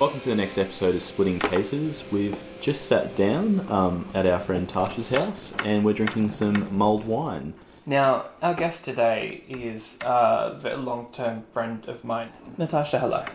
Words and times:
Welcome 0.00 0.20
to 0.20 0.30
the 0.30 0.34
next 0.34 0.56
episode 0.56 0.94
of 0.94 1.02
Splitting 1.02 1.40
Cases. 1.40 2.04
We've 2.10 2.40
just 2.62 2.86
sat 2.86 3.14
down 3.16 3.70
um, 3.70 4.08
at 4.14 4.24
our 4.24 4.38
friend 4.38 4.66
Tasha's 4.66 5.10
house 5.10 5.54
and 5.62 5.84
we're 5.84 5.92
drinking 5.92 6.30
some 6.30 6.74
mulled 6.74 7.06
wine. 7.06 7.52
Now, 7.84 8.24
our 8.40 8.54
guest 8.54 8.86
today 8.86 9.44
is 9.46 9.98
uh, 10.00 10.58
a 10.64 10.78
long 10.78 11.08
term 11.12 11.44
friend 11.52 11.86
of 11.86 12.02
mine. 12.02 12.30
Natasha, 12.56 12.98
hello. 12.98 13.26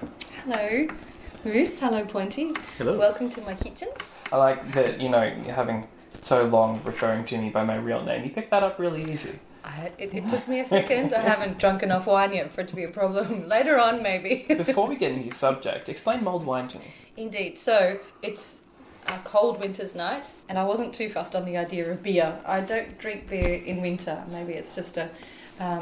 Hello, 0.43 0.87
Moose. 1.43 1.79
Hello, 1.79 2.03
Pointy. 2.03 2.51
Hello. 2.79 2.97
Welcome 2.97 3.29
to 3.29 3.41
my 3.41 3.53
kitchen. 3.53 3.89
I 4.31 4.37
like 4.37 4.73
that, 4.73 4.99
you 4.99 5.09
know, 5.09 5.29
having 5.47 5.87
so 6.09 6.47
long 6.47 6.81
referring 6.83 7.25
to 7.25 7.37
me 7.37 7.51
by 7.51 7.63
my 7.63 7.77
real 7.77 8.03
name. 8.03 8.23
You 8.23 8.31
picked 8.31 8.49
that 8.49 8.63
up 8.63 8.79
really 8.79 9.03
easy. 9.03 9.37
I, 9.65 9.91
it, 9.97 10.13
it 10.13 10.29
took 10.29 10.47
me 10.47 10.59
a 10.59 10.65
second. 10.65 11.13
I 11.13 11.21
haven't 11.21 11.57
drunk 11.57 11.81
enough 11.81 12.05
wine 12.05 12.33
yet 12.33 12.51
for 12.51 12.61
it 12.61 12.67
to 12.67 12.75
be 12.75 12.83
a 12.83 12.87
problem. 12.87 13.47
Later 13.47 13.79
on, 13.79 14.03
maybe. 14.03 14.45
Before 14.55 14.87
we 14.87 14.95
get 14.95 15.11
into 15.11 15.25
your 15.25 15.33
subject, 15.33 15.89
explain 15.89 16.23
mulled 16.23 16.45
wine 16.45 16.67
to 16.69 16.79
me. 16.79 16.93
Indeed. 17.17 17.57
So 17.57 17.99
it's 18.21 18.59
a 19.07 19.17
cold 19.23 19.59
winter's 19.59 19.95
night, 19.95 20.31
and 20.49 20.59
I 20.59 20.63
wasn't 20.63 20.93
too 20.93 21.09
fussed 21.09 21.35
on 21.35 21.45
the 21.45 21.57
idea 21.57 21.91
of 21.91 22.03
beer. 22.03 22.39
I 22.45 22.61
don't 22.61 22.97
drink 22.99 23.27
beer 23.27 23.55
in 23.55 23.81
winter. 23.81 24.23
Maybe 24.31 24.53
it's 24.53 24.75
just 24.75 24.97
a, 24.97 25.09
um, 25.59 25.79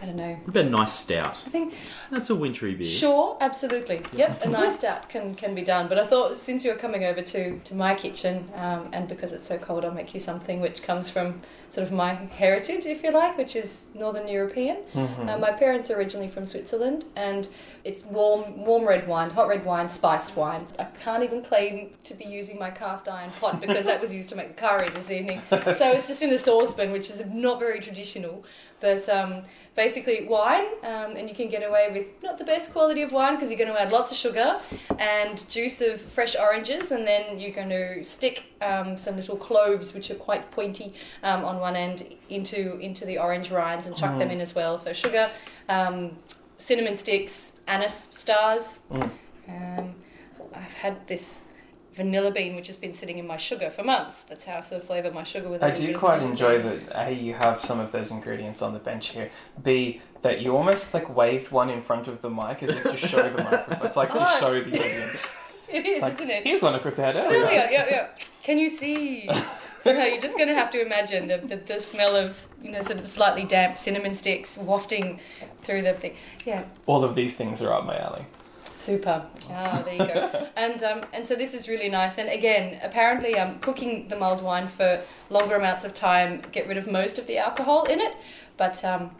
I 0.00 0.06
don't 0.06 0.16
know. 0.16 0.34
What 0.44 0.48
about 0.48 0.64
a 0.66 0.70
nice 0.70 0.92
stout? 0.92 1.42
I 1.46 1.50
think 1.50 1.74
That's 2.10 2.30
a 2.30 2.34
wintry 2.34 2.74
beer. 2.74 2.86
Sure, 2.86 3.36
absolutely. 3.40 4.02
Yep, 4.12 4.44
a 4.44 4.48
nice 4.60 4.76
stout 4.76 5.08
can, 5.08 5.34
can 5.34 5.54
be 5.54 5.62
done. 5.62 5.88
But 5.88 5.98
I 5.98 6.06
thought 6.06 6.38
since 6.38 6.64
you're 6.64 6.76
coming 6.76 7.04
over 7.04 7.22
to, 7.22 7.58
to 7.58 7.74
my 7.74 7.94
kitchen, 7.94 8.48
um, 8.54 8.88
and 8.92 9.08
because 9.08 9.32
it's 9.32 9.46
so 9.46 9.58
cold, 9.58 9.84
I'll 9.84 9.92
make 9.92 10.14
you 10.14 10.20
something 10.20 10.60
which 10.60 10.82
comes 10.82 11.10
from 11.10 11.42
sort 11.70 11.86
of 11.86 11.92
my 11.92 12.14
heritage, 12.14 12.86
if 12.86 13.02
you 13.02 13.10
like, 13.10 13.36
which 13.36 13.54
is 13.54 13.86
Northern 13.94 14.26
European. 14.26 14.78
Mm-hmm. 14.94 15.28
Uh, 15.28 15.38
my 15.38 15.52
parents 15.52 15.90
are 15.90 15.98
originally 15.98 16.28
from 16.28 16.46
Switzerland, 16.46 17.04
and 17.14 17.48
it's 17.84 18.04
warm, 18.04 18.64
warm 18.64 18.86
red 18.86 19.06
wine, 19.06 19.30
hot 19.30 19.48
red 19.48 19.64
wine, 19.64 19.88
spiced 19.88 20.36
wine. 20.36 20.66
I 20.78 20.84
can't 20.84 21.22
even 21.22 21.42
claim 21.42 21.90
to 22.04 22.14
be 22.14 22.24
using 22.24 22.58
my 22.58 22.70
cast 22.70 23.08
iron 23.08 23.30
pot 23.30 23.60
because 23.60 23.84
that 23.84 24.00
was 24.00 24.14
used 24.14 24.28
to 24.30 24.36
make 24.36 24.48
the 24.48 24.60
curry 24.60 24.88
this 24.90 25.10
evening. 25.10 25.42
So 25.78 25.92
it's 25.92 26.08
just 26.08 26.22
in 26.22 26.32
a 26.32 26.38
saucepan, 26.38 26.92
which 26.92 27.10
is 27.10 27.24
not 27.26 27.60
very 27.60 27.80
traditional. 27.80 28.44
But 28.80 29.08
um, 29.08 29.42
basically, 29.74 30.26
wine, 30.26 30.66
um, 30.82 31.16
and 31.16 31.28
you 31.28 31.34
can 31.34 31.48
get 31.48 31.62
away 31.68 31.88
with 31.92 32.22
not 32.22 32.38
the 32.38 32.44
best 32.44 32.72
quality 32.72 33.02
of 33.02 33.12
wine 33.12 33.34
because 33.34 33.50
you're 33.50 33.58
going 33.58 33.72
to 33.72 33.80
add 33.80 33.90
lots 33.90 34.10
of 34.10 34.16
sugar 34.16 34.60
and 34.98 35.48
juice 35.50 35.80
of 35.80 36.00
fresh 36.00 36.36
oranges, 36.36 36.90
and 36.90 37.06
then 37.06 37.38
you're 37.38 37.52
going 37.52 37.70
to 37.70 38.04
stick 38.04 38.44
um, 38.60 38.96
some 38.96 39.16
little 39.16 39.36
cloves, 39.36 39.94
which 39.94 40.10
are 40.10 40.16
quite 40.16 40.50
pointy, 40.50 40.94
um, 41.22 41.44
on 41.44 41.58
one 41.58 41.76
end 41.76 42.04
into 42.28 42.78
into 42.78 43.04
the 43.04 43.18
orange 43.18 43.50
rinds 43.50 43.86
and 43.86 43.96
chuck 43.96 44.18
them 44.18 44.30
in 44.30 44.40
as 44.40 44.54
well. 44.54 44.78
So 44.78 44.92
sugar, 44.92 45.30
um, 45.68 46.16
cinnamon 46.58 46.96
sticks, 46.96 47.62
anise 47.66 47.94
stars. 47.94 48.80
Mm. 48.90 49.10
Um, 49.48 49.94
I've 50.54 50.72
had 50.74 51.06
this 51.06 51.42
vanilla 51.98 52.30
bean 52.30 52.56
which 52.56 52.68
has 52.68 52.76
been 52.76 52.94
sitting 52.94 53.18
in 53.18 53.26
my 53.26 53.36
sugar 53.36 53.68
for 53.70 53.82
months. 53.84 54.22
That's 54.22 54.44
how 54.46 54.56
I 54.58 54.62
sort 54.62 54.80
of 54.80 54.86
flavour 54.86 55.10
my 55.10 55.24
sugar 55.24 55.48
with. 55.50 55.62
I 55.62 55.70
do 55.70 55.96
quite 55.96 56.22
enjoy 56.22 56.54
that 56.62 56.80
A, 57.08 57.12
you 57.12 57.34
have 57.34 57.60
some 57.60 57.78
of 57.80 57.92
those 57.92 58.10
ingredients 58.10 58.62
on 58.62 58.72
the 58.72 58.78
bench 58.78 59.08
here. 59.10 59.30
B, 59.62 60.00
that 60.22 60.40
you 60.40 60.56
almost 60.56 60.94
like 60.94 61.14
waved 61.14 61.50
one 61.52 61.68
in 61.70 61.82
front 61.82 62.08
of 62.08 62.22
the 62.22 62.30
mic 62.30 62.62
as 62.62 62.70
if 62.76 62.82
to 62.84 62.96
show 62.96 63.28
the 63.28 63.42
microphone. 63.44 63.86
It's 63.86 63.96
like 63.96 64.12
to 64.12 64.24
Oh. 64.26 64.40
show 64.40 64.54
the 64.62 64.70
audience. 64.80 65.36
It 65.70 65.84
is, 65.84 66.00
like, 66.00 66.14
isn't 66.14 66.30
it? 66.30 66.44
Here's 66.44 66.62
one 66.62 66.74
I 66.74 66.78
prepared 66.78 67.14
Earlier, 67.14 67.40
earlier. 67.44 67.68
yeah, 67.70 67.86
yeah. 67.90 68.06
Can 68.42 68.56
you 68.58 68.68
see? 68.70 69.28
So 69.80 69.92
no, 69.92 70.02
you're 70.02 70.20
just 70.20 70.36
going 70.36 70.48
to 70.48 70.56
have 70.56 70.72
to 70.72 70.80
imagine 70.84 71.28
the, 71.28 71.38
the, 71.38 71.56
the 71.56 71.78
smell 71.80 72.16
of, 72.16 72.48
you 72.60 72.72
know, 72.72 72.82
sort 72.82 72.98
of 72.98 73.08
slightly 73.08 73.44
damp 73.44 73.76
cinnamon 73.76 74.12
sticks 74.16 74.58
wafting 74.58 75.20
through 75.62 75.82
the 75.82 75.92
thing. 75.92 76.14
Yeah, 76.44 76.64
All 76.86 77.04
of 77.04 77.14
these 77.14 77.36
things 77.36 77.62
are 77.62 77.72
up 77.72 77.84
my 77.86 77.96
alley. 77.96 78.24
Super. 78.78 79.26
Ah, 79.50 79.82
there 79.84 79.94
you 79.94 80.06
go. 80.06 80.46
and 80.56 80.82
um, 80.82 81.04
and 81.12 81.26
so 81.26 81.34
this 81.34 81.54
is 81.54 81.68
really 81.68 81.88
nice. 81.88 82.18
And 82.18 82.28
again, 82.28 82.80
apparently, 82.82 83.36
um, 83.38 83.58
cooking 83.58 84.08
the 84.08 84.16
mulled 84.16 84.42
wine 84.42 84.68
for 84.68 85.02
longer 85.30 85.56
amounts 85.56 85.84
of 85.84 85.94
time 85.94 86.42
get 86.52 86.66
rid 86.68 86.76
of 86.76 86.86
most 86.86 87.18
of 87.18 87.26
the 87.26 87.38
alcohol 87.38 87.84
in 87.84 88.00
it. 88.00 88.16
But 88.56 88.84
um, 88.84 89.10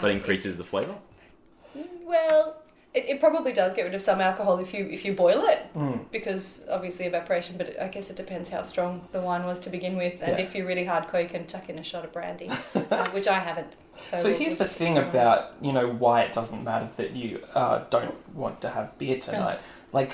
But 0.00 0.10
increases 0.10 0.58
the 0.58 0.64
flavour. 0.64 0.96
well, 2.04 2.56
it, 2.94 3.04
it 3.08 3.20
probably 3.20 3.52
does 3.52 3.74
get 3.74 3.82
rid 3.82 3.94
of 3.94 4.02
some 4.02 4.20
alcohol 4.20 4.58
if 4.58 4.72
you 4.72 4.86
if 4.86 5.04
you 5.04 5.12
boil 5.14 5.44
it. 5.46 5.60
Mm. 5.74 6.04
because 6.12 6.64
obviously 6.70 7.06
evaporation, 7.06 7.56
but 7.58 7.78
I 7.80 7.88
guess 7.88 8.08
it 8.10 8.16
depends 8.16 8.50
how 8.50 8.62
strong 8.62 9.08
the 9.12 9.20
wine 9.20 9.44
was 9.44 9.58
to 9.60 9.70
begin 9.70 9.96
with, 9.96 10.22
and 10.22 10.38
Yeah. 10.38 10.44
if 10.44 10.54
you're 10.54 10.66
really 10.66 10.84
hardcore, 10.84 11.22
you 11.22 11.28
can 11.28 11.46
chuck 11.48 11.68
in 11.68 11.78
a 11.78 11.82
shot 11.82 12.04
of 12.04 12.12
brandy, 12.12 12.48
uh, 12.74 13.08
which 13.10 13.26
I 13.26 13.40
haven't. 13.40 13.74
So, 14.10 14.16
So 14.18 14.28
we'll- 14.28 14.38
here's 14.38 14.50
we'll 14.58 14.68
the 14.68 14.74
thing 14.74 14.98
about 14.98 15.54
you 15.60 15.72
know 15.72 15.88
why 15.88 16.22
it 16.22 16.32
doesn't 16.32 16.62
matter 16.62 16.88
that 16.96 17.10
you 17.16 17.40
uh, 17.54 17.84
don't 17.90 18.14
want 18.34 18.60
to 18.60 18.70
have 18.70 18.96
beer 18.98 19.18
tonight. 19.18 19.58
Like 19.92 20.12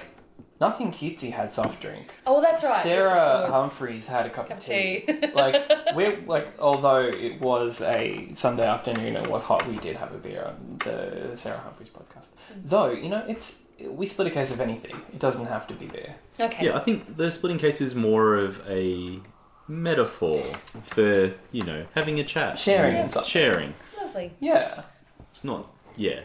nothing 0.61 0.93
cutesy 0.93 1.33
had 1.33 1.53
soft 1.53 1.81
drink. 1.81 2.07
Oh, 2.27 2.41
that's 2.43 2.63
right. 2.63 2.83
Sarah 2.83 3.41
course. 3.41 3.53
Humphreys 3.55 4.07
had 4.07 4.27
a 4.27 4.31
cup, 4.31 4.49
Cup 4.49 4.59
of 4.59 4.63
of 4.63 4.65
tea. 4.65 5.05
tea. 5.07 5.27
like 5.35 5.57
we're 5.95 6.19
like 6.27 6.49
although 6.59 7.01
it 7.05 7.41
was 7.41 7.81
a 7.83 8.31
Sunday 8.35 8.67
afternoon 8.67 9.17
and 9.17 9.27
it 9.27 9.31
was 9.33 9.45
hot, 9.45 9.67
we 9.67 9.77
did 9.79 9.97
have 9.97 10.13
a 10.15 10.19
beer 10.19 10.45
on 10.45 10.77
the 10.85 11.35
Sarah 11.37 11.59
Humphreys 11.59 11.91
podcast. 11.91 12.31
Though 12.65 12.93
you 12.93 13.09
know 13.09 13.25
it's 13.29 13.63
we 13.89 14.07
split 14.07 14.29
a 14.29 14.31
case 14.31 14.53
of 14.53 14.61
anything. 14.61 14.97
It 15.13 15.19
doesn't 15.19 15.47
have 15.47 15.67
to 15.69 15.75
be 15.75 15.87
beer. 15.87 16.17
Okay. 16.39 16.67
Yeah, 16.67 16.77
I 16.77 16.81
think 16.81 17.17
the 17.17 17.31
splitting 17.31 17.59
case 17.59 17.81
is 17.81 17.95
more 17.95 18.37
of 18.37 18.63
a 18.69 19.21
metaphor 19.69 20.43
for, 20.85 21.35
you 21.53 21.63
know, 21.63 21.87
having 21.95 22.19
a 22.19 22.25
chat. 22.25 22.59
Sharing 22.59 22.97
and 22.97 23.11
stuff. 23.11 23.27
Sharing. 23.27 23.75
Lovely. 23.97 24.33
Yeah. 24.41 24.83
It's 25.31 25.45
not, 25.45 25.71
yeah. 25.97 26.21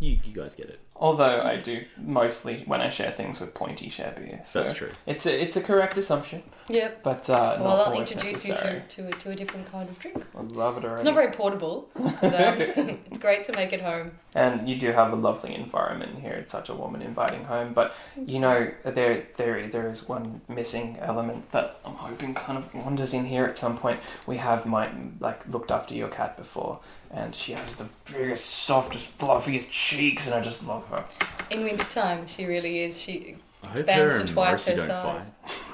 You, 0.00 0.18
you 0.24 0.34
guys 0.34 0.54
get 0.54 0.68
it. 0.68 0.80
Although 0.96 1.42
I 1.42 1.56
do 1.56 1.84
mostly 1.96 2.62
when 2.66 2.80
I 2.80 2.88
share 2.88 3.12
things 3.12 3.40
with 3.40 3.54
Pointy 3.54 3.88
share 3.88 4.14
beer. 4.16 4.40
So 4.44 4.62
That's 4.62 4.74
true. 4.74 4.90
It's 5.06 5.26
a 5.26 5.42
it's 5.42 5.56
a 5.56 5.60
correct 5.60 5.98
assumption, 5.98 6.44
Yep. 6.68 7.02
but 7.02 7.28
uh, 7.28 7.56
Well, 7.60 7.76
not 7.76 7.88
I'll 7.88 7.98
introduce 8.00 8.46
necessary. 8.46 8.76
you 8.76 8.82
to, 8.88 9.02
to, 9.02 9.08
a, 9.08 9.12
to 9.12 9.30
a 9.30 9.34
different 9.34 9.70
kind 9.70 9.88
of 9.88 9.98
drink. 9.98 10.24
I 10.36 10.40
love 10.42 10.76
it 10.78 10.84
already. 10.84 10.94
It's 10.96 11.04
not 11.04 11.14
very 11.14 11.32
portable, 11.32 11.88
but 11.94 12.24
um, 12.24 12.98
it's 13.06 13.18
great 13.18 13.44
to 13.44 13.52
make 13.52 13.72
it 13.72 13.80
home. 13.82 14.12
And 14.34 14.68
you 14.68 14.76
do 14.78 14.92
have 14.92 15.12
a 15.12 15.16
lovely 15.16 15.54
environment 15.54 16.20
here. 16.20 16.32
It's 16.32 16.52
such 16.52 16.68
a 16.68 16.74
woman 16.74 17.02
inviting 17.02 17.44
home. 17.44 17.72
But 17.74 17.94
you 18.26 18.40
know, 18.40 18.70
there 18.84 19.26
there 19.36 19.68
there 19.68 19.90
is 19.90 20.08
one 20.08 20.40
missing 20.48 20.98
element 21.00 21.50
that 21.52 21.78
I'm 21.84 21.94
hoping 21.94 22.34
kind 22.34 22.56
of 22.58 22.72
wanders 22.74 23.12
in 23.12 23.26
here 23.26 23.44
at 23.44 23.58
some 23.58 23.76
point. 23.76 24.00
We 24.26 24.38
have 24.38 24.64
my 24.64 24.90
like 25.20 25.46
looked 25.48 25.70
after 25.70 25.94
your 25.94 26.08
cat 26.08 26.36
before, 26.38 26.80
and 27.10 27.34
she 27.34 27.52
has 27.52 27.76
the 27.76 27.86
biggest, 28.10 28.44
softest, 28.46 29.18
fluffiest 29.18 29.70
cheeks, 29.70 30.26
and 30.26 30.34
I 30.34 30.40
just 30.40 30.66
love 30.66 30.86
her. 30.88 31.04
In 31.50 31.64
wintertime, 31.64 32.26
she 32.26 32.46
really 32.46 32.80
is. 32.84 33.00
She 33.00 33.36
Expands 33.70 34.20
to 34.22 34.26
twice 34.32 34.66
her 34.66 34.76
size. 34.76 35.30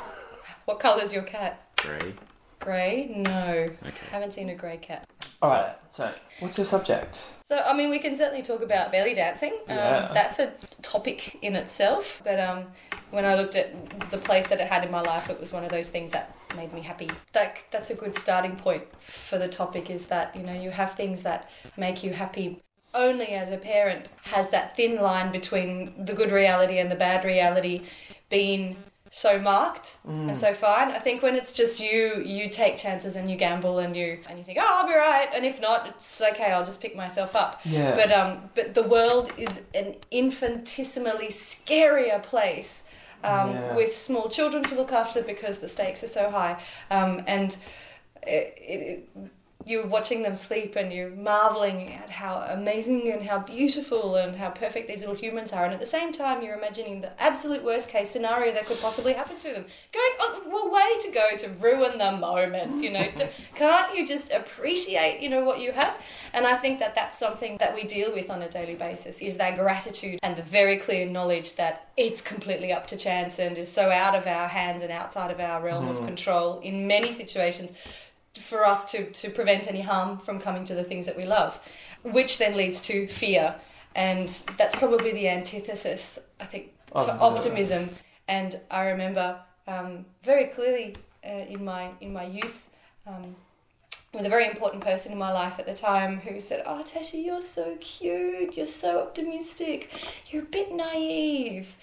fight. 0.69 0.75
What 0.75 0.81
colour's 0.81 1.13
your 1.13 1.23
cat? 1.23 1.61
Grey. 1.77 2.15
Grey? 2.61 3.13
No. 3.17 3.69
Okay. 3.87 4.07
Haven't 4.11 4.35
seen 4.35 4.49
a 4.49 4.55
grey 4.55 4.79
cat. 4.79 5.09
All 5.41 5.51
right. 5.51 5.77
So, 5.91 6.13
what's 6.41 6.59
your 6.59 6.65
subject? 6.67 7.15
So, 7.45 7.59
I 7.59 7.73
mean, 7.73 7.89
we 7.89 7.99
can 7.99 8.17
certainly 8.17 8.43
talk 8.43 8.63
about 8.63 8.91
belly 8.91 9.15
dancing. 9.15 9.53
Um, 9.69 9.77
Yeah. 9.77 10.11
That's 10.13 10.39
a 10.39 10.53
topic 10.83 11.39
in 11.43 11.55
itself. 11.55 12.21
But 12.25 12.41
um, 12.41 12.65
when 13.11 13.25
I 13.25 13.37
looked 13.37 13.55
at 13.55 14.11
the 14.11 14.19
place 14.19 14.49
that 14.49 14.61
it 14.61 14.67
had 14.67 14.85
in 14.85 14.91
my 14.91 15.01
life, 15.01 15.31
it 15.31 15.41
was 15.41 15.53
one 15.53 15.65
of 15.65 15.71
those 15.71 15.89
things 15.89 16.11
that 16.11 16.37
made 16.57 16.73
me 16.73 16.81
happy. 16.83 17.09
That, 17.33 17.65
that's 17.71 17.91
a 17.91 17.95
good 17.95 18.17
starting 18.17 18.57
point 18.57 18.85
for 19.01 19.39
the 19.39 19.49
topic 19.49 19.89
is 19.91 20.07
that, 20.07 20.35
you 20.35 20.43
know, 20.43 20.53
you 20.53 20.71
have 20.71 20.93
things 20.93 21.23
that 21.23 21.49
make 21.77 22.03
you 22.03 22.13
happy. 22.13 22.61
Only 22.93 23.29
as 23.29 23.53
a 23.53 23.59
parent 23.59 24.09
has 24.25 24.49
that 24.51 24.77
thin 24.77 25.01
line 25.01 25.31
between 25.31 26.05
the 26.05 26.15
good 26.15 26.33
reality 26.33 26.79
and 26.79 26.91
the 26.91 26.97
bad 26.97 27.25
reality 27.25 27.83
been 28.31 28.77
so 29.11 29.39
marked 29.41 29.97
and 30.07 30.37
so 30.37 30.53
fine. 30.55 30.91
I 30.91 30.99
think 30.99 31.23
when 31.23 31.35
it's 31.37 31.53
just 31.53 31.81
you, 31.81 32.23
you 32.25 32.49
take 32.49 32.77
chances 32.77 33.17
and 33.17 33.31
you 33.31 33.37
gamble 33.37 33.79
and 33.79 33.95
you 33.97 34.19
and 34.29 34.39
you 34.39 34.45
think, 34.45 34.59
oh, 34.61 34.67
I'll 34.67 34.87
be 34.87 34.95
right, 34.95 35.29
and 35.35 35.45
if 35.45 35.61
not, 35.61 35.87
it's 35.87 36.21
okay. 36.21 36.53
I'll 36.53 36.65
just 36.65 36.81
pick 36.81 36.95
myself 36.97 37.35
up. 37.35 37.61
Yeah. 37.65 37.95
But 37.95 38.13
um, 38.13 38.51
but 38.55 38.75
the 38.75 38.83
world 38.83 39.33
is 39.37 39.63
an 39.75 39.95
infinitesimally 40.11 41.29
scarier 41.29 42.23
place. 42.23 42.85
Um, 43.25 43.51
Yeah. 43.51 43.75
with 43.75 43.93
small 43.93 44.29
children 44.29 44.63
to 44.63 44.77
look 44.77 44.93
after 44.93 45.23
because 45.23 45.59
the 45.59 45.67
stakes 45.67 46.05
are 46.05 46.09
so 46.09 46.31
high, 46.31 46.63
um, 46.89 47.25
and 47.27 47.57
it, 48.23 48.55
it, 48.61 49.09
you're 49.69 49.87
watching 49.87 50.23
them 50.23 50.35
sleep 50.35 50.77
and 50.77 50.91
you're 50.91 51.11
marveling 51.11 51.93
at 51.93 52.09
how 52.09 52.39
amazing 52.49 53.13
and 53.13 53.23
how 53.23 53.39
beautiful 53.39 54.17
and 54.17 54.35
how 54.35 54.49
perfect 54.49 54.89
these 54.89 55.01
little 55.01 55.15
humans 55.15 55.53
are. 55.53 55.65
And 55.65 55.75
at 55.75 55.81
the 55.81 55.87
same 55.87 56.11
time, 56.11 56.43
you're 56.43 56.57
imagining 56.57 57.03
the 57.03 57.21
absolute 57.21 57.63
worst 57.63 57.91
case 57.91 58.11
scenario 58.11 58.53
that 58.55 58.65
could 58.65 58.81
possibly 58.81 59.13
happen 59.13 59.37
to 59.39 59.53
them. 59.53 59.67
Going, 59.93 60.13
oh, 60.21 60.43
well, 60.47 60.71
way 60.71 60.99
to 61.01 61.11
go 61.13 61.37
to 61.37 61.49
ruin 61.63 61.99
the 61.99 62.13
moment, 62.13 62.83
you 62.83 62.91
know. 62.91 63.09
Can't 63.55 63.95
you 63.95 64.07
just 64.07 64.33
appreciate, 64.33 65.21
you 65.21 65.29
know, 65.29 65.45
what 65.45 65.61
you 65.61 65.73
have? 65.73 66.01
And 66.33 66.47
I 66.47 66.57
think 66.57 66.79
that 66.79 66.95
that's 66.95 67.19
something 67.19 67.59
that 67.59 67.75
we 67.75 67.85
deal 67.85 68.15
with 68.15 68.31
on 68.31 68.41
a 68.41 68.49
daily 68.49 68.75
basis 68.75 69.21
is 69.21 69.37
that 69.37 69.59
gratitude 69.59 70.19
and 70.23 70.35
the 70.37 70.43
very 70.43 70.79
clear 70.79 71.07
knowledge 71.07 71.57
that 71.57 71.89
it's 71.97 72.23
completely 72.23 72.73
up 72.73 72.87
to 72.87 72.97
chance 72.97 73.39
and 73.39 73.59
is 73.59 73.71
so 73.71 73.91
out 73.91 74.15
of 74.15 74.27
our 74.27 74.49
hands 74.49 74.83
and 74.83 74.91
outside 74.91 75.31
of 75.31 75.41
our 75.41 75.63
realm 75.63 75.89
of 75.89 75.99
mm. 75.99 76.07
control 76.07 76.61
in 76.61 76.87
many 76.87 77.13
situations 77.13 77.73
for 78.39 78.65
us 78.65 78.91
to, 78.93 79.11
to 79.11 79.31
prevent 79.31 79.69
any 79.69 79.83
harm 79.83 80.19
from 80.19 80.41
coming 80.41 80.65
to 80.65 80.75
the 80.75 80.85
things 80.85 81.07
that 81.07 81.17
we 81.17 81.25
love, 81.25 81.61
which 82.03 82.39
then 82.39 82.57
leads 82.57 82.81
to 82.83 83.07
fear. 83.09 83.57
And 83.95 84.29
that's 84.57 84.77
probably 84.77 85.13
the 85.13 85.29
antithesis, 85.29 86.19
I 86.41 86.45
think, 86.45 86.73
to 86.97 87.05
the- 87.07 87.13
optimism. 87.13 87.91
And 88.29 88.59
I 88.71 88.89
remember 88.89 89.41
um, 89.67 90.05
very 90.23 90.47
clearly 90.47 90.95
uh, 91.25 91.29
in 91.49 91.65
my 91.65 91.91
in 92.01 92.13
my 92.13 92.25
youth. 92.25 92.69
Um, 93.07 93.35
with 94.15 94.25
a 94.25 94.29
very 94.29 94.47
important 94.47 94.83
person 94.83 95.13
in 95.13 95.19
my 95.19 95.31
life 95.31 95.59
at 95.59 95.67
the 95.67 95.75
time 95.75 96.19
who 96.21 96.41
said, 96.41 96.63
Oh, 96.65 96.83
Tasha, 96.83 97.23
you're 97.23 97.43
so 97.43 97.77
cute. 97.79 98.57
You're 98.57 98.67
so 98.67 99.03
optimistic. 99.03 99.91
You're 100.29 100.45
a 100.45 100.47
bit 100.47 100.73
naive. 100.73 101.77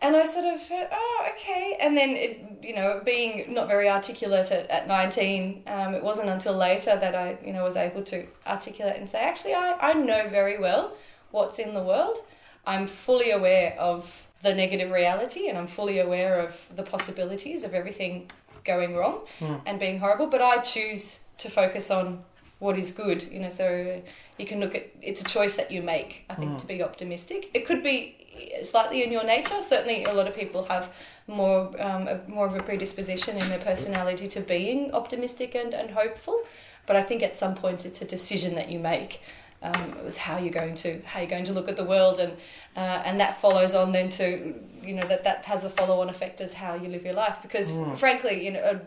And 0.00 0.14
I 0.16 0.26
sort 0.26 0.46
of 0.46 0.60
went, 0.70 0.88
Oh, 0.92 1.26
okay. 1.34 1.76
And 1.80 1.96
then, 1.96 2.10
it, 2.10 2.40
you 2.62 2.74
know, 2.74 3.00
being 3.04 3.52
not 3.52 3.68
very 3.68 3.88
articulate 3.88 4.50
at, 4.52 4.68
at 4.70 4.86
19, 4.86 5.62
um, 5.66 5.94
it 5.94 6.02
wasn't 6.02 6.28
until 6.28 6.54
later 6.54 6.96
that 6.96 7.14
I, 7.14 7.38
you 7.44 7.52
know, 7.52 7.64
was 7.64 7.76
able 7.76 8.02
to 8.04 8.26
articulate 8.46 8.96
and 8.96 9.08
say, 9.08 9.20
Actually, 9.20 9.54
I, 9.54 9.76
I 9.80 9.92
know 9.94 10.28
very 10.28 10.58
well 10.58 10.94
what's 11.30 11.58
in 11.58 11.74
the 11.74 11.82
world. 11.82 12.18
I'm 12.66 12.86
fully 12.86 13.30
aware 13.30 13.74
of 13.78 14.26
the 14.42 14.54
negative 14.54 14.90
reality 14.90 15.48
and 15.48 15.58
I'm 15.58 15.66
fully 15.66 15.98
aware 15.98 16.38
of 16.40 16.68
the 16.74 16.82
possibilities 16.82 17.64
of 17.64 17.74
everything 17.74 18.30
going 18.64 18.94
wrong 18.94 19.20
and 19.66 19.80
being 19.80 19.98
horrible, 19.98 20.26
but 20.26 20.42
I 20.42 20.58
choose 20.58 21.24
to 21.38 21.48
focus 21.48 21.90
on 21.90 22.22
what 22.58 22.76
is 22.76 22.92
good, 22.92 23.22
you 23.22 23.38
know, 23.40 23.48
so 23.48 24.02
you 24.36 24.46
can 24.46 24.60
look 24.60 24.74
at 24.74 24.88
it's 25.00 25.20
a 25.20 25.24
choice 25.24 25.56
that 25.56 25.70
you 25.70 25.80
make, 25.80 26.24
I 26.28 26.34
think, 26.34 26.58
to 26.58 26.66
be 26.66 26.82
optimistic. 26.82 27.50
It 27.54 27.66
could 27.66 27.82
be 27.82 28.17
slightly 28.62 29.02
in 29.02 29.12
your 29.12 29.24
nature. 29.24 29.62
Certainly, 29.62 30.04
a 30.04 30.12
lot 30.12 30.26
of 30.26 30.34
people 30.34 30.64
have 30.64 30.92
more 31.26 31.74
um, 31.80 32.08
a, 32.08 32.20
more 32.26 32.46
of 32.46 32.54
a 32.54 32.62
predisposition 32.62 33.36
in 33.36 33.48
their 33.48 33.58
personality 33.58 34.26
to 34.28 34.40
being 34.40 34.92
optimistic 34.92 35.54
and, 35.54 35.74
and 35.74 35.90
hopeful. 35.90 36.42
But 36.86 36.96
I 36.96 37.02
think 37.02 37.22
at 37.22 37.36
some 37.36 37.54
point 37.54 37.84
it's 37.84 38.00
a 38.00 38.06
decision 38.06 38.54
that 38.54 38.70
you 38.70 38.78
make. 38.78 39.20
Um, 39.60 39.94
it 39.98 40.04
was 40.04 40.16
how 40.16 40.38
you're 40.38 40.52
going 40.52 40.74
to 40.76 41.00
how 41.04 41.20
you're 41.20 41.28
going 41.28 41.44
to 41.44 41.52
look 41.52 41.68
at 41.68 41.76
the 41.76 41.84
world, 41.84 42.18
and 42.18 42.32
uh, 42.76 43.02
and 43.04 43.20
that 43.20 43.40
follows 43.40 43.74
on 43.74 43.92
then 43.92 44.08
to 44.10 44.54
you 44.82 44.94
know 44.94 45.06
that 45.08 45.24
that 45.24 45.44
has 45.44 45.64
a 45.64 45.70
follow 45.70 46.00
on 46.00 46.08
effect 46.08 46.40
as 46.40 46.54
how 46.54 46.74
you 46.74 46.88
live 46.88 47.04
your 47.04 47.14
life. 47.14 47.38
Because 47.42 47.74
frankly, 47.96 48.44
you 48.44 48.52
know, 48.52 48.80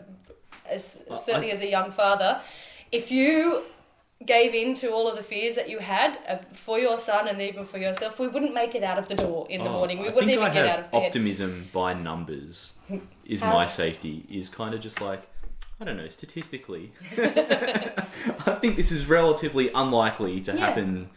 as 0.68 1.02
certainly 1.24 1.50
as 1.50 1.60
a 1.60 1.68
young 1.68 1.90
father, 1.90 2.40
if 2.90 3.10
you 3.10 3.62
gave 4.26 4.54
in 4.54 4.74
to 4.74 4.90
all 4.92 5.08
of 5.08 5.16
the 5.16 5.22
fears 5.22 5.54
that 5.54 5.68
you 5.68 5.78
had 5.80 6.18
uh, 6.28 6.36
for 6.52 6.78
your 6.78 6.98
son 6.98 7.28
and 7.28 7.40
even 7.40 7.64
for 7.64 7.78
yourself, 7.78 8.18
we 8.18 8.28
wouldn't 8.28 8.54
make 8.54 8.74
it 8.74 8.82
out 8.82 8.98
of 8.98 9.08
the 9.08 9.14
door 9.14 9.46
in 9.50 9.62
the 9.64 9.70
Oh, 9.70 9.72
morning. 9.74 10.00
We 10.00 10.08
I 10.08 10.12
wouldn't 10.12 10.32
even 10.32 10.44
I 10.44 10.52
get 10.52 10.66
out 10.66 10.80
of 10.80 10.90
bed. 10.90 11.06
optimism 11.06 11.68
by 11.72 11.94
numbers 11.94 12.74
is 13.24 13.42
my 13.42 13.66
safety. 13.66 14.24
Is 14.30 14.48
kind 14.48 14.74
of 14.74 14.80
just 14.80 15.00
like 15.00 15.22
I 15.80 15.84
don't 15.84 15.96
know. 15.96 16.08
Statistically, 16.08 16.92
I 17.18 18.56
think 18.60 18.76
this 18.76 18.92
is 18.92 19.06
relatively 19.06 19.70
unlikely 19.74 20.40
to 20.42 20.52
Yeah. 20.52 20.66
happen 20.66 21.10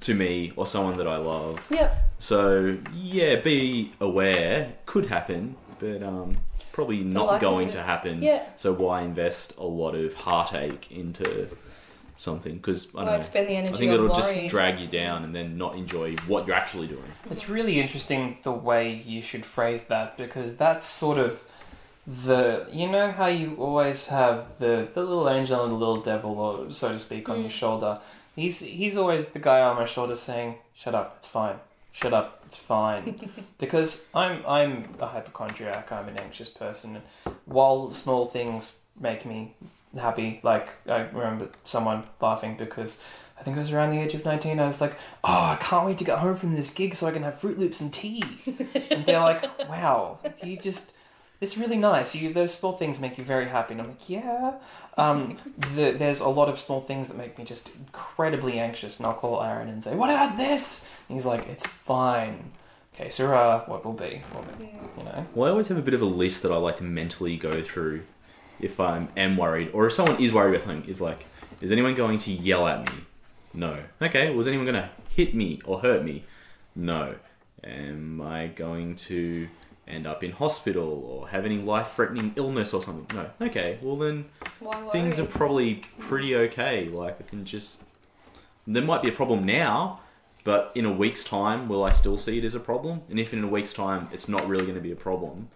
to 0.00 0.14
me 0.14 0.52
or 0.56 0.66
someone 0.66 0.96
that 0.98 1.08
I 1.08 1.16
love. 1.16 1.66
yeah, 1.70 1.94
So 2.18 2.78
yeah, 2.94 3.36
be 3.36 3.92
aware. 4.00 4.74
Could 4.86 5.06
happen, 5.06 5.56
but 5.78 6.02
um, 6.02 6.36
probably 6.72 7.02
not 7.02 7.40
going 7.40 7.68
to 7.70 7.82
happen. 7.82 8.22
yeah. 8.22 8.44
So 8.56 8.72
why 8.72 9.02
invest 9.02 9.56
a 9.58 9.64
lot 9.64 9.94
of 9.94 10.14
heartache 10.14 10.90
into 10.92 11.48
something? 12.18 12.54
Because 12.56 12.88
I 12.94 12.98
don't 13.00 13.06
Why 13.06 13.16
know. 13.16 13.22
spend 13.22 13.48
the 13.48 13.58
I 13.58 13.62
think 13.62 13.76
on 13.76 13.82
it'll 13.94 14.08
worrying? 14.08 14.14
just 14.14 14.48
drag 14.48 14.80
you 14.80 14.86
down 14.86 15.24
and 15.24 15.34
then 15.34 15.56
not 15.56 15.76
enjoy 15.76 16.16
what 16.26 16.46
you're 16.46 16.56
actually 16.56 16.86
doing. 16.86 17.04
It's 17.30 17.48
really 17.48 17.80
interesting 17.80 18.38
the 18.42 18.52
way 18.52 18.92
you 18.94 19.22
should 19.22 19.44
phrase 19.46 19.84
that 19.84 20.16
because 20.16 20.56
that's 20.56 20.86
sort 20.86 21.18
of 21.18 21.42
the 22.06 22.66
you 22.72 22.88
know 22.88 23.10
how 23.10 23.26
you 23.26 23.54
always 23.56 24.08
have 24.08 24.46
the 24.58 24.88
the 24.94 25.00
little 25.02 25.28
angel 25.28 25.62
and 25.62 25.72
the 25.72 25.76
little 25.76 26.00
devil 26.00 26.38
or 26.38 26.72
so 26.72 26.88
to 26.92 26.98
speak 26.98 27.28
on 27.28 27.36
Mm. 27.38 27.42
your 27.42 27.50
shoulder. 27.50 28.00
He's 28.34 28.60
he's 28.60 28.96
always 28.96 29.26
the 29.28 29.38
guy 29.40 29.60
on 29.60 29.76
my 29.76 29.84
shoulder 29.84 30.16
saying, 30.16 30.56
"Shut 30.74 30.94
up, 30.94 31.16
it's 31.18 31.28
fine. 31.28 31.56
Shut 31.92 32.14
up, 32.14 32.42
it's 32.46 32.56
fine." 32.56 33.04
because 33.58 34.06
I'm 34.14 34.42
I'm 34.46 34.94
a 35.00 35.06
hypochondriac. 35.06 35.92
I'm 35.92 36.08
an 36.08 36.16
anxious 36.18 36.48
person, 36.48 36.96
and 36.96 37.34
while 37.44 37.90
small 37.90 38.24
things 38.26 38.80
make 38.98 39.26
me 39.26 39.54
happy, 39.98 40.40
like 40.42 40.68
I 40.86 41.00
remember 41.00 41.50
someone 41.64 42.04
laughing 42.20 42.56
because. 42.56 43.02
I 43.38 43.44
think 43.44 43.56
I 43.56 43.60
was 43.60 43.72
around 43.72 43.92
the 43.92 44.00
age 44.00 44.14
of 44.14 44.24
19. 44.24 44.58
I 44.58 44.66
was 44.66 44.80
like, 44.80 44.94
oh, 45.22 45.30
I 45.32 45.56
can't 45.60 45.86
wait 45.86 45.98
to 45.98 46.04
get 46.04 46.18
home 46.18 46.34
from 46.34 46.56
this 46.56 46.74
gig 46.74 46.96
so 46.96 47.06
I 47.06 47.12
can 47.12 47.22
have 47.22 47.40
Froot 47.40 47.56
Loops 47.56 47.80
and 47.80 47.94
tea. 47.94 48.24
and 48.90 49.06
they're 49.06 49.20
like, 49.20 49.44
wow, 49.68 50.18
you 50.42 50.56
just, 50.56 50.92
it's 51.40 51.56
really 51.56 51.78
nice. 51.78 52.16
You 52.16 52.32
Those 52.32 52.52
small 52.52 52.72
things 52.72 52.98
make 52.98 53.16
you 53.16 53.22
very 53.22 53.46
happy. 53.46 53.74
And 53.74 53.82
I'm 53.82 53.88
like, 53.90 54.10
yeah. 54.10 54.54
Um, 54.96 55.38
the, 55.76 55.92
there's 55.92 56.18
a 56.18 56.28
lot 56.28 56.48
of 56.48 56.58
small 56.58 56.80
things 56.80 57.06
that 57.06 57.16
make 57.16 57.38
me 57.38 57.44
just 57.44 57.70
incredibly 57.76 58.58
anxious. 58.58 58.98
And 58.98 59.06
I'll 59.06 59.14
call 59.14 59.40
Aaron 59.40 59.68
and 59.68 59.84
say, 59.84 59.94
what 59.94 60.10
about 60.10 60.36
this? 60.36 60.90
And 61.08 61.16
he's 61.16 61.24
like, 61.24 61.46
it's 61.46 61.64
fine. 61.64 62.50
Okay, 62.94 63.08
so 63.08 63.32
uh, 63.32 63.64
what 63.66 63.84
will 63.84 63.92
be? 63.92 64.22
Will 64.34 64.44
be, 64.58 64.72
you 64.96 65.04
know? 65.04 65.24
Well, 65.32 65.46
I 65.46 65.50
always 65.52 65.68
have 65.68 65.78
a 65.78 65.82
bit 65.82 65.94
of 65.94 66.02
a 66.02 66.06
list 66.06 66.42
that 66.42 66.50
I 66.50 66.56
like 66.56 66.78
to 66.78 66.82
mentally 66.82 67.36
go 67.36 67.62
through 67.62 68.02
if 68.60 68.80
I 68.80 69.06
am 69.16 69.36
worried, 69.36 69.70
or 69.72 69.86
if 69.86 69.92
someone 69.92 70.22
is 70.22 70.32
worried 70.32 70.54
about 70.54 70.66
something. 70.66 70.90
Is 70.90 71.00
like, 71.00 71.26
is 71.60 71.72
anyone 71.72 71.94
going 71.94 72.18
to 72.18 72.32
yell 72.32 72.66
at 72.66 72.86
me? 72.86 73.02
No. 73.54 73.78
Okay. 74.00 74.34
Was 74.34 74.46
anyone 74.46 74.66
going 74.66 74.82
to 74.82 74.90
hit 75.14 75.34
me 75.34 75.60
or 75.64 75.80
hurt 75.80 76.04
me? 76.04 76.24
No. 76.74 77.16
Am 77.64 78.20
I 78.20 78.48
going 78.48 78.94
to 78.94 79.48
end 79.86 80.06
up 80.06 80.22
in 80.22 80.32
hospital 80.32 80.88
or 80.88 81.28
have 81.30 81.44
any 81.44 81.56
life-threatening 81.58 82.34
illness 82.36 82.74
or 82.74 82.82
something? 82.82 83.16
No. 83.16 83.46
Okay. 83.46 83.78
Well 83.82 83.96
then, 83.96 84.26
things 84.92 85.18
are 85.18 85.26
probably 85.26 85.82
pretty 85.98 86.36
okay. 86.36 86.88
Like 86.88 87.18
I 87.20 87.24
can 87.24 87.44
just. 87.44 87.82
There 88.66 88.82
might 88.82 89.02
be 89.02 89.08
a 89.08 89.12
problem 89.12 89.46
now, 89.46 90.00
but 90.44 90.72
in 90.74 90.84
a 90.84 90.92
week's 90.92 91.24
time, 91.24 91.68
will 91.68 91.82
I 91.82 91.90
still 91.90 92.18
see 92.18 92.38
it 92.38 92.44
as 92.44 92.54
a 92.54 92.60
problem? 92.60 93.00
And 93.08 93.18
if 93.18 93.32
in 93.32 93.42
a 93.42 93.48
week's 93.48 93.72
time 93.72 94.08
it's 94.12 94.28
not 94.28 94.46
really 94.46 94.64
going 94.64 94.76
to 94.76 94.82
be 94.82 94.92
a 94.92 94.96
problem, 94.96 95.48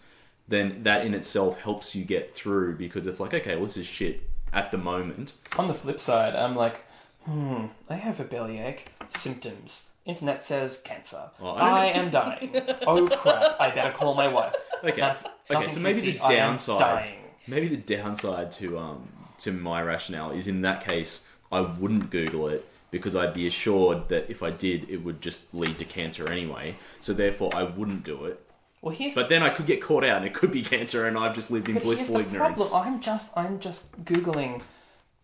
then 0.49 0.83
that 0.83 1.07
in 1.07 1.15
itself 1.15 1.61
helps 1.61 1.95
you 1.95 2.05
get 2.05 2.35
through 2.35 2.77
because 2.77 3.07
it's 3.07 3.21
like, 3.21 3.35
okay, 3.35 3.57
well, 3.57 3.67
this 3.67 3.77
is 3.77 3.87
shit 3.87 4.23
at 4.53 4.71
the 4.71 4.79
moment. 4.79 5.35
On 5.59 5.69
the 5.69 5.75
flip 5.75 6.01
side, 6.01 6.35
I'm 6.35 6.57
like, 6.57 6.85
hmm, 7.25 7.67
I 7.89 7.95
have 7.95 8.21
a 8.21 8.25
bellyache. 8.25 8.87
Symptoms. 9.09 9.91
Internet 10.05 10.45
says 10.45 10.81
cancer. 10.81 11.31
Well, 11.41 11.55
I 11.55 11.83
I 11.83 11.85
am 11.87 12.11
dying. 12.11 12.51
oh 12.87 13.07
crap, 13.09 13.61
I 13.61 13.71
better 13.71 13.93
call 13.93 14.15
my 14.15 14.27
wife. 14.27 14.55
Okay, 14.83 15.01
That's 15.01 15.25
okay. 15.49 15.69
So 15.69 15.79
maybe 15.79 16.01
the 16.01 16.19
downside, 16.27 17.13
maybe 17.47 17.69
the 17.69 17.77
downside 17.77 18.51
to 18.53 18.79
um 18.81 19.09
to 19.39 19.53
my 19.53 19.81
rationale 19.81 20.33
is 20.33 20.49
in 20.49 20.63
that 20.63 20.85
case 20.85 21.25
I 21.53 21.61
wouldn't 21.61 22.11
Google 22.11 22.49
it 22.49 22.67
because 22.91 23.15
I'd 23.15 23.33
be 23.35 23.47
assured 23.47 24.09
that 24.09 24.29
if 24.29 24.43
I 24.43 24.51
did, 24.51 24.89
it 24.89 24.99
would 24.99 25.21
just 25.21 25.55
lead 25.55 25.79
to 25.79 25.85
cancer 25.85 26.29
anyway. 26.29 26.75
So 27.01 27.13
therefore, 27.13 27.51
I 27.55 27.63
wouldn't 27.63 28.05
do 28.05 28.25
it. 28.27 28.42
Well, 28.83 28.95
here's 28.95 29.15
But 29.15 29.29
then 29.29 29.43
I 29.45 29.49
could 29.49 29.67
get 29.67 29.81
caught 29.81 30.05
out, 30.05 30.17
and 30.19 30.27
it 30.27 30.35
could 30.35 30.51
be 30.53 30.63
cancer, 30.63 31.07
and 31.07 31.17
I've 31.17 31.35
just 31.35 31.51
lived 31.51 31.69
in 31.69 31.75
But 31.75 31.85
here's 31.85 31.99
blissful 31.99 32.17
the 32.17 32.23
ignorance. 32.23 32.69
problem. 32.69 32.87
I'm 32.95 33.01
just 33.01 33.39
I'm 33.39 33.61
just 33.61 34.05
googling 34.05 34.63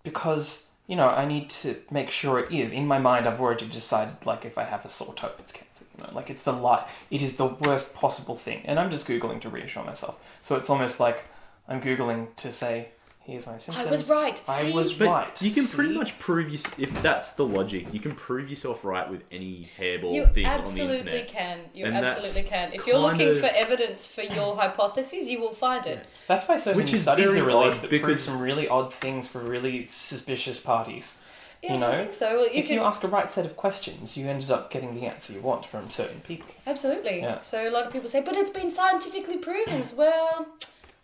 because 0.05 0.69
you 0.87 0.97
know 0.97 1.09
I 1.09 1.27
need 1.27 1.51
to 1.51 1.77
make 1.91 2.11
sure 2.11 2.39
it 2.39 2.53
is. 2.53 2.73
In 2.73 2.87
my 2.87 2.99
mind, 2.99 3.27
I've 3.27 3.41
already 3.41 3.67
decided 3.67 4.25
like 4.25 4.45
if 4.45 4.57
I 4.57 4.65
have 4.65 4.85
a 4.85 4.89
sore 4.89 5.13
toe, 5.15 5.33
it's 5.41 5.53
cancer. 5.53 5.85
You 5.99 6.05
know, 6.05 6.11
like 6.15 6.31
it's 6.31 6.45
the 6.45 6.53
light. 6.53 6.87
It 7.11 7.21
is 7.21 7.37
the 7.37 7.47
worst 7.47 7.95
possible 7.97 8.37
thing, 8.37 8.63
and 8.65 8.79
I'm 8.79 8.91
just 8.91 9.09
googling 9.09 9.41
to 9.41 9.49
reassure 9.49 9.85
myself. 9.85 10.39
So 10.43 10.55
it's 10.55 10.71
almost 10.71 11.01
like 11.01 11.25
I'm 11.67 11.83
googling 11.83 12.35
to 12.37 12.53
say, 12.53 12.91
"Here's 13.29 13.47
my 13.47 13.59
symptoms." 13.59 13.91
was 13.91 14.09
right. 14.11 14.43
I 14.49 14.63
See? 14.63 14.73
was 14.73 14.93
But 14.95 15.07
right. 15.09 15.43
you 15.43 15.51
can 15.53 15.67
pretty 15.67 15.95
much 15.95 16.19
prove 16.19 16.49
you 16.51 16.59
if 16.79 17.03
that's 17.03 17.35
the 17.35 17.45
logic. 17.45 17.93
You 17.93 18.01
can 18.01 18.15
prove 18.15 18.49
yourself 18.49 18.85
right 18.85 19.09
with 19.09 19.23
any 19.31 19.69
hairball 19.79 20.15
You 20.15 20.27
thing 20.27 20.47
on 20.47 20.57
the 20.57 20.63
absolutely 20.63 20.99
internet. 21.01 21.29
can. 21.29 21.59
You 21.75 21.85
And 21.87 21.97
that's 21.97 22.17
absolutely 22.19 22.51
can. 22.51 22.73
If 22.73 22.87
you're 22.87 22.97
kind 22.97 23.07
looking 23.19 23.29
of- 23.29 23.41
for 23.41 23.47
evidence 23.47 24.07
for 24.07 24.23
your 24.23 24.57
hypothesis, 24.57 25.27
you 25.27 25.41
will 25.41 25.53
find 25.55 25.87
it. 25.87 26.05
That's 26.27 26.49
why 26.49 26.57
so 26.57 26.73
Which 26.75 26.87
many 26.87 26.97
is 26.97 27.03
studies 27.03 27.27
very 27.27 27.41
are 27.41 27.45
released 27.45 27.79
odd 27.79 27.83
that 27.83 27.89
prove 27.91 28.03
because- 28.03 28.25
some 28.25 28.41
really 28.41 28.67
odd 28.69 28.93
things 28.95 29.29
for 29.29 29.39
really 29.41 29.87
suspicious 29.87 30.61
parties. 30.61 31.19
Yes, 31.63 31.81
You 31.81 31.87
I 31.87 31.91
know, 31.91 31.97
think 31.99 32.13
so. 32.13 32.35
Well, 32.37 32.45
you 32.45 32.51
if 32.61 32.67
can 32.67 32.75
you 32.77 32.83
ask 32.85 33.03
a 33.03 33.09
right 33.09 33.29
set 33.29 33.45
of 33.45 33.57
questions, 33.57 34.17
you 34.17 34.29
ended 34.29 34.49
up 34.49 34.71
getting 34.71 34.95
the 34.95 35.07
answer 35.07 35.33
you 35.33 35.41
want 35.41 35.67
from 35.67 35.91
certain 35.91 36.21
people. 36.21 36.49
absolutely. 36.69 37.19
Yeah. 37.21 37.41
So 37.41 37.69
a 37.69 37.71
lot 37.71 37.85
of 37.87 37.93
people 37.93 38.09
say, 38.09 38.21
but 38.21 38.37
it's 38.37 38.51
been 38.53 38.71
scientifically 38.71 39.39
proven. 39.39 39.81
As 39.81 39.93
well, 39.93 40.47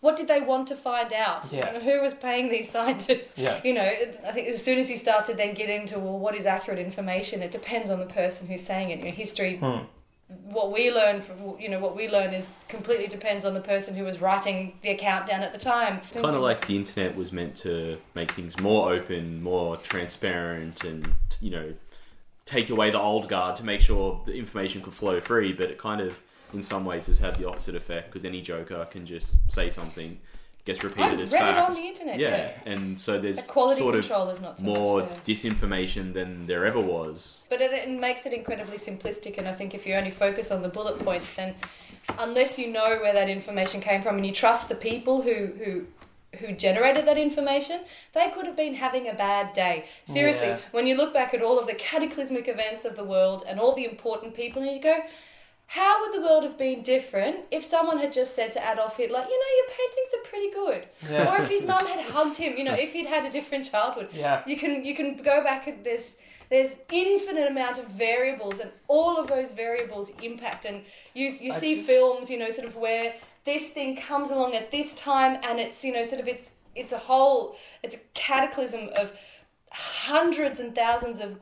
what 0.04 0.16
did 0.16 0.28
they 0.28 0.42
want 0.42 0.68
to 0.68 0.76
find 0.76 1.14
out? 1.14 1.50
Yeah. 1.50 1.80
Who 1.80 2.02
was 2.02 2.12
paying 2.12 2.50
these 2.50 2.70
scientists? 2.70 3.38
Yeah. 3.38 3.58
You 3.64 3.72
know, 3.72 3.90
I 4.26 4.32
think 4.32 4.48
as 4.48 4.62
soon 4.62 4.78
as 4.78 4.86
he 4.86 4.98
started 4.98 5.38
then 5.38 5.54
get 5.54 5.70
into 5.70 5.98
well, 5.98 6.18
what 6.18 6.34
is 6.34 6.44
accurate 6.44 6.78
information? 6.78 7.40
It 7.42 7.50
depends 7.50 7.90
on 7.90 8.00
the 8.00 8.06
person 8.06 8.46
who's 8.46 8.62
saying 8.62 8.90
it. 8.90 8.98
You 8.98 9.06
know, 9.06 9.10
history. 9.12 9.56
Hmm. 9.56 9.84
What 10.44 10.72
we 10.72 10.92
learn 10.92 11.22
from 11.22 11.58
you 11.58 11.70
know 11.70 11.78
what 11.78 11.96
we 11.96 12.10
learn 12.10 12.34
is 12.34 12.52
completely 12.68 13.06
depends 13.06 13.46
on 13.46 13.54
the 13.54 13.62
person 13.62 13.94
who 13.94 14.04
was 14.04 14.20
writing 14.20 14.78
the 14.82 14.90
account 14.90 15.26
down 15.26 15.42
at 15.42 15.52
the 15.52 15.58
time. 15.58 16.02
Kind 16.12 16.26
of 16.26 16.42
like 16.42 16.66
the 16.66 16.76
internet 16.76 17.16
was 17.16 17.32
meant 17.32 17.54
to 17.56 17.96
make 18.14 18.32
things 18.32 18.60
more 18.60 18.92
open, 18.92 19.42
more 19.42 19.78
transparent, 19.78 20.84
and 20.84 21.14
you 21.40 21.50
know, 21.50 21.72
take 22.44 22.68
away 22.68 22.90
the 22.90 23.00
old 23.00 23.30
guard 23.30 23.56
to 23.56 23.64
make 23.64 23.80
sure 23.80 24.20
the 24.26 24.34
information 24.34 24.82
could 24.82 24.92
flow 24.92 25.18
free. 25.20 25.54
But 25.54 25.70
it 25.70 25.78
kind 25.78 26.02
of, 26.02 26.22
in 26.54 26.62
some 26.62 26.84
ways, 26.84 27.06
has 27.08 27.18
had 27.18 27.34
the 27.36 27.46
opposite 27.48 27.74
effect 27.74 28.08
because 28.10 28.24
any 28.24 28.40
joker 28.40 28.86
can 28.90 29.04
just 29.06 29.50
say 29.52 29.68
something, 29.70 30.18
gets 30.64 30.82
repeated 30.82 31.12
I've 31.12 31.20
as 31.20 31.32
read 31.32 31.40
fact. 31.40 31.58
it 31.72 31.76
on 31.76 31.82
the 31.82 31.88
internet. 31.88 32.18
yeah. 32.18 32.28
Yeah, 32.64 32.72
and 32.72 32.98
so 32.98 33.20
there's 33.20 33.36
the 33.36 33.42
quality 33.42 33.80
sort 33.80 33.94
of 33.96 34.00
control 34.02 34.28
is 34.30 34.40
not 34.40 34.58
so 34.58 34.64
more 34.64 35.00
much 35.00 35.10
disinformation 35.24 36.14
than 36.14 36.46
there 36.46 36.64
ever 36.64 36.80
was. 36.80 37.44
But 37.50 37.60
it, 37.60 37.72
it 37.72 37.90
makes 37.90 38.24
it 38.26 38.32
incredibly 38.32 38.78
simplistic, 38.78 39.36
and 39.38 39.46
I 39.48 39.52
think 39.54 39.74
if 39.74 39.86
you 39.86 39.94
only 39.94 40.10
focus 40.10 40.50
on 40.50 40.62
the 40.62 40.68
bullet 40.70 40.98
points, 41.00 41.34
then 41.34 41.54
unless 42.18 42.58
you 42.58 42.72
know 42.72 42.98
where 43.02 43.12
that 43.12 43.28
information 43.28 43.80
came 43.80 44.00
from 44.02 44.16
and 44.16 44.24
you 44.26 44.32
trust 44.32 44.68
the 44.68 44.74
people 44.74 45.22
who 45.22 45.46
who 45.62 45.86
who 46.38 46.52
generated 46.52 47.06
that 47.06 47.16
information, 47.16 47.80
they 48.12 48.28
could 48.34 48.44
have 48.44 48.56
been 48.56 48.74
having 48.74 49.08
a 49.08 49.14
bad 49.14 49.52
day. 49.52 49.84
Seriously, 50.04 50.48
Yeah. 50.48 50.58
when 50.72 50.84
you 50.84 50.96
look 50.96 51.14
back 51.14 51.32
at 51.32 51.40
all 51.42 51.60
of 51.60 51.68
the 51.68 51.74
cataclysmic 51.74 52.48
events 52.48 52.84
of 52.84 52.96
the 52.96 53.04
world 53.04 53.44
and 53.46 53.60
all 53.60 53.72
the 53.76 53.84
important 53.84 54.34
people, 54.34 54.60
and 54.60 54.72
you 54.74 54.82
go, 54.82 54.98
how 55.66 56.00
would 56.00 56.12
the 56.12 56.20
world 56.20 56.44
have 56.44 56.56
been 56.58 56.82
different 56.82 57.36
if 57.50 57.64
someone 57.64 57.98
had 57.98 58.12
just 58.12 58.34
said 58.36 58.52
to 58.52 58.60
Adolf 58.70 58.96
Hitler, 58.96 59.20
you 59.28 59.38
know, 59.42 59.52
your 59.56 59.68
paintings 59.78 60.10
are 60.16 60.28
pretty 60.28 60.50
good, 60.50 60.88
Yeah. 61.10 61.32
or 61.34 61.42
if 61.42 61.48
his 61.48 61.64
mum 61.72 61.86
had 61.86 62.00
hugged 62.04 62.36
him, 62.36 62.56
you 62.56 62.64
know, 62.64 62.74
if 62.74 62.92
he'd 62.92 63.06
had 63.06 63.24
a 63.24 63.30
different 63.30 63.64
childhood, 63.70 64.08
Yeah. 64.12 64.42
you 64.46 64.56
can 64.56 64.84
you 64.84 64.94
can 64.94 65.16
go 65.16 65.42
back 65.42 65.66
and 65.66 65.84
there's 65.84 66.16
there's 66.50 66.76
infinite 66.92 67.50
amount 67.50 67.78
of 67.78 67.86
variables 67.86 68.60
and 68.60 68.70
all 68.86 69.18
of 69.18 69.26
those 69.28 69.52
variables 69.52 70.10
impact 70.22 70.64
and 70.66 70.84
you 71.14 71.26
you 71.40 71.52
I 71.52 71.56
see 71.58 71.74
just- 71.76 71.88
films 71.88 72.30
you 72.30 72.38
know 72.38 72.50
sort 72.50 72.68
of 72.68 72.76
where 72.76 73.14
this 73.44 73.70
thing 73.70 73.96
comes 73.96 74.30
along 74.30 74.54
at 74.54 74.70
this 74.70 74.94
time 74.94 75.38
and 75.42 75.58
it's 75.58 75.82
you 75.84 75.92
know 75.92 76.04
sort 76.04 76.20
of 76.20 76.28
it's 76.28 76.52
it's 76.76 76.92
a 76.92 76.98
whole 76.98 77.56
it's 77.82 77.94
a 77.96 77.98
cataclysm 78.12 78.90
of 78.96 79.12
hundreds 79.70 80.60
and 80.60 80.74
thousands 80.74 81.20
of 81.20 81.40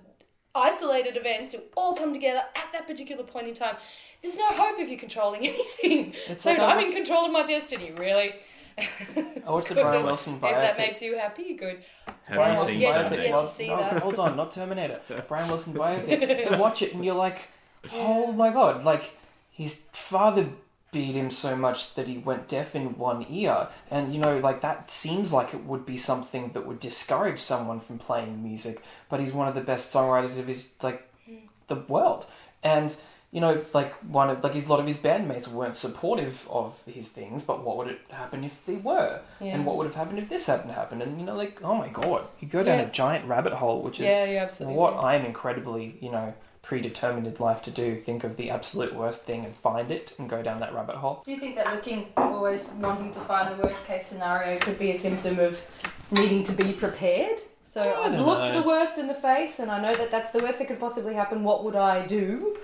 isolated 0.55 1.17
events 1.17 1.53
who 1.53 1.61
all 1.77 1.95
come 1.95 2.13
together 2.13 2.43
at 2.55 2.67
that 2.73 2.87
particular 2.87 3.25
point 3.25 3.49
in 3.49 3.55
time 3.55 3.77
there's 4.23 4.37
no 4.37 4.49
hope 4.49 4.79
if 4.79 4.89
you're 4.89 4.99
controlling 4.99 5.47
anything 5.47 6.15
It's 6.29 6.45
so 6.45 6.51
like 6.51 6.61
i'm 6.61 6.79
I- 6.79 6.83
in 6.83 6.93
control 6.93 7.27
of 7.27 7.33
my 7.33 7.45
destiny 7.45 7.93
really 7.93 8.35
I 8.79 9.51
watched 9.51 9.69
the 9.69 9.75
Good. 9.75 9.83
Brian 9.83 10.05
Wilson 10.05 10.35
if 10.37 10.41
that 10.41 10.79
makes 10.79 11.03
you 11.03 11.19
happy 11.19 11.55
good 11.55 11.79
Have 12.25 12.37
Brian 12.37 12.53
you 12.53 12.59
Wilson 12.59 12.75
seen 12.77 12.89
biopic. 12.89 12.95
Terminator? 12.95 13.29
yeah, 13.29 13.37
to 13.37 13.47
see 13.47 13.69
no, 13.69 13.77
that. 13.77 14.03
Hold 14.03 14.19
on, 14.19 14.37
not 14.37 14.51
Terminator. 14.51 15.01
Brian 15.29 15.49
Wilson 15.49 15.75
biopic. 15.75 16.51
You 16.51 16.59
watch 16.59 16.83
it 16.83 16.95
and 16.95 17.05
you're 17.05 17.15
like, 17.15 17.49
oh 17.93 18.33
my 18.33 18.51
god! 18.51 18.85
Like 18.85 19.17
his 19.51 19.83
father 19.93 20.49
beat 20.93 21.15
him 21.15 21.31
so 21.31 21.57
much 21.57 21.95
that 21.95 22.07
he 22.07 22.19
went 22.19 22.49
deaf 22.49 22.75
in 22.75 22.97
one 22.99 23.27
ear, 23.29 23.69
and 23.91 24.15
you 24.15 24.21
know, 24.21 24.39
like 24.39 24.61
that 24.61 24.91
seems 24.91 25.33
like 25.33 25.55
it 25.55 25.65
would 25.65 25.85
be 25.85 25.97
something 25.97 26.53
that 26.53 26.67
would 26.67 26.81
discourage 26.81 27.41
someone 27.41 27.81
from 27.81 27.99
playing 27.99 28.43
music. 28.43 28.83
But 29.09 29.21
he's 29.21 29.33
one 29.33 29.49
of 29.49 29.55
the 29.55 29.61
best 29.61 29.93
songwriters 29.93 30.39
of 30.39 30.47
his 30.47 30.73
like 30.83 31.09
hmm. 31.27 31.47
the 31.69 31.77
world, 31.77 32.27
and 32.63 32.95
you 33.33 33.41
know, 33.41 33.65
like 33.73 33.95
one 34.05 34.29
of 34.29 34.45
like 34.45 34.53
his, 34.55 34.67
a 34.67 34.69
lot 34.69 34.79
of 34.79 34.87
his 34.87 34.99
bandmates 34.99 35.49
weren't 35.53 35.75
supportive 35.77 36.47
of 36.51 36.81
his 36.87 37.09
things. 37.09 37.43
But 37.43 37.65
what 37.65 37.79
would 37.79 37.89
it 37.89 38.01
happen 38.11 38.45
if 38.45 38.65
they 38.67 38.77
were? 38.77 39.21
yeah 39.41 39.55
And 39.55 39.65
what 39.67 39.77
would 39.79 39.87
have 39.87 39.97
happened 39.97 40.19
if 40.19 40.29
this 40.29 40.47
hadn't 40.47 40.71
happened? 40.71 41.03
And 41.03 41.19
you 41.19 41.25
know, 41.27 41.35
like, 41.35 41.61
oh 41.65 41.75
my 41.75 41.89
god, 41.89 42.27
you 42.41 42.47
go 42.49 42.63
down 42.63 42.79
Yeah. 42.79 42.85
a 42.87 42.91
giant 42.91 43.27
rabbit 43.27 43.55
hole, 43.55 43.83
which 43.83 43.99
is 44.01 44.07
yeah 44.07 44.49
what 44.67 45.01
do. 45.01 45.07
I'm 45.07 45.25
incredibly, 45.25 45.97
you 46.01 46.11
know, 46.11 46.35
predetermined 46.61 47.27
in 47.27 47.35
life 47.39 47.63
to 47.63 47.71
do. 47.71 47.97
Think 47.97 48.23
of 48.23 48.37
the 48.37 48.51
absolute 48.51 48.95
worst 48.95 49.25
thing 49.25 49.47
and 49.47 49.57
find 49.57 49.91
it 49.91 50.15
and 50.19 50.29
go 50.29 50.43
down 50.43 50.61
that 50.61 50.75
rabbit 50.75 50.97
hole. 50.97 51.23
Do 51.25 51.33
you 51.33 51.39
think 51.39 51.57
that 51.57 51.73
looking, 51.75 52.09
always 52.19 52.69
wanting 52.79 53.13
to 53.13 53.21
find 53.21 53.59
the 53.59 53.63
worst 53.63 53.87
case 53.87 54.07
scenario, 54.09 54.59
could 54.59 54.79
be 54.79 54.91
a 54.91 54.97
symptom 54.97 55.39
of 55.39 55.65
needing 56.11 56.45
to 56.45 56.53
be 56.53 56.73
prepared? 56.75 57.41
So 57.65 57.81
I 57.81 58.09
I've 58.09 58.21
looked 58.21 58.53
know. 58.53 58.61
the 58.61 58.69
worst 58.69 58.99
in 58.99 59.07
the 59.07 59.15
face, 59.15 59.59
and 59.59 59.71
I 59.71 59.81
know 59.81 59.95
that 59.95 60.11
that's 60.11 60.31
the 60.31 60.41
worst 60.41 60.59
that 60.59 60.69
could 60.69 60.79
possibly 60.79 61.15
happen. 61.15 61.43
What 61.43 61.65
would 61.65 61.77
I 61.77 62.07
do? 62.07 62.55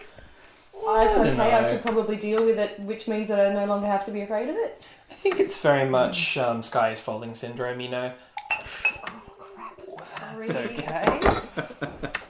I 0.87 1.07
it's 1.09 1.17
don't 1.17 1.27
okay. 1.29 1.55
I 1.55 1.61
know. 1.61 1.73
could 1.73 1.83
probably 1.83 2.17
deal 2.17 2.45
with 2.45 2.59
it, 2.59 2.79
which 2.81 3.09
means 3.09 3.29
that 3.29 3.39
I 3.41 3.53
no 3.53 3.65
longer 3.67 3.87
have 3.87 4.05
to 4.07 4.11
be 4.11 4.21
afraid 4.23 4.49
of 4.49 4.57
it. 4.57 4.83
I 5.11 5.15
think 5.15 5.41
it's 5.41 5.59
very 5.61 5.89
much 5.89 6.37
um, 6.39 6.63
sky 6.63 6.91
is 6.93 7.01
falling 7.01 7.35
syndrome. 7.35 7.81
You 7.81 7.89
know, 7.91 8.13
Oh 8.51 9.35
crap! 9.39 9.81
Sorry. 9.93 10.41
it's 10.47 10.55
okay. 10.55 11.21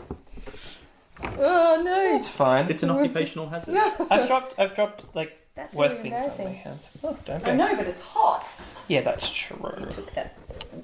Oh 1.40 1.80
no, 1.84 2.16
It's 2.16 2.28
fine. 2.28 2.68
It's 2.70 2.82
an 2.82 2.90
occupational 2.90 3.48
hazard. 3.48 3.76
I've 4.10 4.26
dropped. 4.28 4.54
I've 4.58 4.74
dropped 4.74 5.14
like 5.14 5.36
that's 5.54 5.76
worse 5.76 5.94
really 5.96 6.10
things 6.10 6.14
on 6.14 6.44
my 6.44 6.50
embarrassing. 6.50 6.54
hands. 6.54 6.90
Oh, 7.02 7.18
don't 7.24 7.48
I 7.48 7.54
know, 7.54 7.76
but 7.76 7.86
it's 7.86 8.02
hot. 8.02 8.46
Yeah, 8.86 9.00
that's 9.02 9.30
true. 9.30 9.60
I 9.64 9.80
true. 9.80 9.86
took 9.90 10.12
that 10.14 10.36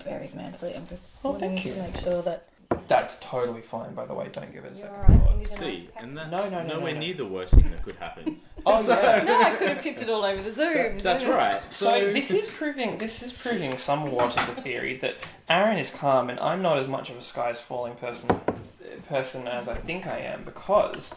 very 0.04 0.30
manfully. 0.34 0.74
I'm 0.74 0.86
just 0.86 1.02
Oh, 1.24 1.30
wanting 1.32 1.56
to 1.62 1.74
make 1.76 1.96
sure 1.96 2.22
that 2.22 2.48
That's 2.88 3.18
totally 3.20 3.62
fine. 3.62 3.94
By 3.94 4.06
the 4.06 4.14
way, 4.14 4.28
don't 4.32 4.52
give 4.52 4.64
it 4.64 4.72
a 4.76 4.78
you're 4.78 4.88
second. 4.88 4.96
alright. 4.96 5.20
thought. 5.26 5.26
Do 5.26 5.32
you 5.32 5.36
need 5.38 5.44
a 5.44 5.48
See, 5.48 5.64
nice 5.64 5.86
pack? 5.94 6.02
and 6.02 6.18
that's 6.18 6.30
No, 6.30 6.50
no, 6.50 6.66
no, 6.66 6.76
nowhere 6.76 6.92
no, 6.94 7.00
no. 7.00 7.06
near 7.06 7.14
the 7.14 7.26
worst 7.26 7.54
thing 7.54 7.70
that 7.70 7.82
could 7.82 7.96
happen. 7.96 8.40
Oh 8.66 8.80
So- 8.82 8.98
yeah. 8.98 9.22
No, 9.24 9.42
I 9.42 9.50
could 9.56 9.68
have 9.68 9.80
tipped 9.80 10.00
it 10.00 10.08
all 10.08 10.24
over 10.24 10.40
the 10.42 10.48
Zoom. 10.50 10.96
That's 10.98 11.22
right. 11.24 11.60
So 11.70 12.12
this 12.14 12.30
is 12.30 12.48
proving 12.50 12.96
this 12.96 13.22
is 13.22 13.30
proving 13.32 13.76
somewhat 13.76 14.38
of 14.40 14.54
the 14.56 14.62
theory 14.62 14.96
that 14.98 15.16
Aaron 15.50 15.76
is 15.76 15.90
calm 15.94 16.30
and 16.30 16.40
I'm 16.40 16.62
not 16.62 16.78
as 16.78 16.88
much 16.88 17.10
of 17.10 17.16
a 17.18 17.22
skies 17.22 17.60
falling 17.60 17.94
person 17.96 18.40
person 19.08 19.46
as 19.48 19.68
I 19.68 19.74
think 19.76 20.06
I 20.06 20.18
am 20.20 20.44
because 20.44 21.14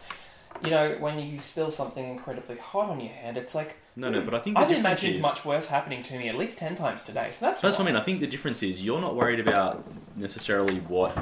you 0.62 0.70
know 0.70 0.96
when 1.00 1.18
you 1.18 1.38
spill 1.40 1.70
something 1.70 2.06
incredibly 2.06 2.56
hot 2.58 2.90
on 2.90 3.00
your 3.00 3.12
hand, 3.14 3.38
it's 3.38 3.54
like 3.54 3.78
No, 3.98 4.10
no, 4.10 4.20
but 4.20 4.32
I 4.34 4.38
think 4.38 4.56
the 4.56 4.62
I've 4.62 4.68
difference 4.68 5.02
imagined 5.02 5.16
is 5.16 5.22
much 5.22 5.44
worse 5.44 5.68
happening 5.68 6.02
to 6.04 6.16
me 6.18 6.28
at 6.28 6.36
least 6.36 6.56
ten 6.58 6.76
times 6.76 7.02
today. 7.02 7.30
So 7.32 7.46
that's 7.46 7.60
So 7.60 7.66
that's 7.66 7.78
what 7.78 7.84
I 7.88 7.90
mean. 7.90 7.96
I 7.96 8.04
think 8.04 8.20
the 8.20 8.26
difference 8.28 8.62
is 8.62 8.82
you're 8.84 9.00
not 9.00 9.16
worried 9.16 9.40
about 9.40 9.84
necessarily 10.16 10.76
what 10.80 11.16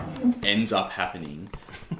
ends 0.44 0.72
up 0.72 0.90
happening. 0.90 1.48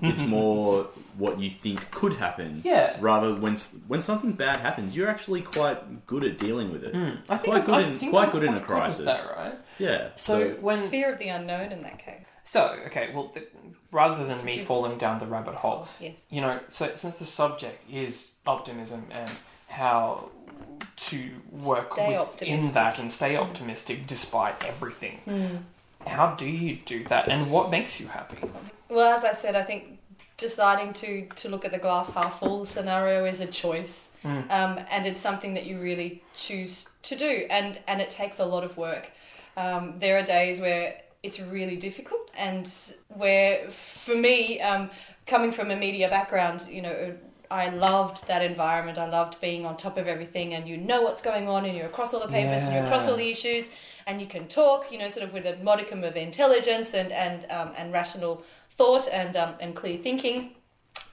It's 0.02 0.22
more 0.36 0.88
what 1.16 1.40
you 1.40 1.48
think 1.50 1.90
could 1.90 2.12
happen. 2.14 2.60
Yeah. 2.64 2.96
Rather, 3.00 3.34
when 3.34 3.54
s- 3.54 3.76
when 3.88 4.00
something 4.02 4.32
bad 4.32 4.58
happens, 4.60 4.94
you're 4.94 5.08
actually 5.08 5.40
quite 5.40 6.06
good 6.06 6.24
at 6.24 6.36
dealing 6.36 6.70
with 6.70 6.84
it. 6.84 6.92
Mm. 6.94 7.18
I 7.30 7.38
think 7.38 7.54
Quite 7.54 7.60
I'm, 7.60 7.64
good 7.66 7.74
I 7.74 7.82
in- 7.82 7.98
think 7.98 8.10
quite 8.12 8.26
I'm 8.26 8.32
good 8.32 8.42
in 8.44 8.48
a 8.54 8.60
quite 8.60 8.66
good 8.66 8.66
crisis. 8.66 8.98
with 8.98 9.06
That, 9.06 9.36
right? 9.38 9.54
Yeah. 9.78 10.08
So, 10.16 10.50
when 10.60 10.88
Fear 10.88 11.14
of 11.14 11.18
the 11.18 11.28
unknown 11.28 11.72
in 11.72 11.82
that 11.84 11.98
case. 11.98 12.26
so 12.44 12.76
okay, 12.86 13.12
well, 13.14 13.30
the, 13.34 13.46
rather 13.92 14.26
than 14.26 14.44
me 14.44 14.58
you- 14.58 14.64
falling 14.64 14.98
down 14.98 15.18
the 15.20 15.26
rabbit 15.26 15.54
hole, 15.54 15.88
Yes. 16.00 16.26
you 16.28 16.42
know, 16.42 16.60
so 16.68 16.94
since 16.96 17.16
the 17.16 17.24
subject 17.24 17.82
is 17.90 18.34
optimism 18.46 19.06
and 19.10 19.30
how 19.66 20.30
to 20.96 21.30
work 21.52 21.92
Stay 21.94 22.08
within 22.08 22.20
optimistic. 22.20 22.74
that 22.74 22.98
and 22.98 23.12
stay 23.12 23.36
optimistic 23.36 24.06
despite 24.06 24.64
everything, 24.64 25.20
how 26.06 26.34
do 26.34 26.48
you 26.48 26.78
do 26.86 27.04
that 27.04 27.28
and 27.28 27.50
what 27.50 27.70
makes 27.70 28.00
you 28.00 28.08
happy? 28.08 28.38
Well, 28.88 29.16
as 29.16 29.24
I 29.24 29.32
said, 29.32 29.56
I 29.56 29.62
think 29.64 29.98
deciding 30.36 30.92
to 30.92 31.26
to 31.36 31.48
look 31.48 31.64
at 31.64 31.72
the 31.72 31.78
glass 31.78 32.12
half 32.12 32.38
full 32.40 32.64
scenario 32.66 33.24
is 33.24 33.40
a 33.40 33.46
choice, 33.46 34.10
Mm. 34.24 34.50
um, 34.50 34.80
and 34.90 35.06
it's 35.06 35.20
something 35.20 35.54
that 35.54 35.66
you 35.66 35.78
really 35.80 36.22
choose 36.36 36.86
to 37.02 37.16
do, 37.16 37.46
and 37.50 37.78
and 37.88 38.00
it 38.00 38.10
takes 38.10 38.38
a 38.40 38.44
lot 38.46 38.64
of 38.64 38.76
work. 38.76 39.10
Um, 39.56 39.98
there 39.98 40.18
are 40.18 40.22
days 40.22 40.60
where 40.60 41.00
it's 41.22 41.40
really 41.40 41.76
difficult, 41.76 42.30
and 42.36 42.70
where 43.08 43.70
for 43.70 44.14
me, 44.14 44.60
um, 44.60 44.90
coming 45.26 45.52
from 45.52 45.70
a 45.70 45.76
media 45.76 46.08
background, 46.08 46.66
you 46.68 46.82
know. 46.82 47.16
I 47.50 47.68
loved 47.68 48.26
that 48.28 48.42
environment. 48.42 48.98
I 48.98 49.08
loved 49.08 49.40
being 49.40 49.64
on 49.66 49.76
top 49.76 49.96
of 49.96 50.06
everything, 50.06 50.54
and 50.54 50.68
you 50.68 50.76
know 50.76 51.02
what's 51.02 51.22
going 51.22 51.48
on, 51.48 51.64
and 51.64 51.76
you're 51.76 51.86
across 51.86 52.12
all 52.14 52.20
the 52.20 52.28
papers, 52.28 52.64
and 52.64 52.74
you're 52.74 52.84
across 52.84 53.08
all 53.08 53.16
the 53.16 53.30
issues, 53.30 53.68
and 54.06 54.20
you 54.20 54.26
can 54.26 54.46
talk, 54.48 54.90
you 54.92 54.98
know, 54.98 55.08
sort 55.08 55.24
of 55.24 55.32
with 55.32 55.46
a 55.46 55.56
modicum 55.62 56.04
of 56.04 56.16
intelligence 56.16 56.94
and 56.94 57.12
and 57.12 57.46
um, 57.50 57.72
and 57.76 57.92
rational 57.92 58.42
thought 58.76 59.08
and 59.12 59.36
um, 59.36 59.54
and 59.60 59.74
clear 59.74 59.98
thinking 59.98 60.52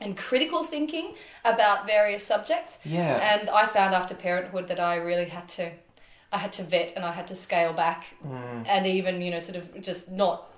and 0.02 0.18
critical 0.18 0.64
thinking 0.64 1.14
about 1.46 1.86
various 1.86 2.26
subjects. 2.26 2.80
Yeah. 2.84 3.20
And 3.40 3.50
I 3.50 3.66
found 3.68 3.94
after 3.96 4.16
parenthood 4.16 4.68
that 4.68 4.80
I 4.80 4.96
really 4.98 5.26
had 5.26 5.48
to 5.50 5.72
I 6.32 6.40
had 6.40 6.52
to 6.54 6.64
vet 6.64 6.94
and 6.96 7.06
I 7.06 7.12
had 7.12 7.28
to 7.28 7.36
scale 7.36 7.74
back 7.74 8.16
Mm. 8.26 8.66
and 8.68 8.88
even 8.88 9.22
you 9.22 9.32
know 9.32 9.40
sort 9.40 9.58
of 9.58 9.82
just 9.82 10.12
not 10.12 10.50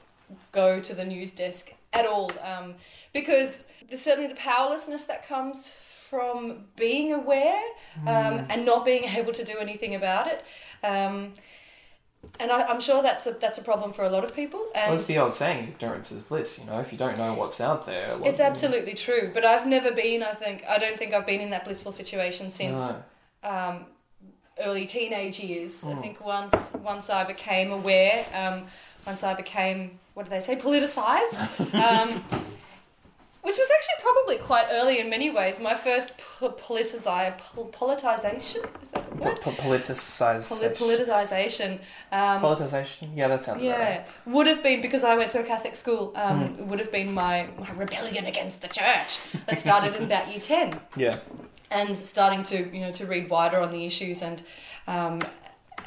go 0.51 0.79
to 0.79 0.93
the 0.95 1.05
news 1.05 1.31
desk 1.31 1.73
at 1.95 2.05
all 2.05 2.31
um, 2.43 2.75
because 3.13 3.65
there's 3.89 4.01
certainly 4.01 4.27
the 4.29 4.35
powerlessness 4.35 5.05
that 5.05 5.27
comes 5.27 5.67
from 6.09 6.65
being 6.75 7.13
aware 7.13 7.61
um, 8.05 8.45
and 8.49 8.65
not 8.65 8.85
being 8.85 9.03
able 9.19 9.31
to 9.33 9.43
do 9.43 9.57
anything 9.59 9.95
about 9.95 10.27
it. 10.27 10.43
Um, 10.83 11.33
and 12.39 12.51
I, 12.51 12.63
I'm 12.67 12.81
sure 12.81 13.03
that's 13.03 13.27
a 13.27 13.31
that's 13.33 13.59
a 13.59 13.63
problem 13.63 13.93
for 13.93 14.03
a 14.03 14.09
lot 14.09 14.23
of 14.23 14.35
people. 14.35 14.65
And 14.73 14.91
What's 14.91 15.05
the 15.05 15.19
old 15.19 15.35
saying? 15.35 15.67
Ignorance 15.67 16.11
is 16.11 16.21
bliss. 16.23 16.59
You 16.59 16.65
know, 16.65 16.79
if 16.79 16.91
you 16.91 16.97
don't 16.97 17.17
know 17.19 17.33
what's 17.35 17.61
out 17.61 17.85
there, 17.85 18.17
it's 18.23 18.39
absolutely 18.39 18.95
true, 18.95 19.29
but 19.33 19.45
I've 19.45 19.67
never 19.67 19.91
been. 19.91 20.23
I 20.23 20.33
think 20.33 20.63
I 20.67 20.79
don't 20.79 20.97
think 20.97 21.13
I've 21.13 21.27
been 21.27 21.39
in 21.39 21.51
that 21.51 21.65
blissful 21.65 21.91
situation 21.91 22.49
since 22.49 22.79
No. 22.79 23.03
um, 23.43 23.85
early 24.59 24.87
teenage 24.87 25.39
years. 25.39 25.83
I 25.83 25.89
Mm. 25.93 26.01
think 26.01 26.25
once 26.25 26.73
once 26.73 27.09
I 27.11 27.23
became 27.25 27.71
aware, 27.71 28.25
um, 28.33 28.65
once 29.05 29.23
I 29.23 29.33
became 29.33 29.99
what 30.13 30.25
do 30.25 30.29
they 30.29 30.39
say, 30.39 30.55
politicized, 30.55 31.73
um, 31.75 32.09
which 33.41 33.57
was 33.57 33.69
actually 33.75 34.01
probably 34.01 34.37
quite 34.37 34.65
early 34.71 34.99
in 34.99 35.09
many 35.09 35.29
ways. 35.29 35.59
My 35.59 35.75
first 35.75 36.17
po- 36.17 36.51
politizi- 36.51 37.37
pol- 37.37 37.69
politicization 37.71 38.65
is 38.81 38.91
that 38.91 38.99
a 39.11 39.15
Po- 39.17 39.25
word? 39.29 39.41
po- 39.41 39.51
politicized. 39.51 40.47
Poli- 40.79 40.95
politicization. 40.97 41.79
Um, 42.13 42.41
Politicization. 42.41 43.09
Yeah, 43.15 43.27
that 43.27 43.43
sounds 43.45 43.61
yeah, 43.61 43.79
right. 43.97 44.05
would 44.25 44.47
have 44.47 44.63
been 44.63 44.81
because 44.81 45.03
I 45.03 45.15
went 45.17 45.31
to 45.31 45.39
a 45.41 45.43
Catholic 45.43 45.75
school. 45.75 46.13
Um. 46.15 46.55
It 46.59 46.65
would 46.65 46.79
have 46.79 46.91
been 46.93 47.13
my, 47.13 47.47
my 47.59 47.69
rebellion 47.73 48.25
against 48.25 48.61
the 48.61 48.69
church 48.69 49.19
that 49.47 49.59
started 49.59 49.95
in 49.97 50.03
about 50.05 50.29
year 50.31 50.39
ten, 50.39 50.79
Yeah. 50.95 51.19
and 51.71 51.97
starting 51.97 52.41
to 52.43 52.57
you 52.73 52.79
know 52.81 52.91
to 52.93 53.05
read 53.05 53.29
wider 53.29 53.59
on 53.59 53.71
the 53.71 53.85
issues 53.85 54.21
and 54.21 54.41
um, 54.87 55.21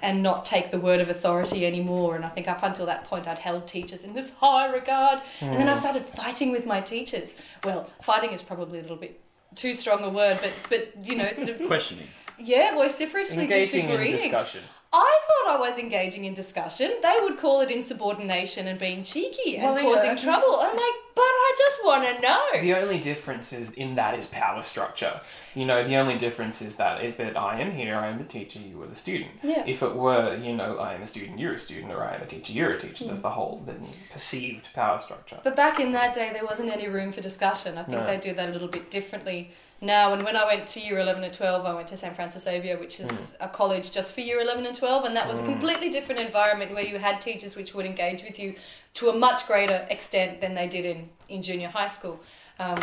and 0.02 0.22
not 0.22 0.44
take 0.44 0.70
the 0.70 0.80
word 0.80 1.00
of 1.00 1.08
authority 1.08 1.66
anymore. 1.66 2.16
And 2.16 2.24
I 2.24 2.28
think 2.28 2.48
up 2.48 2.62
until 2.62 2.86
that 2.86 3.04
point, 3.04 3.26
I'd 3.26 3.38
held 3.38 3.66
teachers 3.66 4.04
in 4.04 4.14
this 4.14 4.34
high 4.34 4.72
regard. 4.72 5.20
And 5.40 5.54
then 5.54 5.68
I 5.68 5.72
hmm. 5.72 5.78
started 5.78 6.04
fighting 6.04 6.52
with 6.52 6.66
my 6.66 6.80
teachers. 6.80 7.34
Well, 7.64 7.88
fighting 8.02 8.30
is 8.30 8.42
probably 8.42 8.78
a 8.78 8.82
little 8.82 8.96
bit 8.96 9.20
too 9.54 9.74
strong 9.74 10.02
a 10.04 10.10
word, 10.10 10.38
but 10.40 10.52
but 10.68 11.06
you 11.06 11.16
know, 11.16 11.32
sort 11.32 11.48
of 11.48 11.58
Questioning. 11.66 12.08
yeah, 12.38 12.74
vociferously 12.74 13.42
Engaging 13.44 13.88
in 13.88 14.10
discussion. 14.10 14.62
I 14.90 15.20
thought 15.26 15.56
I 15.56 15.60
was 15.60 15.78
engaging 15.78 16.24
in 16.24 16.32
discussion. 16.32 16.92
They 17.02 17.16
would 17.22 17.38
call 17.38 17.60
it 17.60 17.70
insubordination 17.70 18.66
and 18.66 18.80
being 18.80 19.02
cheeky 19.04 19.56
and 19.58 19.64
Well, 19.74 19.76
yeah, 19.76 19.82
causing 19.82 20.02
that's- 20.10 20.24
trouble. 20.24 20.60
I'm 20.60 20.70
like, 20.74 20.94
but 21.14 21.22
I 21.24 21.54
just 21.58 21.84
want 21.84 22.04
to 22.06 22.22
know. 22.22 22.60
The 22.62 22.74
only 22.74 22.98
difference 22.98 23.52
is 23.52 23.72
in 23.74 23.96
that 23.96 24.14
is 24.16 24.26
power 24.28 24.62
structure. 24.62 25.20
You 25.54 25.66
know, 25.66 25.82
the 25.86 25.96
only 25.96 26.16
difference 26.16 26.62
is 26.62 26.76
that 26.76 27.04
is 27.04 27.16
that 27.16 27.36
I 27.36 27.60
am 27.60 27.72
here, 27.72 27.96
I 27.96 28.06
am 28.06 28.16
the 28.18 28.24
teacher, 28.24 28.60
you 28.60 28.80
are 28.82 28.86
the 28.86 28.94
student. 28.94 29.32
Yeah. 29.42 29.64
If 29.66 29.82
it 29.82 29.94
were, 29.94 30.36
you 30.36 30.54
know, 30.54 30.78
I 30.78 30.94
am 30.94 31.02
a 31.02 31.06
student, 31.06 31.38
you're 31.38 31.54
a 31.54 31.58
student, 31.58 31.92
or 31.92 32.02
I 32.04 32.14
am 32.14 32.22
a 32.22 32.26
teacher, 32.26 32.52
you're 32.52 32.70
a 32.72 32.78
teacher, 32.78 33.04
Mm. 33.04 33.08
that's 33.08 33.20
the 33.20 33.30
whole 33.30 33.62
the 33.66 33.74
perceived 34.12 34.72
power 34.72 35.00
structure. 35.00 35.38
But 35.42 35.54
back 35.56 35.80
in 35.80 35.92
that 35.92 36.14
day, 36.14 36.30
there 36.32 36.44
wasn't 36.46 36.70
any 36.72 36.88
room 36.88 37.12
for 37.12 37.20
discussion. 37.20 37.76
I 37.76 37.82
think 37.82 37.98
No. 38.00 38.06
they 38.06 38.16
do 38.16 38.32
that 38.34 38.48
a 38.48 38.52
little 38.52 38.68
bit 38.68 38.90
differently 38.90 39.50
now. 39.80 40.12
And 40.12 40.22
when 40.24 40.36
I 40.36 40.44
went 40.44 40.66
to 40.68 40.80
year 40.80 40.98
11 40.98 41.22
and 41.22 41.32
12, 41.32 41.64
I 41.64 41.74
went 41.74 41.88
to 41.88 41.96
St 41.96 42.14
Francis 42.14 42.44
Xavier, 42.44 42.78
which 42.78 43.00
is 43.00 43.36
a 43.40 43.48
college 43.48 43.92
just 43.92 44.14
for 44.14 44.20
year 44.20 44.40
11 44.40 44.66
and 44.66 44.74
12. 44.74 45.04
And 45.04 45.16
that 45.16 45.28
was 45.28 45.40
a 45.40 45.44
completely 45.44 45.90
different 45.90 46.20
environment 46.20 46.72
where 46.72 46.84
you 46.84 46.98
had 46.98 47.20
teachers 47.20 47.56
which 47.56 47.74
would 47.74 47.86
engage 47.86 48.22
with 48.22 48.38
you 48.38 48.54
to 48.94 49.10
a 49.10 49.16
much 49.16 49.46
greater 49.46 49.86
extent 49.90 50.40
than 50.40 50.54
they 50.54 50.66
did 50.66 50.84
in, 50.84 51.08
in 51.28 51.42
junior 51.42 51.68
high 51.68 51.88
school. 51.88 52.20
Um, 52.58 52.78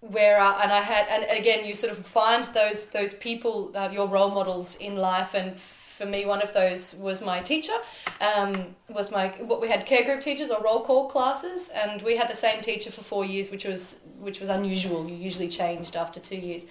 where 0.00 0.40
uh, 0.40 0.60
and 0.62 0.72
I 0.72 0.80
had 0.80 1.06
and 1.08 1.24
again 1.36 1.64
you 1.64 1.74
sort 1.74 1.92
of 1.92 2.06
find 2.06 2.44
those 2.54 2.86
those 2.90 3.14
people 3.14 3.72
uh, 3.74 3.88
your 3.92 4.06
role 4.06 4.30
models 4.30 4.76
in 4.76 4.96
life 4.96 5.34
and 5.34 5.58
for 5.58 6.06
me 6.06 6.24
one 6.24 6.40
of 6.40 6.52
those 6.52 6.94
was 6.94 7.20
my 7.20 7.40
teacher 7.40 7.72
um, 8.20 8.76
was 8.88 9.10
my 9.10 9.28
what 9.40 9.60
we 9.60 9.68
had 9.68 9.86
care 9.86 10.04
group 10.04 10.20
teachers 10.20 10.50
or 10.50 10.62
roll 10.62 10.82
call 10.82 11.08
classes 11.08 11.70
and 11.70 12.00
we 12.02 12.16
had 12.16 12.30
the 12.30 12.36
same 12.36 12.60
teacher 12.60 12.92
for 12.92 13.02
four 13.02 13.24
years 13.24 13.50
which 13.50 13.64
was 13.64 14.00
which 14.20 14.40
was 14.40 14.48
unusual. 14.48 15.08
You 15.08 15.16
usually 15.16 15.48
changed 15.48 15.96
after 15.96 16.20
two 16.20 16.36
years. 16.36 16.64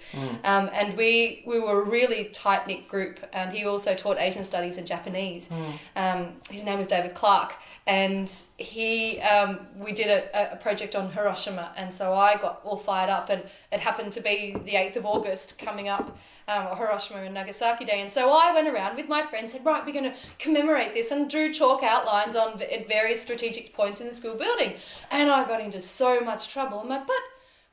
Um, 0.44 0.70
and 0.72 0.96
we 0.96 1.42
we 1.46 1.58
were 1.60 1.80
a 1.82 1.84
really 1.84 2.24
tight 2.26 2.66
knit 2.66 2.88
group 2.88 3.20
and 3.32 3.52
he 3.52 3.64
also 3.64 3.94
taught 3.94 4.18
Asian 4.18 4.44
studies 4.44 4.78
and 4.78 4.86
Japanese. 4.86 5.48
Um, 5.96 6.32
his 6.50 6.64
name 6.64 6.78
was 6.78 6.86
David 6.86 7.14
Clark. 7.14 7.54
And 7.86 8.30
he 8.58 9.18
um, 9.20 9.60
we 9.78 9.92
did 9.92 10.08
a, 10.08 10.52
a 10.52 10.56
project 10.56 10.94
on 10.94 11.10
Hiroshima. 11.10 11.72
And 11.76 11.92
so 11.92 12.12
I 12.12 12.36
got 12.36 12.60
all 12.64 12.76
fired 12.76 13.10
up 13.10 13.30
and 13.30 13.42
it 13.72 13.80
happened 13.80 14.12
to 14.12 14.20
be 14.20 14.54
the 14.64 14.72
8th 14.72 14.96
of 14.96 15.06
August 15.06 15.58
coming 15.58 15.88
up 15.88 16.16
um, 16.48 16.66
Hiroshima 16.76 17.20
and 17.22 17.34
Nagasaki 17.34 17.84
Day. 17.84 18.00
And 18.00 18.10
so 18.10 18.30
I 18.32 18.52
went 18.52 18.68
around 18.68 18.96
with 18.96 19.08
my 19.08 19.22
friends 19.22 19.52
said 19.52 19.64
right 19.64 19.84
we're 19.86 19.92
going 19.92 20.04
to 20.12 20.14
commemorate 20.38 20.92
this 20.94 21.10
and 21.10 21.30
drew 21.30 21.52
chalk 21.52 21.82
outlines 21.82 22.36
on 22.36 22.58
v- 22.58 22.64
at 22.64 22.88
various 22.88 23.22
strategic 23.22 23.72
points 23.74 24.00
in 24.00 24.06
the 24.08 24.14
school 24.14 24.34
building. 24.36 24.74
And 25.10 25.30
I 25.30 25.46
got 25.46 25.60
into 25.60 25.80
so 25.80 26.20
much 26.20 26.50
trouble. 26.52 26.80
I'm 26.80 26.88
like 26.88 27.06
but 27.06 27.16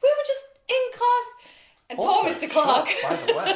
we 0.05 0.11
were 0.17 0.27
just 0.33 0.45
in 0.69 0.83
class 0.99 1.27
and 1.89 1.97
poor 1.97 2.23
Mr. 2.25 2.49
Clark 2.49 2.87
by 3.03 3.15
the 3.25 3.33
way. 3.33 3.53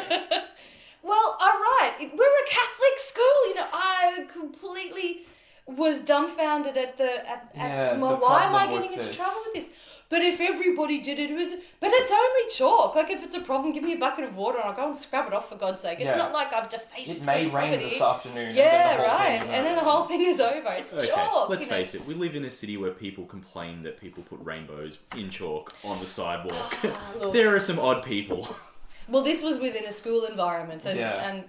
well, 1.04 1.38
all 1.40 1.58
right. 1.72 1.96
We're 2.00 2.38
a 2.46 2.48
Catholic 2.50 2.96
school. 2.98 3.38
You 3.50 3.56
know, 3.56 3.68
I 3.74 4.28
completely 4.32 5.26
was 5.66 6.02
dumbfounded 6.02 6.76
at 6.78 6.98
the 6.98 7.30
at, 7.30 7.52
Yeah, 7.56 7.98
well, 7.98 8.18
why 8.18 8.46
am 8.46 8.56
I 8.56 8.68
getting 8.68 8.92
into 8.94 9.06
this- 9.06 9.16
trouble 9.16 9.42
with 9.46 9.54
this? 9.56 9.74
But 10.10 10.24
if 10.24 10.42
everybody 10.42 11.00
did 11.02 11.20
it, 11.20 11.30
it 11.30 11.36
was. 11.36 11.52
But 11.80 11.92
it's 11.94 12.10
only 12.12 12.50
chalk. 12.50 12.96
Like 12.96 13.12
if 13.12 13.24
it's 13.24 13.36
a 13.36 13.42
problem, 13.42 13.72
give 13.74 13.84
me 13.84 13.94
a 13.94 13.98
bucket 13.98 14.26
of 14.26 14.36
water 14.36 14.58
and 14.58 14.68
I'll 14.70 14.76
go 14.76 14.88
and 14.88 14.98
scrub 14.98 15.28
it 15.28 15.34
off 15.34 15.50
for 15.50 15.56
God's 15.56 15.84
sake. 15.84 16.00
It's 16.00 16.10
Yeah. 16.10 16.18
not 16.18 16.34
like 16.34 16.52
I've 16.52 16.68
defaced 16.68 17.12
It 17.12 17.26
may 17.26 17.44
rain 17.44 17.52
property. 17.52 17.84
this 17.84 18.02
afternoon. 18.02 18.56
Yeah, 18.56 18.70
then 18.90 18.98
the 18.98 19.08
whole 19.10 19.18
right. 19.20 19.42
And 19.44 19.66
then 19.68 19.76
the 19.76 19.84
whole 19.84 20.04
thing 20.06 20.22
is 20.22 20.40
over. 20.42 20.70
It's 20.72 20.92
Okay, 20.94 21.08
chalk. 21.08 21.50
let's 21.50 21.66
you 21.66 21.72
know. 21.72 21.78
face 21.78 21.94
it. 21.94 22.06
We 22.08 22.16
live 22.16 22.36
in 22.36 22.44
a 22.44 22.50
city 22.50 22.76
where 22.76 22.90
people 22.92 23.26
complain 23.26 23.84
that 23.84 24.02
people 24.02 24.24
put 24.24 24.40
rainbows 24.44 24.98
in 25.16 25.30
chalk 25.30 25.76
on 25.84 26.00
the 26.00 26.08
sidewalk. 26.08 26.76
Ah, 26.84 27.30
there 27.32 27.54
are 27.56 27.60
some 27.60 27.78
odd 27.80 28.04
people. 28.04 28.48
Well, 29.08 29.24
this 29.24 29.42
was 29.44 29.60
within 29.60 29.86
a 29.86 29.92
school 29.92 30.26
environment, 30.26 30.86
and, 30.86 31.00
Yeah. 31.00 31.28
and 31.28 31.44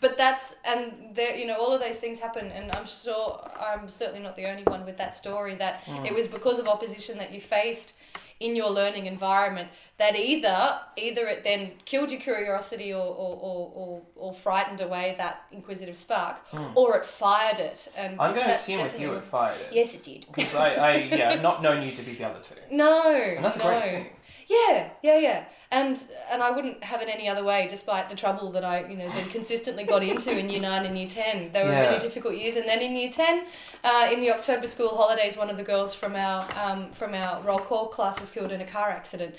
but 0.00 0.18
that's 0.18 0.56
and 0.66 0.92
there, 1.14 1.34
you 1.34 1.46
know, 1.46 1.56
all 1.58 1.72
of 1.72 1.80
those 1.80 1.98
things 1.98 2.18
happen, 2.18 2.50
and 2.50 2.70
I'm 2.76 2.86
sure 2.86 3.40
I'm 3.58 3.88
certainly 3.88 4.20
not 4.20 4.36
the 4.36 4.46
only 4.50 4.64
one 4.64 4.84
with 4.84 4.98
that 4.98 5.14
story. 5.14 5.54
That 5.54 5.82
it 6.04 6.14
was 6.14 6.26
because 6.26 6.58
of 6.58 6.68
opposition 6.68 7.16
that 7.18 7.30
you 7.32 7.40
faced 7.40 7.94
in 8.40 8.54
your 8.54 8.70
learning 8.70 9.06
environment 9.06 9.68
that 9.98 10.14
either 10.14 10.78
either 10.96 11.26
it 11.26 11.42
then 11.42 11.72
killed 11.84 12.10
your 12.10 12.20
curiosity 12.20 12.92
or 12.92 13.06
or, 13.06 13.36
or, 13.40 13.72
or, 13.74 14.02
or 14.16 14.34
frightened 14.34 14.80
away 14.80 15.14
that 15.18 15.44
inquisitive 15.52 15.96
spark, 15.96 16.36
hmm. 16.48 16.66
or 16.74 16.96
it 16.96 17.06
fired 17.06 17.58
it. 17.58 17.88
And 17.96 18.20
I'm 18.20 18.34
going 18.34 18.46
to 18.46 18.52
assume 18.52 18.82
with 18.82 19.00
you 19.00 19.14
it 19.14 19.24
fired 19.24 19.60
it. 19.60 19.68
Yes, 19.72 19.94
it 19.94 20.04
did. 20.04 20.26
Because 20.26 20.54
I, 20.54 20.74
I, 20.74 20.96
yeah, 20.96 21.40
not 21.40 21.62
known 21.62 21.82
you 21.82 21.92
to 21.92 22.02
be 22.02 22.14
the 22.14 22.24
other 22.24 22.40
two. 22.40 22.54
No, 22.70 23.10
And 23.10 23.44
that's 23.44 23.56
a 23.56 23.60
no. 23.60 23.64
great 23.66 23.82
thing. 23.82 24.06
Yeah, 24.48 24.90
yeah, 25.02 25.18
yeah. 25.18 25.44
And 25.72 26.00
and 26.30 26.40
I 26.42 26.52
wouldn't 26.52 26.84
have 26.84 27.02
it 27.02 27.08
any 27.08 27.28
other 27.28 27.42
way, 27.42 27.66
despite 27.68 28.08
the 28.08 28.14
trouble 28.14 28.52
that 28.52 28.64
I, 28.64 28.86
you 28.86 28.96
know, 28.96 29.08
then 29.08 29.28
consistently 29.30 29.82
got 29.82 30.02
into 30.04 30.38
in 30.38 30.48
year 30.48 30.60
nine 30.60 30.86
and 30.86 30.96
year 30.96 31.08
ten. 31.08 31.50
They 31.52 31.64
were 31.64 31.70
Yeah. 31.70 31.86
really 31.88 31.98
difficult 31.98 32.36
years. 32.36 32.54
And 32.54 32.66
then 32.68 32.80
in 32.80 32.94
year 32.94 33.10
ten, 33.10 33.44
uh, 33.82 34.08
in 34.12 34.20
the 34.20 34.30
October 34.30 34.68
school 34.68 34.96
holidays, 34.96 35.36
one 35.36 35.50
of 35.50 35.56
the 35.56 35.64
girls 35.64 35.94
from 35.94 36.14
our 36.14 36.46
um, 36.56 36.92
from 36.92 37.14
our 37.14 37.42
roll 37.42 37.58
call 37.58 37.88
class 37.88 38.20
was 38.20 38.30
killed 38.30 38.52
in 38.52 38.60
a 38.60 38.66
car 38.66 38.90
accident. 38.90 39.34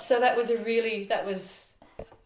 So 0.00 0.18
that 0.18 0.36
was 0.36 0.50
a 0.50 0.58
really 0.64 1.04
that 1.04 1.24
was 1.24 1.67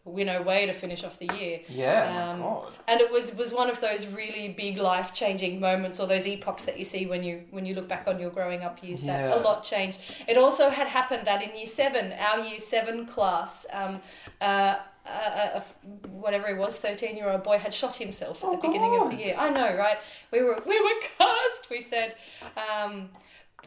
you 0.05 0.25
know 0.25 0.41
way 0.41 0.65
to 0.65 0.73
finish 0.73 1.03
off 1.05 1.17
the 1.17 1.29
year. 1.39 1.61
Yeah, 1.69 2.31
Um, 2.31 2.39
my 2.39 2.45
God. 2.45 2.73
And 2.89 2.99
it 2.99 3.09
was 3.11 3.33
was 3.35 3.53
one 3.53 3.69
of 3.69 3.79
those 3.79 4.05
really 4.07 4.49
big 4.49 4.77
life 4.77 5.13
changing 5.13 5.59
moments 5.61 5.99
or 5.99 6.07
those 6.07 6.27
epochs 6.27 6.65
that 6.65 6.77
you 6.77 6.83
see 6.85 7.05
when 7.05 7.23
you 7.23 7.43
when 7.51 7.65
you 7.65 7.73
look 7.73 7.87
back 7.87 8.05
on 8.07 8.19
your 8.19 8.29
growing 8.29 8.63
up 8.63 8.83
years 8.83 8.99
that 9.01 9.19
Yeah. 9.29 9.35
a 9.35 9.39
lot 9.39 9.63
changed. 9.63 10.01
It 10.27 10.37
also 10.37 10.69
had 10.69 10.87
happened 10.87 11.25
that 11.27 11.41
in 11.41 11.55
year 11.55 11.67
seven, 11.67 12.11
our 12.13 12.39
year 12.39 12.59
seven 12.59 13.05
class, 13.05 13.65
um, 13.71 14.01
uh, 14.41 14.75
a, 15.05 15.09
a, 15.09 15.57
a- 15.59 16.07
whatever 16.09 16.47
it 16.47 16.57
was, 16.57 16.77
thirteen 16.79 17.15
year 17.15 17.29
old 17.29 17.43
boy 17.43 17.57
had 17.57 17.73
shot 17.73 17.95
himself 17.95 18.43
at 18.43 18.51
the 18.51 18.57
Oh, 18.57 18.61
beginning 18.61 18.99
of 19.01 19.09
the 19.09 19.15
year. 19.17 19.35
I 19.37 19.49
know, 19.49 19.73
right? 19.77 19.97
We 20.31 20.43
were 20.43 20.61
we 20.65 20.81
were 20.81 20.97
cursed. 21.17 21.69
We 21.69 21.81
said, 21.81 22.15
um, 22.57 23.09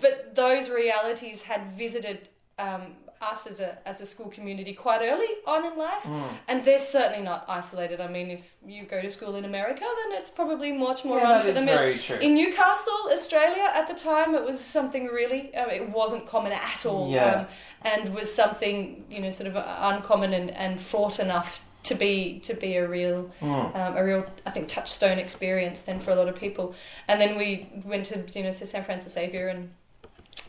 but 0.03 0.35
those 0.35 0.69
realities 0.69 1.43
had 1.45 1.73
visited. 1.73 2.29
Um, 2.59 2.95
us 3.21 3.47
as 3.47 3.61
a 3.61 3.79
as 3.87 4.01
a 4.01 4.07
school 4.07 4.29
community 4.29 4.73
quite 4.73 5.01
early 5.03 5.29
on 5.47 5.65
in 5.65 5.77
life, 5.79 6.03
Mm. 6.05 6.29
and 6.49 6.65
they're 6.65 6.79
certainly 6.79 7.23
not 7.25 7.45
isolated. 7.49 8.01
I 8.01 8.09
mean, 8.09 8.31
if 8.31 8.55
you 8.67 8.85
go 8.85 9.01
to 9.01 9.11
school 9.11 9.35
in 9.37 9.45
America, 9.45 9.85
then 10.01 10.19
it's 10.19 10.31
probably 10.31 10.73
much 10.73 11.05
more 11.05 11.19
Yeah, 11.19 11.33
run 11.33 11.43
for 11.47 11.53
them. 11.53 11.67
very 11.67 11.99
true. 11.99 12.17
In 12.19 12.35
Newcastle, 12.35 13.11
Australia, 13.13 13.71
at 13.75 13.87
the 13.87 13.95
time, 13.95 14.35
it 14.35 14.45
was 14.45 14.61
something 14.61 15.07
really. 15.07 15.55
Uh, 15.55 15.67
it 15.69 15.89
wasn't 15.91 16.27
common 16.27 16.53
at 16.53 16.85
all, 16.87 17.11
Yeah. 17.11 17.25
um, 17.41 17.47
and 17.83 18.15
was 18.15 18.33
something 18.35 19.05
you 19.11 19.21
know 19.21 19.31
sort 19.31 19.49
of 19.49 19.57
uncommon 19.57 20.33
and, 20.33 20.51
and 20.51 20.81
fraught 20.81 21.19
enough 21.21 21.63
to 21.85 21.95
be 21.95 22.41
to 22.41 22.53
be 22.55 22.77
a 22.77 22.87
real 22.89 23.31
Mm. 23.41 23.77
um, 23.77 23.97
a 23.97 24.05
real 24.05 24.27
I 24.45 24.51
think 24.51 24.67
touchstone 24.69 25.19
experience 25.19 25.83
then 25.83 26.01
for 26.01 26.11
a 26.11 26.17
lot 26.17 26.29
of 26.29 26.35
people. 26.35 26.75
And 27.09 27.21
then 27.21 27.39
we 27.39 27.69
went 27.85 28.07
to 28.07 28.17
you 28.39 28.43
know 28.45 28.51
to 28.53 28.67
St 28.67 28.85
Francis 28.85 29.13
Xavier 29.15 29.47
and 29.49 29.71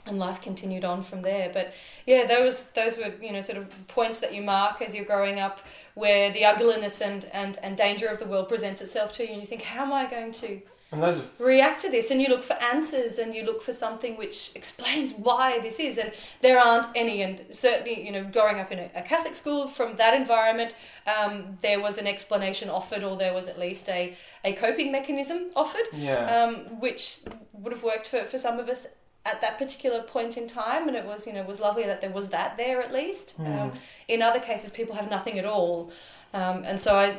and 0.08 0.20
life 0.20 0.42
continued 0.42 0.86
on 0.86 1.04
from 1.04 1.22
there. 1.22 1.50
But 1.54 1.74
yeah, 2.06 2.26
those 2.26 2.72
those 2.72 2.98
were 2.98 3.14
you 3.22 3.32
know 3.32 3.42
sort 3.42 3.58
of 3.58 3.88
points 3.88 4.20
that 4.22 4.34
you 4.34 4.42
mark 4.42 4.82
as 4.82 4.96
you're 4.96 5.06
growing 5.06 5.40
up, 5.40 5.60
where 5.94 6.32
the 6.32 6.46
ugliness 6.46 7.02
and 7.02 7.26
and 7.34 7.58
and 7.64 7.78
danger 7.78 8.08
of 8.08 8.20
the 8.20 8.26
world 8.26 8.50
presents 8.50 8.82
itself 8.82 9.14
to 9.14 9.24
you, 9.24 9.34
and 9.34 9.42
you 9.42 9.48
think, 9.48 9.64
how 9.64 9.84
am 9.84 9.94
I 9.94 10.10
going 10.10 10.32
to 10.34 10.62
And 10.92 11.04
those 11.04 11.20
are 11.20 11.46
react 11.46 11.82
to 11.82 11.92
this? 11.92 12.12
And 12.12 12.22
you 12.22 12.30
look 12.30 12.44
for 12.44 12.54
answers, 12.54 13.18
and 13.18 13.36
you 13.36 13.44
look 13.44 13.62
for 13.62 13.74
something 13.74 14.18
which 14.18 14.56
explains 14.56 15.14
why 15.14 15.60
this 15.60 15.80
is, 15.80 15.98
and 15.98 16.12
there 16.42 16.60
aren't 16.60 16.88
any. 16.96 17.22
And 17.22 17.46
certainly, 17.52 18.06
you 18.06 18.12
know, 18.12 18.24
growing 18.24 18.60
up 18.60 18.72
in 18.72 18.80
a, 18.80 18.90
a 18.96 19.02
Catholic 19.02 19.36
school 19.36 19.68
from 19.68 19.98
that 19.98 20.14
environment, 20.14 20.76
um, 21.06 21.58
there 21.62 21.82
was 21.82 21.98
an 21.98 22.08
explanation 22.08 22.70
offered, 22.70 23.04
or 23.04 23.18
there 23.18 23.34
was 23.34 23.48
at 23.48 23.60
least 23.60 23.90
a 23.90 24.16
a 24.44 24.54
coping 24.54 24.92
mechanism 24.92 25.50
offered 25.56 25.88
yeah. 25.92 26.44
um, 26.44 26.80
which 26.80 27.20
would 27.54 27.74
have 27.74 27.84
worked 27.84 28.08
for, 28.08 28.24
for 28.24 28.38
some 28.38 28.60
of 28.60 28.70
us 28.70 28.88
at 29.32 29.42
that 29.42 29.58
particular 29.58 30.02
point 30.02 30.38
in 30.38 30.48
time 30.48 30.88
and 30.88 30.96
it 31.02 31.06
was 31.06 31.28
you 31.28 31.34
know 31.34 31.44
was 31.44 31.60
lovely 31.60 31.84
that 31.92 32.00
there 32.02 32.10
was 32.20 32.30
that 32.30 32.58
there 32.58 32.82
at 32.82 32.92
least. 32.94 33.40
Um, 33.40 33.72
in 34.08 34.22
other 34.22 34.40
cases 34.40 34.70
people 34.72 34.96
have 34.96 35.10
nothing 35.10 35.38
at 35.38 35.46
all. 35.46 35.92
Um, 36.34 36.64
and 36.70 36.80
so 36.80 36.96
I 36.96 37.18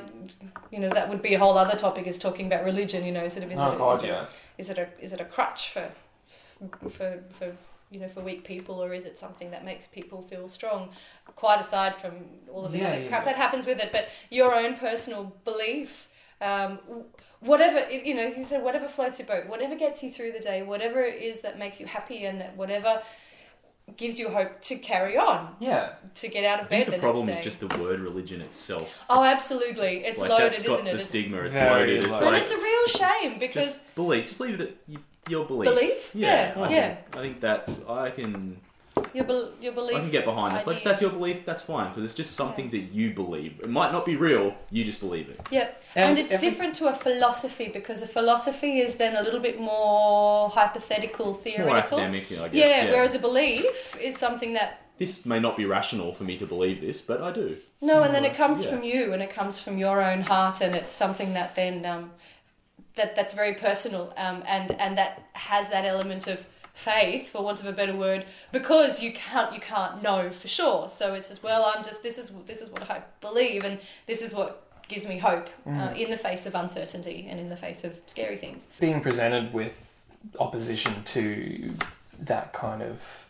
you 0.71 0.81
know 0.81 0.91
that 0.91 1.09
would 1.11 1.23
be 1.23 1.35
a 1.35 1.39
whole 1.39 1.57
other 1.57 1.77
topic 1.77 2.07
is 2.07 2.19
talking 2.19 2.47
about 2.47 2.65
religion 2.65 3.05
you 3.05 3.13
know 3.13 3.27
sort 3.29 3.45
of 3.45 3.53
is, 3.53 3.59
oh 3.59 3.73
it, 3.73 3.79
God, 3.79 3.97
is, 3.99 4.05
it, 4.05 4.07
yeah. 4.09 4.27
is 4.59 4.71
it 4.71 4.79
a 4.79 4.89
is 5.01 5.13
it 5.13 5.21
a 5.21 5.25
crutch 5.25 5.71
for 5.75 5.89
for 6.91 7.23
for 7.39 7.57
you 7.91 8.01
know 8.01 8.09
for 8.09 8.21
weak 8.21 8.45
people 8.45 8.77
or 8.85 8.93
is 8.93 9.05
it 9.07 9.17
something 9.19 9.51
that 9.51 9.65
makes 9.65 9.87
people 9.87 10.23
feel 10.23 10.49
strong? 10.49 10.91
Quite 11.37 11.61
aside 11.61 11.95
from 11.95 12.15
all 12.53 12.65
of 12.67 12.73
the 12.73 12.79
Yeah, 12.79 12.89
other 12.89 13.01
yeah, 13.03 13.09
crap 13.09 13.25
that 13.25 13.37
happens 13.37 13.67
with 13.67 13.79
it 13.79 13.91
but 13.93 14.09
your 14.31 14.55
own 14.55 14.75
personal 14.77 15.33
belief 15.45 16.09
um, 16.41 16.79
whatever 17.41 17.89
you 17.91 18.15
know 18.15 18.25
you 18.27 18.45
said 18.45 18.63
whatever 18.63 18.89
floats 18.89 19.19
your 19.19 19.27
boat 19.29 19.47
whatever 19.47 19.77
gets 19.77 20.03
you 20.03 20.11
through 20.11 20.33
the 20.33 20.41
day 20.41 20.63
whatever 20.63 21.03
it 21.05 21.23
is 21.23 21.41
that 21.43 21.59
makes 21.59 21.79
you 21.81 21.87
happy 21.87 22.25
and 22.25 22.41
that 22.41 22.57
whatever 22.57 23.01
gives 23.97 24.19
you 24.19 24.29
hope 24.29 24.61
to 24.61 24.77
carry 24.77 25.17
on, 25.17 25.57
Yeah. 25.61 25.95
to 26.17 26.29
get 26.29 26.45
out 26.45 26.61
of 26.61 26.67
I 26.67 26.69
bed 26.69 26.77
think 26.77 26.85
the, 26.87 26.91
the 26.97 26.99
problem 26.99 27.27
next 27.27 27.39
is 27.39 27.45
just 27.45 27.61
the 27.61 27.69
word 27.83 28.01
religion 28.01 28.43
itself. 28.43 29.03
Oh, 29.09 29.25
absolutely. 29.25 30.05
It's 30.05 30.21
like 30.21 30.29
loaded, 30.29 30.53
that's 30.53 30.63
got 30.63 30.73
isn't 30.75 30.87
it? 30.89 30.91
the 30.91 30.95
It's- 30.97 31.09
stigma. 31.09 31.39
It's 31.39 31.55
Very 31.55 31.71
loaded. 31.81 31.97
It's 31.97 32.07
loaded. 32.09 32.23
and 32.27 32.33
like 32.35 32.43
it's 32.43 32.51
a 32.53 32.59
real 32.59 32.87
shame 33.31 33.39
because 33.41 33.67
just 33.67 33.95
believe. 33.95 34.27
Just 34.27 34.41
leave 34.41 34.61
it 34.61 34.77
at 34.93 35.31
your 35.31 35.47
belief. 35.47 35.71
belief, 35.75 36.11
yeah, 36.15 36.53
I 36.55 36.69
yeah, 36.69 36.95
Think, 36.97 37.17
I 37.17 37.21
think 37.23 37.41
that's 37.41 37.87
I 37.87 38.11
can 38.11 38.61
your 39.19 39.27
bel 39.31 39.53
your 39.61 39.73
belief. 39.73 39.97
I 39.97 40.01
can 40.01 40.11
get 40.19 40.25
behind 40.25 40.51
this. 40.57 40.67
Like 40.67 40.79
if 40.79 40.85
that's 40.89 41.03
your 41.03 41.11
belief, 41.19 41.39
that's 41.45 41.63
fine 41.63 41.89
because 41.91 42.05
it's 42.07 42.15
just 42.23 42.33
something 42.43 42.67
that 42.71 42.85
you 42.99 43.07
believe. 43.23 43.53
It 43.67 43.71
might 43.81 43.93
not 43.97 44.05
be 44.07 44.17
real. 44.29 44.47
You 44.71 44.83
just 44.91 45.01
believe 45.01 45.29
it. 45.35 45.39
Yep. 45.51 45.83
and, 45.97 46.05
And 46.11 46.19
it's 46.21 46.33
every- 46.33 46.49
different 46.49 46.75
to 46.81 46.85
a 46.89 46.95
philosophy 47.07 47.69
because 47.79 47.99
a 48.03 48.07
philosophy 48.19 48.81
is 48.87 48.91
then 49.03 49.17
a 49.17 49.23
little 49.27 49.41
bit 49.49 49.61
more 49.61 50.49
hypothetical, 50.51 51.27
It's 51.35 51.45
more 51.47 51.55
theoretical. 51.57 51.99
academic, 51.99 52.25
I 52.33 52.49
guess. 52.49 52.55
yeah, 52.55 52.85
Yeah. 52.85 52.93
whereas 52.93 53.15
a 53.15 53.19
belief 53.19 53.97
is 54.01 54.17
something 54.17 54.53
that 54.55 54.71
this 54.99 55.25
may 55.27 55.39
not 55.47 55.57
be 55.57 55.65
rational 55.65 56.13
for 56.13 56.25
me 56.25 56.37
to 56.39 56.47
believe 56.55 56.81
this, 56.81 57.01
but 57.01 57.19
I 57.23 57.31
do. 57.33 57.57
no, 57.81 58.03
and 58.05 58.13
then 58.15 58.25
it 58.25 58.35
comes 58.43 58.59
Yeah. 58.65 58.71
from 58.71 58.83
you 58.83 59.13
and 59.13 59.21
it 59.23 59.31
comes 59.39 59.61
from 59.61 59.79
your 59.79 60.03
own 60.11 60.21
heart, 60.23 60.61
and 60.61 60.75
it's 60.75 60.93
something 60.93 61.35
that 61.35 61.55
then 61.55 61.87
um, 61.87 62.11
that 62.97 63.15
that's 63.17 63.33
very 63.43 63.55
personal, 63.55 64.13
um, 64.17 64.43
and 64.47 64.73
and 64.85 64.99
that 64.99 65.23
has 65.35 65.69
that 65.71 65.85
element 65.85 66.27
of 66.27 66.39
faith, 66.79 67.29
for 67.29 67.43
want 67.43 67.59
of 67.59 67.67
a 67.67 67.73
better 67.73 67.95
word, 67.95 68.25
because 68.53 69.03
you 69.03 69.13
can't 69.13 69.53
you 69.53 69.61
can't 69.61 70.01
know 70.01 70.31
for 70.31 70.47
sure. 70.47 70.89
So 70.89 71.15
it's 71.15 71.29
just 71.29 71.43
well, 71.43 71.73
I'm 71.75 71.85
just 71.85 72.03
this 72.05 72.19
is 72.19 72.31
this 72.47 72.63
is 72.63 72.71
what 72.71 72.89
I 72.89 73.03
believe, 73.21 73.65
and 73.65 73.81
this 74.07 74.23
is 74.23 74.33
what 74.33 74.65
gives 74.87 75.07
me 75.07 75.19
hope 75.19 75.51
uh, 75.67 75.93
in 75.97 76.09
the 76.09 76.17
face 76.17 76.47
of 76.47 76.55
uncertainty 76.55 77.27
and 77.29 77.39
in 77.39 77.51
the 77.51 77.57
face 77.57 77.85
of 77.85 78.01
scary 78.07 78.37
things. 78.37 78.69
being 78.81 79.03
presented 79.03 79.53
with 79.53 80.07
opposition 80.41 81.03
to 81.05 81.75
that 82.19 82.53
kind 82.53 82.83
of 82.83 83.29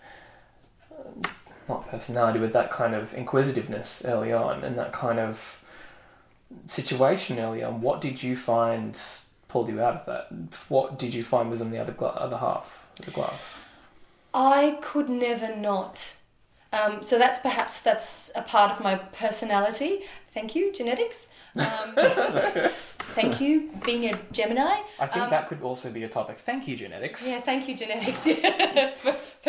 um, 0.96 1.22
not 1.68 1.88
personality, 1.88 2.38
but 2.38 2.52
that 2.52 2.70
kind 2.70 2.94
of 2.94 3.14
inquisitiveness 3.14 4.04
early 4.04 4.32
on, 4.32 4.62
and 4.62 4.78
that 4.78 4.92
kind 4.92 5.18
of 5.18 5.64
situation 6.66 7.38
early 7.38 7.62
on. 7.62 7.80
What 7.80 8.02
did 8.02 8.22
you 8.22 8.36
find 8.36 9.00
pulled 9.48 9.70
you 9.70 9.80
out 9.80 9.96
of 9.96 10.06
that? 10.06 10.28
What 10.68 10.98
did 10.98 11.14
you 11.14 11.24
find 11.24 11.50
was 11.50 11.62
on 11.62 11.70
the 11.70 11.78
other 11.78 11.94
other 11.98 12.36
half 12.36 12.87
the 13.02 13.10
glass? 13.10 13.60
I 14.34 14.78
could 14.82 15.08
never 15.08 15.54
not. 15.54 16.16
Um, 16.72 17.02
so 17.02 17.18
that's 17.18 17.40
perhaps 17.40 17.80
that's 17.80 18.30
a 18.34 18.42
part 18.42 18.72
of 18.72 18.80
my 18.80 18.96
personality. 18.96 20.00
Thank 20.34 20.54
you, 20.54 20.72
genetics. 20.72 21.28
Um, 21.56 21.64
thank 23.16 23.40
you, 23.40 23.70
being 23.84 24.04
a 24.12 24.18
Gemini. 24.32 24.82
I 25.00 25.06
think 25.06 25.24
Um, 25.24 25.30
that 25.30 25.48
could 25.48 25.62
also 25.62 25.90
be 25.90 26.04
a 26.04 26.08
topic. 26.08 26.38
Thank 26.38 26.68
you, 26.68 26.76
genetics. 26.76 27.28
Yeah, 27.28 27.40
thank 27.40 27.68
you, 27.68 27.76
genetics. 27.76 28.26
Yeah. 28.26 28.94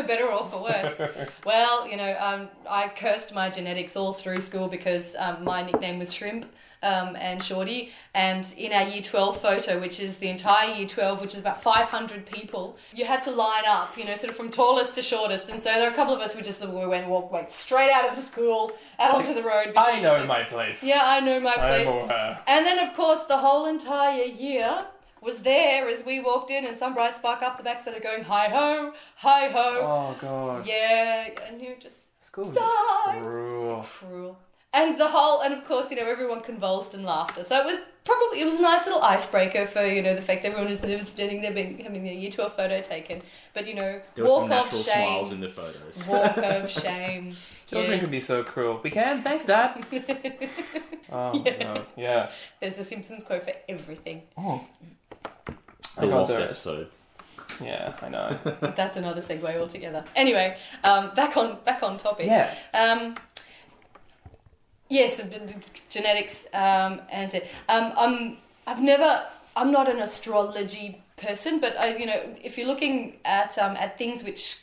Better 0.10 0.28
or 0.28 0.45
for 0.45 0.63
worse. 0.63 0.95
Well, 1.45 1.88
you 1.88 1.98
know, 1.98 2.15
um, 2.19 2.50
I 2.69 2.89
cursed 2.89 3.34
my 3.34 3.50
genetics 3.50 3.95
all 3.95 4.13
through 4.13 4.41
school 4.41 4.67
because 4.67 5.15
um, 5.17 5.43
my 5.43 5.63
nickname 5.63 6.00
was 6.00 6.13
Shrimp 6.13 6.45
um, 6.82 7.15
and 7.15 7.41
Shorty. 7.43 7.91
And 8.13 8.45
in 8.58 8.72
our 8.74 8.88
Year 8.88 9.02
12 9.02 9.39
photo, 9.41 9.80
which 9.80 10.00
is 10.00 10.17
the 10.17 10.30
entire 10.30 10.74
Year 10.74 10.88
12, 10.88 11.22
which 11.22 11.34
is 11.34 11.39
about 11.39 11.62
500 11.62 12.26
people, 12.26 12.78
you 12.93 13.06
had 13.06 13.22
to 13.24 13.32
line 13.32 13.63
up, 13.67 13.98
you 13.98 14.06
know, 14.06 14.15
sort 14.15 14.32
of 14.32 14.36
from 14.36 14.50
tallest 14.50 14.95
to 14.95 15.02
shortest. 15.02 15.50
And 15.50 15.62
so 15.62 15.69
there 15.69 15.88
are 15.88 15.91
a 15.91 15.95
couple 15.95 16.13
of 16.13 16.22
us 16.22 16.34
who 16.34 16.41
just 16.41 16.65
we 16.65 16.86
went 16.88 17.08
walk 17.08 17.32
went 17.32 17.52
straight 17.52 17.91
out 17.91 18.10
of 18.10 18.15
the 18.15 18.22
school, 18.22 18.72
out 18.98 19.19
It's 19.19 19.30
onto 19.30 19.41
the 19.41 19.48
road. 19.48 19.74
I 19.78 20.02
know 20.02 20.26
my 20.26 20.43
place. 20.43 20.84
Yeah, 20.84 21.02
I 21.04 21.19
know 21.19 21.39
my 21.39 21.56
place. 21.56 21.88
And 22.48 22.65
then, 22.65 22.80
of 22.80 22.95
course, 22.95 23.26
the 23.26 23.38
whole 23.38 23.65
entire 23.65 24.24
year 24.24 24.86
was 25.21 25.41
there 25.43 25.88
as 25.89 26.05
we 26.05 26.19
walked 26.19 26.49
in, 26.51 26.65
and 26.65 26.75
some 26.77 26.93
bright 26.93 27.15
spark 27.15 27.41
up 27.41 27.58
the 27.58 27.63
back 27.63 27.82
started 27.82 28.03
going, 28.03 28.23
hi 28.23 28.47
ho, 28.49 28.93
hi 29.15 29.47
ho. 29.49 29.79
Oh 29.82 30.17
god. 30.21 30.65
Yeah, 30.65 31.29
and 31.47 31.62
you 31.62 31.75
just 31.79 32.08
School 32.23 32.47
is 32.49 32.55
Die. 32.55 33.19
cruel. 33.23 33.84
cruel. 33.84 34.38
And 34.71 34.99
the 34.99 35.08
whole, 35.08 35.41
and 35.41 35.51
of 35.51 35.65
course, 35.65 35.89
you 35.89 35.97
know, 35.97 36.05
everyone 36.08 36.41
convulsed 36.41 36.93
in 36.93 37.01
laughter. 37.03 37.43
So 37.43 37.58
it 37.60 37.65
was 37.65 37.79
probably, 38.05 38.39
it 38.41 38.45
was 38.45 38.60
a 38.60 38.62
nice 38.62 38.86
little 38.86 39.01
icebreaker 39.01 39.65
for, 39.65 39.84
you 39.84 40.03
know, 40.03 40.13
the 40.13 40.21
fact 40.21 40.43
that 40.43 40.49
everyone 40.49 40.69
was 40.69 40.84
nervous 40.84 41.10
standing 41.10 41.41
there 41.41 41.51
being, 41.51 41.79
having 41.79 42.03
their 42.03 42.13
year 42.13 42.29
12 42.29 42.53
photo 42.55 42.79
taken. 42.79 43.23
But, 43.55 43.65
you 43.65 43.73
know, 43.73 43.99
There 44.13 44.25
were 44.25 44.29
walk 44.29 44.41
some 44.41 44.43
of 44.43 44.49
natural 44.49 44.82
shame. 44.84 44.93
smiles 45.08 45.32
in 45.32 45.39
the 45.41 45.47
photos. 45.49 46.05
Walk 46.08 46.38
of 46.38 46.69
shame. 46.69 47.36
Children 47.65 47.93
Yeah. 47.93 47.99
can 47.99 48.12
be 48.12 48.19
so 48.19 48.43
cruel. 48.43 48.79
We 48.84 48.91
can. 48.91 49.23
Thanks, 49.23 49.45
Dad. 49.45 49.84
oh 51.12 51.41
Yeah. 51.43 51.63
no. 51.73 51.86
Yeah. 51.97 52.29
There's 52.60 52.77
a 52.77 52.84
Simpsons 52.84 53.23
quote 53.23 53.41
for 53.43 53.53
everything. 53.67 54.21
Oh. 54.38 54.63
The 55.95 56.02
I 56.02 56.06
got 56.06 56.15
lost 56.15 56.32
there. 56.32 56.41
episode. 56.41 56.89
Yeah, 57.62 57.93
I 58.02 58.10
know. 58.10 58.38
That's 58.62 58.97
another 58.97 59.21
segue 59.21 59.60
altogether. 59.60 60.04
Anyway, 60.15 60.58
um, 60.84 61.13
back 61.15 61.36
on 61.38 61.58
back 61.65 61.84
on 61.84 61.97
topic. 61.97 62.25
Yeah. 62.25 62.54
Um, 62.73 63.17
yes, 64.88 65.21
genetics, 65.89 66.47
um, 66.54 67.02
and 67.12 67.34
um, 67.67 67.93
I'm. 67.97 68.38
I've 68.67 68.82
never. 68.82 69.25
I'm 69.56 69.71
not 69.71 69.89
an 69.89 69.99
astrology 69.99 71.02
person, 71.17 71.60
but 71.60 71.78
I, 71.78 71.97
you 71.97 72.06
know, 72.06 72.36
if 72.41 72.58
you're 72.58 72.67
looking 72.67 73.17
at 73.25 73.58
um, 73.58 73.75
at 73.75 73.97
things 73.97 74.23
which 74.23 74.62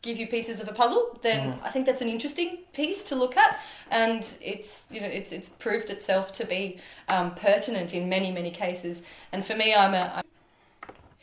give 0.00 0.16
you 0.16 0.28
pieces 0.28 0.60
of 0.60 0.68
a 0.68 0.72
puzzle, 0.72 1.18
then 1.22 1.58
I 1.64 1.70
think 1.70 1.84
that's 1.86 2.02
an 2.02 2.08
interesting 2.08 2.58
piece 2.72 3.02
to 3.04 3.16
look 3.16 3.36
at, 3.36 3.58
and 3.90 4.26
it's 4.40 4.86
you 4.90 5.00
know 5.00 5.06
it's 5.06 5.32
it's 5.32 5.48
proved 5.48 5.90
itself 5.90 6.32
to 6.34 6.46
be 6.46 6.78
um, 7.08 7.34
pertinent 7.34 7.94
in 7.94 8.08
many 8.08 8.30
many 8.30 8.50
cases. 8.50 9.02
And 9.32 9.44
for 9.44 9.56
me, 9.56 9.74
I'm 9.74 9.94
a 9.94 10.22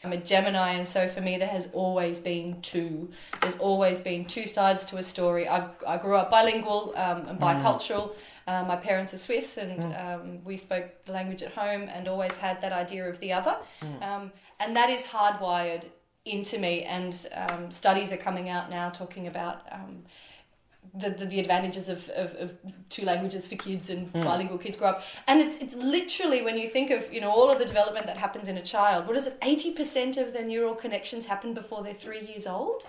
I'm 0.05 0.13
a 0.13 0.17
Gemini, 0.17 0.73
and 0.73 0.87
so 0.87 1.07
for 1.07 1.19
me, 1.19 1.37
there 1.37 1.47
has 1.47 1.71
always 1.73 2.19
been 2.19 2.61
two. 2.61 3.09
There's 3.41 3.57
always 3.57 3.99
been 3.99 4.23
two 4.25 4.45
sides 4.45 4.85
to 4.85 4.97
a 4.97 5.03
story. 5.03 5.47
I've 5.47 5.69
I 5.85 5.97
grew 5.97 6.15
up 6.15 6.29
bilingual 6.29 6.93
um, 6.95 7.25
and 7.25 7.39
bicultural. 7.39 8.15
Uh, 8.45 8.63
my 8.63 8.75
parents 8.75 9.15
are 9.15 9.17
Swiss, 9.17 9.57
and 9.57 9.83
um, 9.95 10.43
we 10.43 10.57
spoke 10.57 11.05
the 11.05 11.11
language 11.11 11.41
at 11.41 11.53
home, 11.53 11.89
and 11.91 12.07
always 12.07 12.37
had 12.37 12.61
that 12.61 12.71
idea 12.71 13.09
of 13.09 13.19
the 13.19 13.33
other, 13.33 13.55
um, 14.03 14.31
and 14.59 14.75
that 14.75 14.91
is 14.91 15.03
hardwired 15.05 15.87
into 16.25 16.59
me. 16.59 16.83
And 16.83 17.27
um, 17.33 17.71
studies 17.71 18.13
are 18.13 18.17
coming 18.17 18.47
out 18.47 18.69
now 18.69 18.91
talking 18.91 19.25
about. 19.25 19.63
The, 20.93 21.09
the, 21.09 21.25
the 21.25 21.39
advantages 21.39 21.89
of, 21.89 22.07
of, 22.09 22.35
of 22.35 22.57
two 22.89 23.03
languages 23.03 23.47
for 23.47 23.57
kids 23.57 23.89
and 23.89 24.07
hmm. 24.07 24.23
bilingual 24.23 24.57
kids 24.57 24.77
grow 24.77 24.89
up. 24.89 25.03
And 25.27 25.41
it's 25.41 25.57
it's 25.57 25.75
literally 25.75 26.41
when 26.41 26.57
you 26.57 26.69
think 26.69 26.89
of, 26.89 27.11
you 27.11 27.19
know, 27.19 27.29
all 27.29 27.49
of 27.51 27.59
the 27.59 27.65
development 27.65 28.05
that 28.05 28.17
happens 28.17 28.47
in 28.47 28.57
a 28.57 28.61
child, 28.61 29.05
what 29.07 29.17
is 29.17 29.27
it, 29.27 29.37
eighty 29.41 29.73
percent 29.73 30.15
of 30.15 30.31
their 30.31 30.45
neural 30.45 30.75
connections 30.75 31.25
happen 31.25 31.53
before 31.53 31.83
they're 31.83 31.93
three 31.93 32.21
years 32.21 32.47
old? 32.47 32.85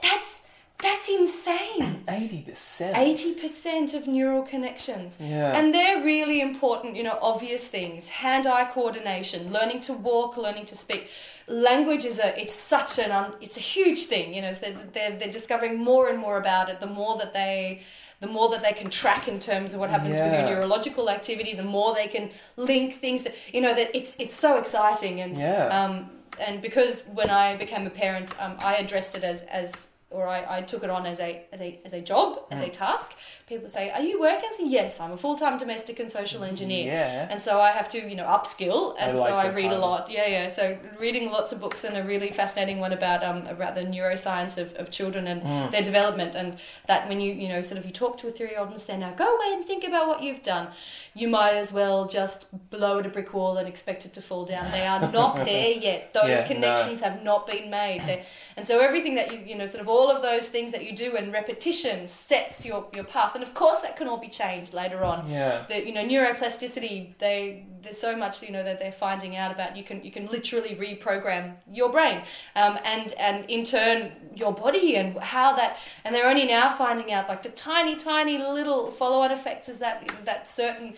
That's 0.00 0.46
that's 0.82 1.08
insane. 1.08 2.04
Eighty 2.08 2.42
percent. 2.42 2.96
Eighty 2.96 3.32
percent 3.34 3.94
of 3.94 4.06
neural 4.06 4.42
connections. 4.42 5.16
Yeah. 5.18 5.56
And 5.56 5.74
they're 5.74 6.04
really 6.04 6.40
important, 6.40 6.94
you 6.94 7.02
know, 7.02 7.18
obvious 7.20 7.66
things. 7.66 8.08
Hand-eye 8.08 8.70
coordination, 8.72 9.50
learning 9.50 9.80
to 9.80 9.92
walk, 9.94 10.36
learning 10.36 10.66
to 10.66 10.76
speak. 10.76 11.08
Language 11.46 12.04
is 12.04 12.18
a, 12.18 12.40
it's 12.40 12.52
such 12.54 12.98
an, 12.98 13.10
un, 13.12 13.34
it's 13.40 13.56
a 13.56 13.60
huge 13.60 14.04
thing, 14.04 14.32
you 14.34 14.40
know, 14.42 14.52
so 14.52 14.60
they're, 14.60 14.72
they're, 14.92 15.18
they're 15.18 15.30
discovering 15.30 15.78
more 15.78 16.08
and 16.08 16.18
more 16.18 16.38
about 16.38 16.68
it. 16.68 16.80
The 16.80 16.86
more 16.86 17.18
that 17.18 17.32
they, 17.32 17.82
the 18.20 18.26
more 18.28 18.48
that 18.50 18.62
they 18.62 18.72
can 18.72 18.88
track 18.90 19.28
in 19.28 19.38
terms 19.38 19.74
of 19.74 19.80
what 19.80 19.90
happens 19.90 20.18
with 20.18 20.32
your 20.32 20.42
neurological 20.42 21.10
activity, 21.10 21.54
the 21.54 21.62
more 21.62 21.94
they 21.94 22.08
can 22.08 22.30
link 22.56 22.94
things 22.94 23.24
that, 23.24 23.34
you 23.52 23.60
know, 23.60 23.74
that 23.74 23.94
it's, 23.94 24.18
it's 24.18 24.34
so 24.34 24.56
exciting. 24.56 25.20
And, 25.20 25.36
Yeah. 25.36 25.66
um, 25.66 26.10
and 26.40 26.62
because 26.62 27.04
when 27.12 27.30
I 27.30 27.56
became 27.56 27.86
a 27.86 27.90
parent, 27.90 28.34
um, 28.42 28.56
I 28.60 28.76
addressed 28.76 29.14
it 29.14 29.22
as, 29.24 29.42
as 29.44 29.88
or 30.10 30.28
I, 30.28 30.58
I 30.58 30.62
took 30.62 30.84
it 30.84 30.90
on 30.90 31.06
as 31.06 31.18
a 31.18 31.42
as 31.52 31.60
a 31.60 31.80
as 31.84 31.92
a 31.92 32.00
job, 32.00 32.38
as 32.52 32.60
Mm. 32.60 32.68
a 32.68 32.70
task. 32.70 33.16
People 33.46 33.68
say, 33.68 33.90
"Are 33.90 34.00
you 34.00 34.18
working?" 34.18 34.48
I 34.50 34.56
say, 34.56 34.66
"Yes, 34.66 34.98
I'm 35.00 35.12
a 35.12 35.16
full 35.18 35.36
time 35.36 35.58
domestic 35.58 36.00
and 36.00 36.10
social 36.10 36.44
engineer." 36.44 36.86
Yeah. 36.92 37.26
And 37.30 37.38
so 37.40 37.60
I 37.60 37.72
have 37.72 37.90
to, 37.90 37.98
you 38.08 38.16
know, 38.16 38.24
upskill, 38.24 38.96
and 38.98 39.10
I 39.10 39.14
like 39.20 39.28
so 39.28 39.36
I 39.36 39.48
read 39.50 39.70
a 39.70 39.78
lot. 39.78 40.10
Yeah, 40.10 40.26
yeah. 40.26 40.48
So 40.48 40.78
reading 40.98 41.30
lots 41.30 41.52
of 41.52 41.60
books, 41.60 41.84
and 41.84 41.94
a 41.94 42.02
really 42.04 42.30
fascinating 42.32 42.80
one 42.80 42.94
about 42.94 43.22
um 43.22 43.46
about 43.46 43.74
the 43.74 43.82
neuroscience 43.82 44.56
of, 44.56 44.74
of 44.76 44.90
children 44.90 45.26
and 45.26 45.42
Mm. 45.42 45.70
their 45.72 45.82
development, 45.82 46.34
and 46.34 46.56
that 46.86 47.06
when 47.06 47.20
you 47.20 47.34
you 47.34 47.48
know 47.48 47.60
sort 47.60 47.78
of 47.78 47.84
you 47.84 47.92
talk 47.92 48.16
to 48.18 48.28
a 48.28 48.30
three 48.30 48.48
year 48.48 48.60
old 48.60 48.70
and 48.70 48.80
say, 48.80 48.96
"Now 48.96 49.10
go 49.10 49.36
away 49.36 49.52
and 49.52 49.62
think 49.62 49.84
about 49.84 50.08
what 50.08 50.22
you've 50.22 50.42
done," 50.42 50.68
you 51.12 51.28
might 51.28 51.52
as 51.54 51.70
well 51.70 52.06
just 52.06 52.46
blow 52.70 52.98
at 53.00 53.04
a 53.04 53.10
brick 53.10 53.34
wall 53.34 53.58
and 53.58 53.68
expect 53.68 54.06
it 54.06 54.14
to 54.14 54.22
fall 54.22 54.46
down. 54.46 54.70
They 54.72 54.86
are 54.86 55.12
not 55.12 55.36
there 55.44 55.70
yet. 55.70 56.14
Those 56.14 56.30
Yeah, 56.30 56.40
no. 56.40 56.46
connections 56.46 57.02
have 57.02 57.22
not 57.22 57.46
been 57.46 57.68
made. 57.68 58.00
They're, 58.06 58.24
and 58.56 58.64
so 58.66 58.80
everything 58.80 59.16
that 59.16 59.30
you 59.32 59.38
you 59.50 59.54
know 59.54 59.66
sort 59.66 59.82
of 59.82 59.88
all 59.88 60.10
of 60.10 60.22
those 60.22 60.48
things 60.48 60.72
that 60.72 60.82
you 60.86 60.96
do 60.96 61.14
and 61.18 61.30
repetition 61.30 62.08
sets 62.08 62.64
your 62.64 62.86
your 62.94 63.04
path. 63.04 63.32
And 63.34 63.42
of 63.46 63.52
course 63.54 63.80
that 63.84 63.96
can 63.98 64.06
all 64.08 64.16
be 64.28 64.32
changed 64.42 64.72
later 64.82 65.00
on 65.04 65.18
Yeah. 65.28 65.64
the 65.70 65.76
you 65.86 65.92
know 65.96 66.04
neuroplasticity 66.12 66.94
they 67.18 67.66
there's 67.82 67.98
so 67.98 68.16
much 68.16 68.42
you 68.42 68.50
know 68.50 68.64
that 68.68 68.78
they're 68.80 68.92
finding 69.08 69.36
out 69.36 69.50
about 69.52 69.76
you 69.78 69.84
can 69.84 70.02
you 70.06 70.10
can 70.16 70.26
literally 70.36 70.74
reprogram 70.86 71.44
your 71.70 71.90
brain 71.96 72.18
um, 72.56 72.78
and 72.84 73.12
and 73.26 73.38
in 73.50 73.62
turn 73.64 74.12
your 74.34 74.52
body 74.52 74.96
and 74.96 75.08
how 75.18 75.48
that 75.54 75.76
and 76.04 76.14
they're 76.14 76.28
only 76.34 76.46
now 76.46 76.74
finding 76.84 77.12
out 77.12 77.28
like 77.28 77.42
the 77.42 77.50
tiny 77.50 77.94
tiny 77.96 78.36
little 78.38 78.90
follow-on 78.90 79.30
effects 79.30 79.68
is 79.68 79.78
that 79.78 79.96
that 80.24 80.48
certain 80.48 80.94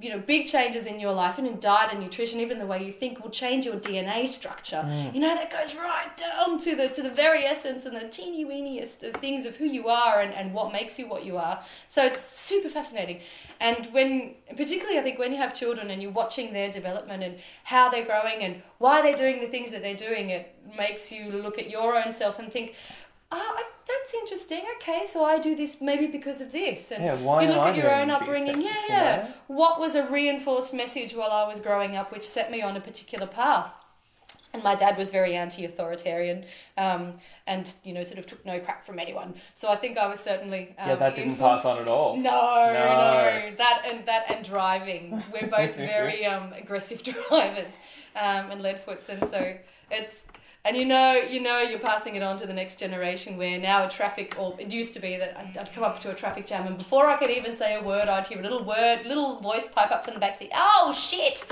you 0.00 0.10
know 0.10 0.18
big 0.18 0.46
changes 0.46 0.86
in 0.86 1.00
your 1.00 1.12
life 1.12 1.38
and 1.38 1.46
in 1.46 1.58
diet 1.58 1.90
and 1.92 2.00
nutrition 2.00 2.40
even 2.40 2.58
the 2.58 2.66
way 2.66 2.84
you 2.84 2.92
think 2.92 3.22
will 3.22 3.30
change 3.30 3.64
your 3.64 3.76
dna 3.76 4.26
structure. 4.26 4.82
Mm. 4.84 5.14
You 5.14 5.20
know 5.20 5.34
that 5.34 5.50
goes 5.50 5.74
right 5.74 6.16
down 6.16 6.58
to 6.58 6.76
the 6.76 6.88
to 6.88 7.02
the 7.02 7.10
very 7.10 7.44
essence 7.44 7.84
and 7.84 7.96
the 7.96 8.08
teeny 8.08 8.44
weeniest 8.44 9.02
of 9.02 9.20
things 9.20 9.46
of 9.46 9.56
who 9.56 9.64
you 9.64 9.88
are 9.88 10.20
and, 10.20 10.32
and 10.32 10.54
what 10.54 10.72
makes 10.72 10.98
you 10.98 11.08
what 11.08 11.24
you 11.24 11.36
are. 11.36 11.62
So 11.88 12.04
it's 12.04 12.20
super 12.20 12.68
fascinating. 12.68 13.20
And 13.60 13.86
when 13.92 14.34
particularly 14.56 14.98
i 14.98 15.02
think 15.02 15.18
when 15.18 15.32
you 15.32 15.38
have 15.38 15.54
children 15.54 15.90
and 15.90 16.02
you're 16.02 16.10
watching 16.10 16.52
their 16.52 16.70
development 16.70 17.22
and 17.22 17.38
how 17.64 17.88
they're 17.88 18.04
growing 18.04 18.42
and 18.42 18.62
why 18.78 19.02
they're 19.02 19.16
doing 19.16 19.40
the 19.40 19.48
things 19.48 19.70
that 19.72 19.82
they're 19.82 19.94
doing 19.94 20.30
it 20.30 20.54
makes 20.76 21.10
you 21.12 21.30
look 21.30 21.58
at 21.58 21.68
your 21.68 21.96
own 21.96 22.12
self 22.12 22.38
and 22.38 22.52
think 22.52 22.74
oh, 23.32 23.62
that's 23.86 24.14
interesting. 24.14 24.62
Okay, 24.76 25.04
so 25.06 25.24
I 25.24 25.38
do 25.38 25.54
this 25.56 25.80
maybe 25.80 26.06
because 26.06 26.40
of 26.40 26.52
this. 26.52 26.90
And 26.90 27.04
Yeah, 27.04 27.14
why 27.14 27.42
you 27.42 27.48
look 27.48 27.58
I 27.58 27.70
at 27.70 27.76
your 27.76 27.94
own 27.94 28.10
upbringing. 28.10 28.60
Yeah, 28.62 28.68
you 28.72 28.76
yeah. 28.88 29.16
know? 29.28 29.34
What 29.48 29.80
was 29.80 29.94
a 29.94 30.06
reinforced 30.10 30.72
message 30.74 31.14
while 31.14 31.30
I 31.30 31.46
was 31.48 31.60
growing 31.60 31.96
up, 31.96 32.12
which 32.12 32.26
set 32.26 32.50
me 32.50 32.62
on 32.62 32.76
a 32.76 32.80
particular 32.80 33.26
path? 33.26 33.72
And 34.54 34.62
my 34.62 34.74
dad 34.74 34.96
was 34.96 35.10
very 35.10 35.34
anti-authoritarian, 35.34 36.46
um, 36.78 37.12
and 37.46 37.70
you 37.84 37.92
know, 37.92 38.02
sort 38.02 38.18
of 38.18 38.26
took 38.26 38.44
no 38.46 38.58
crap 38.60 38.82
from 38.82 38.98
anyone. 38.98 39.34
So 39.52 39.68
I 39.70 39.76
think 39.76 39.98
I 39.98 40.06
was 40.06 40.20
certainly 40.20 40.74
um, 40.78 40.88
yeah, 40.88 40.94
that 40.96 41.14
didn't 41.14 41.32
influenced- 41.32 41.64
pass 41.64 41.70
on 41.70 41.82
at 41.82 41.86
all. 41.88 42.16
no, 42.16 42.30
no, 42.30 42.72
No. 42.72 43.52
that 43.58 43.82
and 43.86 44.06
that 44.06 44.24
and 44.30 44.42
driving. 44.42 45.22
We're 45.30 45.48
both 45.48 45.76
very 45.76 46.24
um, 46.32 46.54
aggressive 46.54 47.02
drivers 47.28 47.74
um, 48.16 48.50
and 48.50 48.62
lead 48.62 48.80
foots, 48.80 49.10
and 49.10 49.20
so 49.28 49.54
it's 49.90 50.24
and 50.64 50.76
you 50.76 50.84
know 50.84 51.14
you 51.14 51.40
know 51.40 51.60
you're 51.60 51.78
passing 51.78 52.14
it 52.16 52.22
on 52.22 52.36
to 52.38 52.46
the 52.46 52.52
next 52.52 52.78
generation. 52.78 53.36
Where 53.36 53.58
now 53.58 53.86
a 53.86 53.90
traffic 53.90 54.36
or 54.38 54.56
it 54.58 54.70
used 54.70 54.94
to 54.94 55.00
be 55.00 55.16
that 55.16 55.36
I'd, 55.38 55.56
I'd 55.56 55.72
come 55.72 55.84
up 55.84 56.00
to 56.00 56.10
a 56.10 56.14
traffic 56.14 56.46
jam, 56.46 56.66
and 56.66 56.76
before 56.78 57.06
I 57.06 57.16
could 57.16 57.30
even 57.30 57.52
say 57.54 57.76
a 57.76 57.82
word, 57.82 58.08
I'd 58.08 58.26
hear 58.26 58.38
a 58.38 58.42
little 58.42 58.64
word, 58.64 59.06
little 59.06 59.40
voice 59.40 59.68
pipe 59.74 59.90
up 59.90 60.04
from 60.04 60.14
the 60.14 60.20
back 60.20 60.34
seat. 60.34 60.50
Oh 60.54 60.92
shit! 60.92 61.46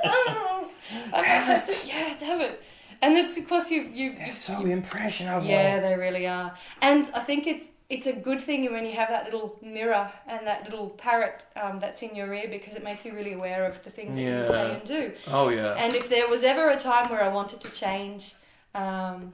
oh, 0.04 0.70
I 1.12 1.22
have 1.22 1.64
to, 1.64 1.88
yeah, 1.88 2.14
damn 2.18 2.40
it. 2.40 2.62
And 3.02 3.16
it's 3.16 3.34
because 3.38 3.70
you 3.70 3.82
you 3.82 4.14
They're 4.14 4.30
so 4.30 4.64
impressionable. 4.64 5.46
yeah, 5.46 5.80
they 5.80 5.94
really 5.96 6.26
are. 6.26 6.54
And 6.80 7.08
I 7.14 7.20
think 7.20 7.46
it's 7.46 7.66
it's 7.88 8.06
a 8.06 8.12
good 8.12 8.40
thing 8.40 8.70
when 8.72 8.84
you 8.84 8.92
have 8.92 9.08
that 9.08 9.24
little 9.24 9.58
mirror 9.62 10.10
and 10.26 10.46
that 10.46 10.64
little 10.64 10.90
parrot 10.90 11.44
um, 11.54 11.78
that's 11.78 12.02
in 12.02 12.16
your 12.16 12.32
ear 12.34 12.48
because 12.50 12.74
it 12.74 12.82
makes 12.82 13.06
you 13.06 13.14
really 13.14 13.34
aware 13.34 13.64
of 13.64 13.82
the 13.84 13.90
things 13.90 14.16
that 14.16 14.22
you 14.22 14.44
say 14.44 14.74
and 14.74 14.84
do. 14.84 15.12
Oh 15.28 15.48
yeah. 15.50 15.74
And 15.74 15.94
if 15.94 16.08
there 16.08 16.28
was 16.28 16.42
ever 16.42 16.70
a 16.70 16.78
time 16.78 17.10
where 17.10 17.22
I 17.22 17.28
wanted 17.28 17.60
to 17.60 17.70
change 17.70 18.34
um, 18.74 19.32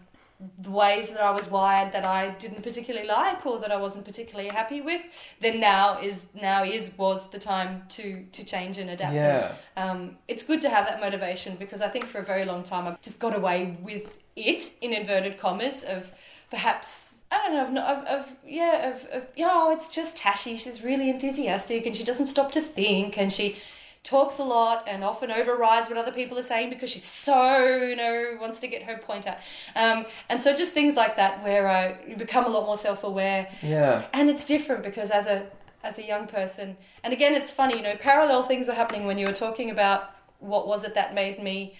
the 0.58 0.70
ways 0.70 1.10
that 1.10 1.22
I 1.22 1.30
was 1.30 1.48
wired 1.50 1.92
that 1.92 2.04
I 2.04 2.30
didn't 2.30 2.62
particularly 2.62 3.06
like 3.06 3.46
or 3.46 3.58
that 3.60 3.72
I 3.72 3.76
wasn't 3.76 4.04
particularly 4.04 4.50
happy 4.50 4.82
with, 4.82 5.00
then 5.40 5.58
now 5.58 5.98
is 6.00 6.26
now 6.34 6.62
is 6.62 6.92
was 6.98 7.30
the 7.30 7.38
time 7.38 7.84
to 7.90 8.24
to 8.32 8.44
change 8.44 8.76
and 8.76 8.90
adapt. 8.90 9.14
yeah. 9.14 9.54
Um, 9.78 10.18
it's 10.28 10.42
good 10.42 10.60
to 10.62 10.68
have 10.68 10.86
that 10.86 11.00
motivation 11.00 11.56
because 11.56 11.80
I 11.80 11.88
think 11.88 12.04
for 12.04 12.18
a 12.18 12.24
very 12.24 12.44
long 12.44 12.64
time 12.64 12.86
I 12.86 12.98
just 13.00 13.18
got 13.18 13.34
away 13.34 13.78
with 13.80 14.18
it 14.36 14.72
in 14.82 14.92
inverted 14.92 15.38
commas 15.38 15.84
of 15.84 16.12
perhaps 16.50 17.21
I 17.32 17.48
don't 17.50 17.72
know 17.74 17.82
of, 17.82 17.98
of, 18.04 18.20
of 18.28 18.36
yeah 18.46 18.90
of, 18.90 19.04
of 19.06 19.26
you 19.36 19.46
know 19.46 19.70
it's 19.70 19.92
just 19.94 20.16
Tashi 20.16 20.56
she's 20.58 20.82
really 20.84 21.08
enthusiastic 21.08 21.86
and 21.86 21.96
she 21.96 22.04
doesn't 22.04 22.26
stop 22.26 22.52
to 22.52 22.60
think 22.60 23.16
and 23.18 23.32
she 23.32 23.56
talks 24.04 24.38
a 24.38 24.42
lot 24.44 24.84
and 24.88 25.04
often 25.04 25.30
overrides 25.30 25.88
what 25.88 25.96
other 25.96 26.10
people 26.12 26.36
are 26.36 26.42
saying 26.42 26.68
because 26.68 26.90
she's 26.90 27.04
so 27.04 27.64
you 27.90 27.96
know 27.96 28.36
wants 28.40 28.58
to 28.60 28.66
get 28.66 28.82
her 28.82 28.96
point 28.98 29.26
out 29.28 29.38
um, 29.76 30.04
and 30.28 30.42
so 30.42 30.54
just 30.54 30.74
things 30.74 30.94
like 30.96 31.14
that 31.16 31.42
where 31.44 31.68
uh, 31.68 31.94
you 32.08 32.16
become 32.16 32.44
a 32.44 32.48
lot 32.48 32.66
more 32.66 32.76
self-aware 32.76 33.48
Yeah. 33.62 34.04
and 34.12 34.28
it's 34.28 34.44
different 34.44 34.82
because 34.82 35.10
as 35.10 35.26
a 35.26 35.46
as 35.84 35.98
a 35.98 36.04
young 36.04 36.26
person 36.26 36.76
and 37.04 37.12
again 37.12 37.32
it's 37.34 37.50
funny 37.50 37.76
you 37.76 37.82
know 37.82 37.96
parallel 37.96 38.42
things 38.42 38.66
were 38.66 38.74
happening 38.74 39.06
when 39.06 39.18
you 39.18 39.26
were 39.26 39.32
talking 39.46 39.70
about 39.70 40.10
what 40.40 40.66
was 40.66 40.82
it 40.84 40.94
that 40.96 41.14
made 41.14 41.40
me 41.42 41.76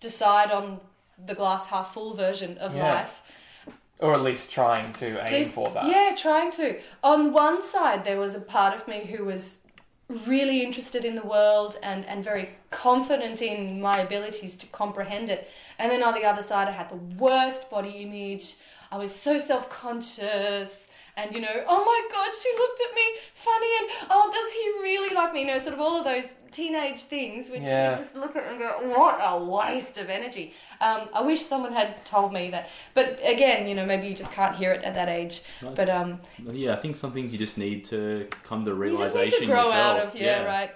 decide 0.00 0.50
on 0.50 0.80
the 1.26 1.34
glass 1.34 1.66
half 1.66 1.92
full 1.92 2.14
version 2.14 2.56
of 2.58 2.74
Yeah. 2.74 2.92
life 2.94 3.19
Or 4.00 4.14
at 4.14 4.22
least 4.22 4.52
trying 4.52 4.92
to 4.94 5.06
aim 5.24 5.30
There's- 5.30 5.52
for 5.52 5.70
that. 5.70 5.86
yeah 5.86 6.14
trying 6.16 6.50
to 6.52 6.80
on 7.02 7.32
one 7.32 7.60
side 7.62 8.04
there 8.04 8.18
was 8.18 8.34
a 8.34 8.40
part 8.40 8.74
of 8.74 8.88
me 8.88 9.04
who 9.04 9.24
was 9.24 9.60
really 10.26 10.62
interested 10.62 11.04
in 11.04 11.14
the 11.14 11.22
world 11.22 11.78
and, 11.82 12.04
and 12.06 12.24
very 12.24 12.50
confident 12.70 13.40
in 13.42 13.80
my 13.80 13.98
abilities 14.00 14.56
to 14.56 14.66
comprehend 14.68 15.30
it. 15.30 15.48
And 15.78 15.90
then 15.90 16.02
on 16.02 16.14
the 16.14 16.24
other 16.24 16.42
side, 16.42 16.68
I 16.68 16.72
had 16.72 16.88
the 16.90 16.96
worst 16.96 17.70
body 17.70 17.90
image. 18.02 18.56
I 18.90 18.98
was 18.98 19.14
so 19.14 19.38
self 19.38 19.70
conscious. 19.70 20.88
And 21.22 21.34
you 21.34 21.40
know, 21.40 21.64
oh 21.68 21.84
my 21.84 22.00
god, 22.10 22.30
she 22.34 22.48
looked 22.58 22.80
at 22.88 22.94
me 22.94 23.02
funny, 23.34 23.66
and 23.80 24.08
oh, 24.10 24.30
does 24.32 24.52
he 24.52 24.82
really 24.82 25.14
like 25.14 25.32
me? 25.34 25.40
You 25.40 25.46
know, 25.48 25.58
sort 25.58 25.74
of 25.74 25.80
all 25.80 25.98
of 25.98 26.04
those 26.04 26.32
teenage 26.50 27.00
things, 27.02 27.50
which 27.50 27.62
Yeah. 27.62 27.90
you 27.90 27.96
just 27.96 28.16
look 28.16 28.34
at 28.36 28.44
and 28.50 28.58
go, 28.58 28.70
what 28.96 29.18
a 29.22 29.38
waste 29.44 29.98
of 29.98 30.08
energy. 30.10 30.54
Um, 30.80 31.08
I 31.12 31.22
wish 31.22 31.42
someone 31.42 31.72
had 31.72 32.04
told 32.04 32.32
me 32.32 32.50
that. 32.50 32.68
But 32.94 33.20
again, 33.22 33.68
you 33.68 33.74
know, 33.74 33.86
maybe 33.86 34.08
you 34.08 34.14
just 34.14 34.32
can't 34.32 34.56
hear 34.56 34.72
it 34.72 34.82
at 34.82 34.94
that 34.94 35.08
age. 35.08 35.42
No. 35.62 35.70
But 35.72 35.88
um, 35.90 36.18
Yeah, 36.50 36.72
I 36.72 36.76
think 36.76 36.96
some 36.96 37.12
things 37.12 37.32
you 37.32 37.38
just 37.38 37.58
need 37.58 37.84
to 37.86 38.26
come 38.42 38.64
to 38.64 38.74
the 38.74 38.76
you 38.80 38.96
just 38.96 39.14
realization 39.14 39.40
need 39.40 39.46
to 39.46 39.52
grow 39.52 39.64
yourself. 39.64 39.98
out 39.98 40.06
of, 40.08 40.14
yeah, 40.16 40.44
right. 40.44 40.70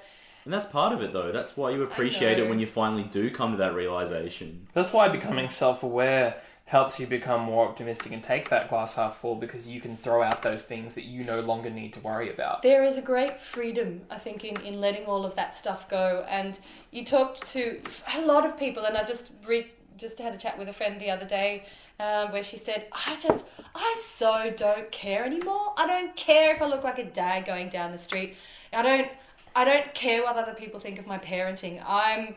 And 0.45 0.53
that's 0.53 0.67
part 0.67 0.93
of 0.93 1.01
it, 1.03 1.13
though. 1.15 1.33
That's 1.33 1.57
why 1.57 1.71
you 1.71 1.83
appreciate 1.83 2.39
it 2.39 2.49
when 2.51 2.59
you 2.59 2.67
finally 2.67 3.05
do 3.05 3.31
come 3.31 3.53
to 3.53 3.57
that 3.59 3.75
realization. 3.75 4.67
That's 4.75 4.93
why 4.93 5.09
becoming 5.09 5.49
self-aware 5.49 6.37
helps 6.67 6.99
you 6.99 7.07
become 7.07 7.43
more 7.43 7.69
optimistic 7.69 8.11
and 8.11 8.23
take 8.23 8.49
that 8.49 8.69
glass 8.71 8.97
half 8.97 9.19
full 9.19 9.35
because 9.35 9.69
you 9.69 9.81
can 9.81 9.97
throw 9.97 10.23
out 10.23 10.43
those 10.43 10.63
things 10.63 10.95
that 10.95 11.05
you 11.05 11.23
no 11.23 11.41
longer 11.41 11.69
need 11.69 11.93
to 11.93 12.01
worry 12.01 12.33
about. 12.33 12.63
There 12.63 12.83
is 12.83 12.97
a 12.97 13.03
great 13.03 13.39
freedom, 13.39 14.01
I 14.11 14.19
think, 14.19 14.45
in, 14.45 14.59
in 14.63 14.81
letting 14.81 15.05
all 15.05 15.27
of 15.27 15.35
that 15.35 15.55
stuff 15.55 15.89
go. 15.91 16.25
And 16.27 16.59
you 16.91 17.05
talk 17.05 17.45
to 17.49 17.81
a 18.15 18.23
lot 18.23 18.47
of 18.47 18.59
people, 18.59 18.87
and 18.87 18.97
I 18.97 19.05
just 19.05 19.33
re- 19.47 19.73
just 19.99 20.19
had 20.19 20.35
a 20.35 20.39
chat 20.39 20.59
with 20.59 20.69
a 20.69 20.73
friend 20.73 20.99
the 20.99 21.11
other 21.11 21.27
day 21.27 21.67
um, 22.01 22.33
where 22.33 22.43
she 22.43 22.57
said, 22.57 22.87
I 22.93 23.17
just, 23.21 23.51
I 23.75 23.95
so 23.99 24.53
don't 24.57 24.91
care 24.91 25.25
anymore. 25.25 25.75
I 25.77 25.87
don't 25.87 26.17
care 26.17 26.55
if 26.55 26.63
I 26.63 26.67
look 26.67 26.83
like 26.83 26.99
a 26.99 27.05
dad 27.05 27.45
going 27.45 27.69
down 27.69 27.93
the 27.93 27.99
street. 27.99 28.37
I 28.73 28.83
don't, 28.83 29.09
I 29.55 29.65
don't 29.65 29.95
care 29.95 30.23
what 30.23 30.37
other 30.37 30.55
people 30.55 30.81
think 30.81 30.99
of 30.99 31.07
my 31.07 31.19
parenting. 31.19 31.83
I'm, 31.87 32.35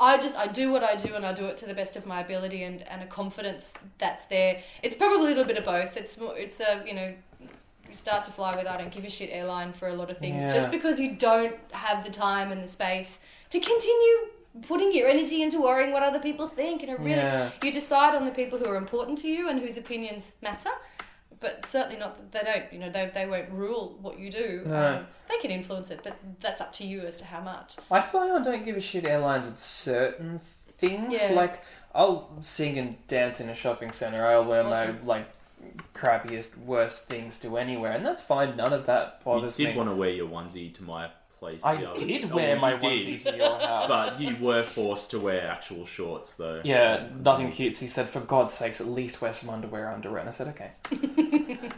I 0.00 0.16
just 0.18 0.36
I 0.36 0.46
do 0.48 0.72
what 0.72 0.82
I 0.82 0.96
do 0.96 1.14
and 1.14 1.24
I 1.24 1.32
do 1.32 1.46
it 1.46 1.56
to 1.58 1.66
the 1.66 1.74
best 1.74 1.96
of 1.96 2.06
my 2.06 2.20
ability 2.20 2.62
and, 2.64 2.82
and 2.88 3.02
a 3.02 3.06
confidence 3.06 3.74
that's 3.98 4.24
there. 4.26 4.62
It's 4.82 4.96
probably 4.96 5.26
a 5.26 5.28
little 5.30 5.44
bit 5.44 5.56
of 5.58 5.64
both. 5.64 5.96
It's 5.96 6.18
more 6.18 6.36
it's 6.36 6.60
a 6.60 6.82
you 6.86 6.94
know 6.94 7.14
you 7.88 7.94
start 7.94 8.24
to 8.24 8.30
fly 8.32 8.56
with 8.56 8.66
I 8.66 8.76
don't 8.78 8.90
give 8.90 9.04
a 9.04 9.10
shit 9.10 9.30
airline 9.32 9.72
for 9.72 9.88
a 9.88 9.94
lot 9.94 10.10
of 10.10 10.18
things 10.18 10.42
Yeah. 10.42 10.52
just 10.54 10.70
because 10.70 10.98
you 10.98 11.14
don't 11.16 11.54
have 11.72 12.04
the 12.04 12.10
time 12.10 12.50
and 12.50 12.62
the 12.62 12.68
space 12.68 13.20
to 13.50 13.60
continue 13.60 14.16
putting 14.68 14.92
your 14.94 15.08
energy 15.08 15.42
into 15.42 15.62
worrying 15.62 15.92
what 15.92 16.02
other 16.02 16.18
people 16.18 16.46
think 16.46 16.82
and 16.82 16.90
it 16.92 16.98
really 16.98 17.16
Yeah. 17.16 17.50
you 17.62 17.72
decide 17.72 18.14
on 18.14 18.24
the 18.24 18.30
people 18.32 18.58
who 18.58 18.66
are 18.66 18.76
important 18.76 19.18
to 19.18 19.28
you 19.28 19.48
and 19.48 19.60
whose 19.60 19.76
opinions 19.78 20.32
matter. 20.42 20.70
But 21.42 21.66
certainly 21.66 21.98
not 21.98 22.16
that 22.16 22.32
they 22.32 22.50
don't, 22.50 22.72
you 22.72 22.78
know, 22.78 22.88
they, 22.90 23.10
they 23.12 23.26
won't 23.26 23.50
rule 23.50 23.98
what 24.00 24.18
you 24.18 24.30
do. 24.30 24.62
No. 24.64 24.86
Um, 24.98 25.06
they 25.28 25.36
can 25.38 25.50
influence 25.50 25.90
it, 25.90 26.00
but 26.02 26.16
that's 26.40 26.60
up 26.60 26.72
to 26.74 26.86
you 26.86 27.00
as 27.02 27.18
to 27.18 27.24
how 27.26 27.40
much. 27.40 27.76
I 27.90 28.00
feel 28.00 28.20
like 28.26 28.40
I 28.40 28.44
don't 28.44 28.64
give 28.64 28.76
a 28.76 28.80
shit 28.80 29.04
airlines 29.04 29.46
with 29.46 29.58
certain 29.58 30.40
things. 30.78 31.18
Yeah. 31.20 31.32
Like 31.34 31.62
I'll 31.94 32.30
sing 32.40 32.78
and 32.78 33.06
dance 33.08 33.40
in 33.40 33.48
a 33.50 33.54
shopping 33.54 33.92
center. 33.92 34.24
I'll 34.24 34.44
wear 34.44 34.64
Awesome. 34.64 35.00
my 35.02 35.04
like 35.06 35.28
crappiest, 35.94 36.56
worst 36.58 37.08
things 37.08 37.38
to 37.40 37.56
anywhere, 37.56 37.92
and 37.92 38.04
that's 38.06 38.22
fine. 38.22 38.56
None 38.56 38.72
of 38.72 38.86
that 38.86 39.22
bothers 39.24 39.24
me. 39.24 39.34
You 39.34 39.40
bothers 39.42 39.56
did 39.56 39.68
me. 39.70 39.76
want 39.76 39.88
to 39.90 39.94
wear 39.96 40.10
your 40.10 40.28
onesie 40.28 40.72
to 40.74 40.82
my 40.82 41.10
place. 41.42 41.64
I 41.64 41.74
the 41.76 41.90
other- 41.90 42.06
did 42.06 42.24
Oh, 42.30 42.36
wear 42.36 42.54
you 42.54 42.60
my 42.60 42.76
did. 42.76 42.82
onesie 42.82 43.22
to 43.24 43.36
your 43.36 43.58
house. 43.70 43.88
But 43.88 44.20
you 44.20 44.36
were 44.44 44.62
forced 44.62 45.10
to 45.12 45.18
wear 45.18 45.46
actual 45.56 45.84
shorts, 45.84 46.34
though. 46.34 46.60
Yeah, 46.64 47.08
nothing 47.28 47.50
cute. 47.50 47.76
He 47.78 47.88
said, 47.88 48.08
"For 48.08 48.20
God's 48.20 48.54
sakes, 48.54 48.80
at 48.80 48.86
least 48.86 49.20
wear 49.20 49.32
some 49.32 49.50
underwear 49.50 49.90
under 49.90 50.16
it." 50.16 50.20
And 50.20 50.28
I 50.28 50.32
said, 50.32 50.48
"Okay." 50.54 50.70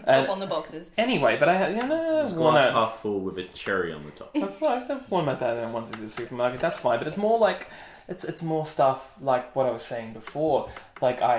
Up 0.04 0.08
And 0.08 0.28
on 0.28 0.38
the 0.38 0.46
boxes. 0.46 0.90
anyway, 0.98 1.36
but 1.38 1.48
I 1.48 1.54
had, 1.54 1.72
you 1.72 1.78
It 1.78 1.86
know, 1.86 2.20
was 2.20 2.32
I 2.32 2.36
glass 2.36 2.54
wanna- 2.54 2.72
half 2.72 3.00
full 3.00 3.20
with 3.20 3.38
a 3.38 3.44
cherry 3.44 3.92
on 3.92 4.04
the 4.04 4.10
top. 4.10 4.30
I've, 4.36 4.60
like, 4.60 4.90
I've 4.90 5.10
worn 5.10 5.24
my 5.24 5.34
bad 5.34 5.56
and 5.58 5.72
ones 5.72 5.90
to 5.92 5.98
the 6.00 6.10
supermarket. 6.10 6.60
That's 6.60 6.78
fine, 6.78 6.98
but 6.98 7.08
it's 7.08 7.16
more 7.16 7.38
like 7.38 7.68
it's 8.06 8.22
it's 8.24 8.42
more 8.42 8.66
stuff 8.66 9.14
like 9.20 9.56
what 9.56 9.64
I 9.66 9.70
was 9.70 9.82
saying 9.82 10.12
before. 10.12 10.68
Like 11.00 11.22
I 11.22 11.38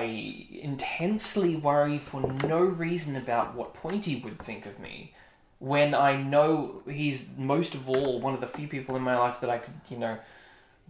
intensely 0.50 1.54
worry 1.56 1.98
for 1.98 2.20
no 2.44 2.58
reason 2.58 3.14
about 3.16 3.54
what 3.54 3.72
Pointy 3.74 4.16
would 4.24 4.38
think 4.40 4.66
of 4.66 4.78
me, 4.80 5.12
when 5.58 5.94
I 5.94 6.16
know 6.16 6.82
he's 6.86 7.30
most 7.36 7.74
of 7.74 7.88
all 7.88 8.20
one 8.20 8.34
of 8.34 8.40
the 8.40 8.46
few 8.46 8.68
people 8.68 8.96
in 8.96 9.02
my 9.02 9.18
life 9.18 9.40
that 9.40 9.50
I 9.50 9.58
could 9.58 9.74
you 9.88 9.98
know, 9.98 10.18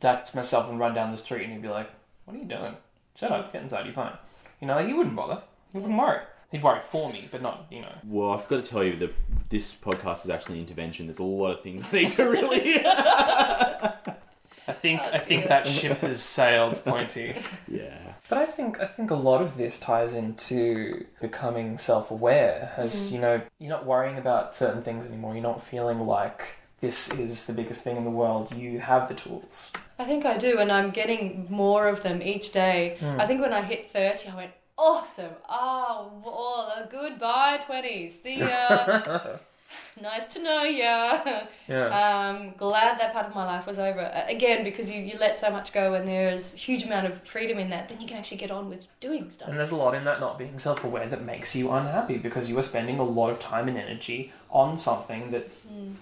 dax 0.01 0.35
myself 0.35 0.69
and 0.71 0.79
run 0.79 0.95
down 0.95 1.11
the 1.11 1.17
street 1.17 1.45
and 1.45 1.53
he'd 1.53 1.63
be 1.63 1.69
like, 1.69 1.91
"What 2.25 2.37
are 2.37 2.41
you 2.41 2.47
doing? 2.47 2.77
Shut 3.15 3.31
up, 3.33 3.53
get 3.53 3.63
inside, 3.63 3.85
you're 3.87 3.95
fine." 3.95 4.17
You 4.61 4.67
know, 4.67 4.75
like, 4.77 4.87
he 4.87 4.93
wouldn't 4.93 5.17
bother. 5.17 5.43
He 5.73 5.79
wouldn't 5.79 5.99
worry. 5.99 6.21
He'd 6.51 6.63
worry 6.63 6.81
for 6.89 7.13
me, 7.13 7.27
but 7.31 7.43
not 7.43 7.67
you 7.71 7.83
know. 7.83 7.93
Well, 8.05 8.31
I've 8.31 8.49
got 8.49 8.65
to 8.65 8.71
tell 8.71 8.85
you 8.85 8.97
that 8.97 9.13
this 9.49 9.75
podcast 9.75 10.25
is 10.25 10.31
actually 10.31 10.57
an 10.57 10.61
intervention. 10.63 11.07
There's 11.07 11.19
a 11.19 11.25
lot 11.25 11.53
of 11.53 11.61
things 11.63 11.85
I 11.85 11.97
need 11.97 12.11
to 12.13 12.25
really. 12.25 12.81
I 14.69 14.73
think 14.73 15.01
I 15.01 15.19
think 15.19 15.49
that 15.49 15.67
ship 15.67 15.99
has 15.99 16.23
sailed, 16.23 16.77
Pointy. 16.85 17.35
yeah. 17.69 18.06
But 18.29 18.39
I 18.39 18.47
think 18.47 18.81
I 18.81 18.87
think 18.87 19.11
a 19.11 19.15
lot 19.15 19.41
of 19.41 19.57
this 19.57 19.79
ties 19.79 20.15
into 20.15 21.07
becoming 21.21 21.79
self-aware. 21.79 22.73
As 22.77 23.13
you 23.13 23.21
know, 23.21 23.43
you're 23.59 23.71
not 23.71 23.87
worrying 23.87 24.19
about 24.19 24.57
certain 24.57 24.83
things 24.83 25.07
anymore. 25.07 25.35
You're 25.35 25.43
not 25.43 25.63
feeling 25.63 26.01
like 26.01 26.57
this 26.81 27.11
is 27.13 27.47
the 27.47 27.53
biggest 27.53 27.83
thing 27.83 27.97
in 27.97 28.05
the 28.05 28.11
world. 28.11 28.53
You 28.53 28.81
have 28.81 29.09
the 29.09 29.15
tools. 29.15 29.73
I 29.99 30.05
think 30.05 30.27
I 30.27 30.37
do, 30.37 30.59
and 30.59 30.71
I'm 30.71 30.91
getting 30.91 31.47
more 31.49 31.89
of 31.89 32.03
them 32.03 32.21
each 32.21 32.53
day. 32.53 32.97
Hmm. 33.01 33.21
I 33.21 33.27
think 33.27 33.41
when 33.41 33.53
I 33.53 33.63
hit 33.63 33.91
30, 33.91 34.29
I 34.29 34.37
went, 34.37 34.51
awesome. 34.77 35.33
Oh, 35.49 36.23
oh 36.25 36.73
the 36.79 36.89
goodbye 36.91 37.61
20s. 37.67 38.23
See 38.23 38.41
ya. 38.41 39.37
nice 40.01 40.27
to 40.35 40.43
know 40.43 40.63
ya. 40.63 41.21
Yeah. 41.69 41.89
Um, 41.89 42.55
glad 42.57 43.01
that 43.01 43.13
part 43.13 43.27
of 43.27 43.35
my 43.35 43.45
life 43.45 43.67
was 43.67 43.81
over. 43.81 44.09
Again, 44.29 44.63
because 44.63 44.89
you, 44.89 45.01
you 45.03 45.19
let 45.19 45.37
so 45.37 45.51
much 45.51 45.73
go 45.73 45.95
and 45.95 46.07
there's 46.07 46.55
a 46.55 46.57
huge 46.57 46.85
amount 46.85 47.07
of 47.09 47.21
freedom 47.27 47.59
in 47.59 47.71
that, 47.71 47.89
then 47.89 48.01
you 48.01 48.07
can 48.07 48.17
actually 48.19 48.37
get 48.37 48.53
on 48.53 48.69
with 48.71 48.87
doing 49.01 49.33
stuff. 49.33 49.49
And 49.49 49.59
there's 49.59 49.73
a 49.73 49.77
lot 49.77 49.95
in 49.97 50.05
that 50.05 50.21
not 50.21 50.39
being 50.39 50.61
self 50.61 50.85
aware 50.85 51.09
that 51.09 51.23
makes 51.25 51.57
you 51.57 51.73
unhappy 51.73 52.19
because 52.19 52.49
you 52.49 52.57
are 52.57 52.63
spending 52.63 53.01
a 53.01 53.03
lot 53.03 53.31
of 53.31 53.41
time 53.41 53.67
and 53.67 53.77
energy 53.77 54.33
on 54.49 54.79
something 54.79 55.33
that 55.33 55.51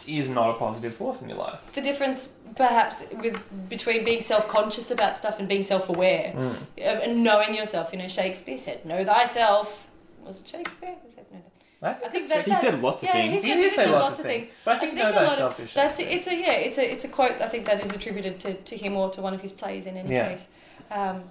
is 0.06 0.28
not 0.28 0.50
a 0.50 0.58
positive 0.58 0.94
force 0.94 1.22
in 1.22 1.28
your 1.30 1.38
life. 1.38 1.72
The 1.72 1.80
difference, 1.80 2.28
perhaps, 2.56 3.04
with 3.18 3.40
between 3.70 4.04
being 4.04 4.20
self 4.20 4.46
conscious 4.48 4.90
about 4.90 5.16
stuff 5.16 5.38
and 5.38 5.48
being 5.48 5.62
self 5.62 5.88
aware 5.88 6.32
Mm. 6.36 6.56
and 6.78 7.24
knowing 7.24 7.54
yourself. 7.54 7.90
You 7.92 8.00
know, 8.00 8.08
Shakespeare 8.08 8.58
said, 8.58 8.84
"Know 8.84 9.02
thyself." 9.04 9.88
Was 10.24 10.40
it 10.42 10.46
Shakespeare? 10.48 10.94
He 11.06 11.12
said, 11.14 11.24
"Know 11.32 11.38
thyself." 11.38 11.52
I 11.84 11.92
think, 11.94 12.04
I 12.06 12.08
think 12.10 12.28
that's 12.28 12.48
that- 12.48 12.54
He 12.56 12.66
said 12.66 12.82
lots 12.82 13.02
of 13.02 13.08
Yeah, 13.08 13.12
things. 13.12 13.42
he 13.42 13.48
He 13.48 13.54
said, 13.54 13.60
did 13.60 13.70
he 13.70 13.76
say 13.76 13.84
said 13.84 13.90
lots 13.92 14.18
of 14.18 14.24
things, 14.26 14.48
but 14.64 14.76
I 14.76 14.78
think, 14.80 14.92
I 14.92 14.96
no 14.96 15.04
think 15.04 15.16
a 15.16 15.24
lot 15.24 15.38
of- 15.40 15.56
That's 15.74 15.96
Shakespeare. 15.98 16.08
it's 16.08 16.26
a 16.26 16.34
yeah, 16.36 16.52
it's 16.52 16.78
a 16.78 16.92
it's 16.92 17.04
a 17.04 17.08
quote. 17.08 17.40
I 17.40 17.48
think 17.48 17.66
that 17.66 17.82
is 17.84 17.90
attributed 17.94 18.40
to, 18.40 18.54
to 18.54 18.76
him 18.76 18.96
or 18.96 19.10
to 19.10 19.20
one 19.20 19.34
of 19.34 19.40
his 19.40 19.52
plays 19.52 19.86
in 19.86 19.96
any 19.96 20.12
Yeah. 20.14 20.28
case. 20.30 20.48
Um, 20.90 21.24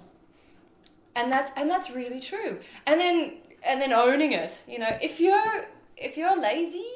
and 1.16 1.30
that's 1.32 1.52
and 1.56 1.68
that's 1.70 1.90
really 1.90 2.20
true. 2.20 2.60
And 2.86 3.00
then 3.00 3.32
and 3.64 3.80
then 3.80 3.92
owning 3.92 4.32
it. 4.32 4.62
You 4.68 4.78
know, 4.78 4.96
if 5.00 5.20
you're 5.20 5.66
if 5.96 6.16
you're 6.16 6.36
lazy, 6.36 6.86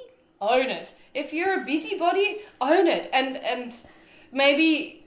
own 0.40 0.66
it. 0.70 0.94
If 1.14 1.32
you're 1.32 1.62
a 1.62 1.64
busybody, 1.64 2.40
own 2.60 2.86
it. 2.86 3.08
And 3.12 3.36
and 3.38 3.72
maybe 4.32 4.97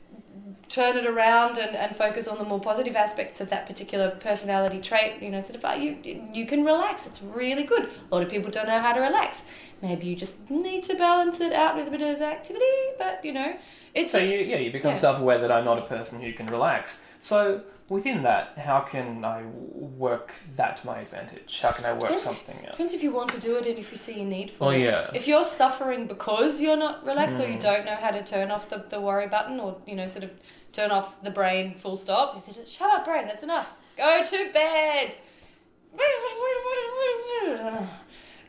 turn 0.71 0.95
it 0.97 1.05
around 1.05 1.57
and, 1.57 1.75
and 1.75 1.95
focus 1.95 2.27
on 2.27 2.37
the 2.37 2.45
more 2.45 2.59
positive 2.59 2.95
aspects 2.95 3.41
of 3.41 3.49
that 3.49 3.65
particular 3.65 4.11
personality 4.11 4.79
trait. 4.79 5.21
You 5.21 5.29
know, 5.29 5.41
sort 5.41 5.55
of 5.55 5.65
uh, 5.65 5.73
you 5.73 5.97
you 6.33 6.45
can 6.45 6.63
relax. 6.63 7.05
It's 7.07 7.21
really 7.21 7.63
good. 7.63 7.83
A 8.11 8.15
lot 8.15 8.23
of 8.23 8.29
people 8.29 8.49
don't 8.51 8.67
know 8.67 8.79
how 8.79 8.93
to 8.93 9.01
relax. 9.01 9.45
Maybe 9.81 10.05
you 10.07 10.15
just 10.15 10.49
need 10.49 10.83
to 10.83 10.95
balance 10.95 11.41
it 11.41 11.53
out 11.53 11.75
with 11.75 11.87
a 11.87 11.91
bit 11.91 12.01
of 12.01 12.21
activity. 12.21 12.65
But 12.97 13.23
you 13.25 13.33
know, 13.33 13.55
it's 13.93 14.11
So 14.11 14.19
you, 14.19 14.37
yeah, 14.39 14.57
you 14.57 14.71
become 14.71 14.91
Yeah. 14.91 14.95
self-aware 15.07 15.39
that 15.39 15.51
I'm 15.51 15.65
not 15.65 15.77
a 15.79 15.83
person 15.83 16.21
who 16.21 16.31
can 16.33 16.47
relax. 16.47 17.05
So 17.23 17.61
within 17.87 18.23
that, 18.23 18.57
how 18.57 18.79
can 18.81 19.23
I 19.23 19.43
work 19.45 20.33
that 20.55 20.77
to 20.77 20.87
my 20.87 20.99
advantage? 20.99 21.59
How 21.61 21.71
can 21.71 21.85
I 21.85 21.91
work 21.93 22.01
Depends- 22.01 22.23
something 22.23 22.57
out? 22.65 22.71
depends 22.71 22.93
if 22.93 23.03
you 23.03 23.11
want 23.11 23.29
to 23.31 23.39
do 23.39 23.55
it 23.57 23.65
and 23.67 23.77
if 23.77 23.91
you 23.91 23.97
see 23.97 24.21
a 24.21 24.25
need 24.25 24.49
for 24.51 24.65
Oh 24.65 24.69
it. 24.71 24.79
yeah, 24.79 25.11
If 25.13 25.27
you're 25.27 25.45
suffering 25.45 26.07
because 26.07 26.59
you're 26.59 26.77
not 26.87 27.05
relaxed 27.05 27.39
or 27.39 27.47
you 27.47 27.57
Mm. 27.57 27.61
don't 27.69 27.85
know 27.85 27.95
how 27.95 28.09
to 28.11 28.23
turn 28.23 28.49
off 28.51 28.69
the, 28.69 28.79
the 28.89 28.99
worry 28.99 29.27
button 29.27 29.59
or, 29.59 29.77
you 29.85 29.95
know, 29.95 30.07
sort 30.07 30.23
of 30.23 30.31
turn 30.73 30.89
off 30.89 31.21
the 31.21 31.29
brain 31.31 31.75
full 31.75 31.95
stop, 31.97 32.33
you 32.35 32.41
say, 32.41 32.53
shut 32.65 32.89
up, 32.89 33.05
brain, 33.05 33.25
that's 33.27 33.43
enough. 33.43 33.71
Go 33.97 34.23
to 34.25 34.51
bed. 34.51 35.13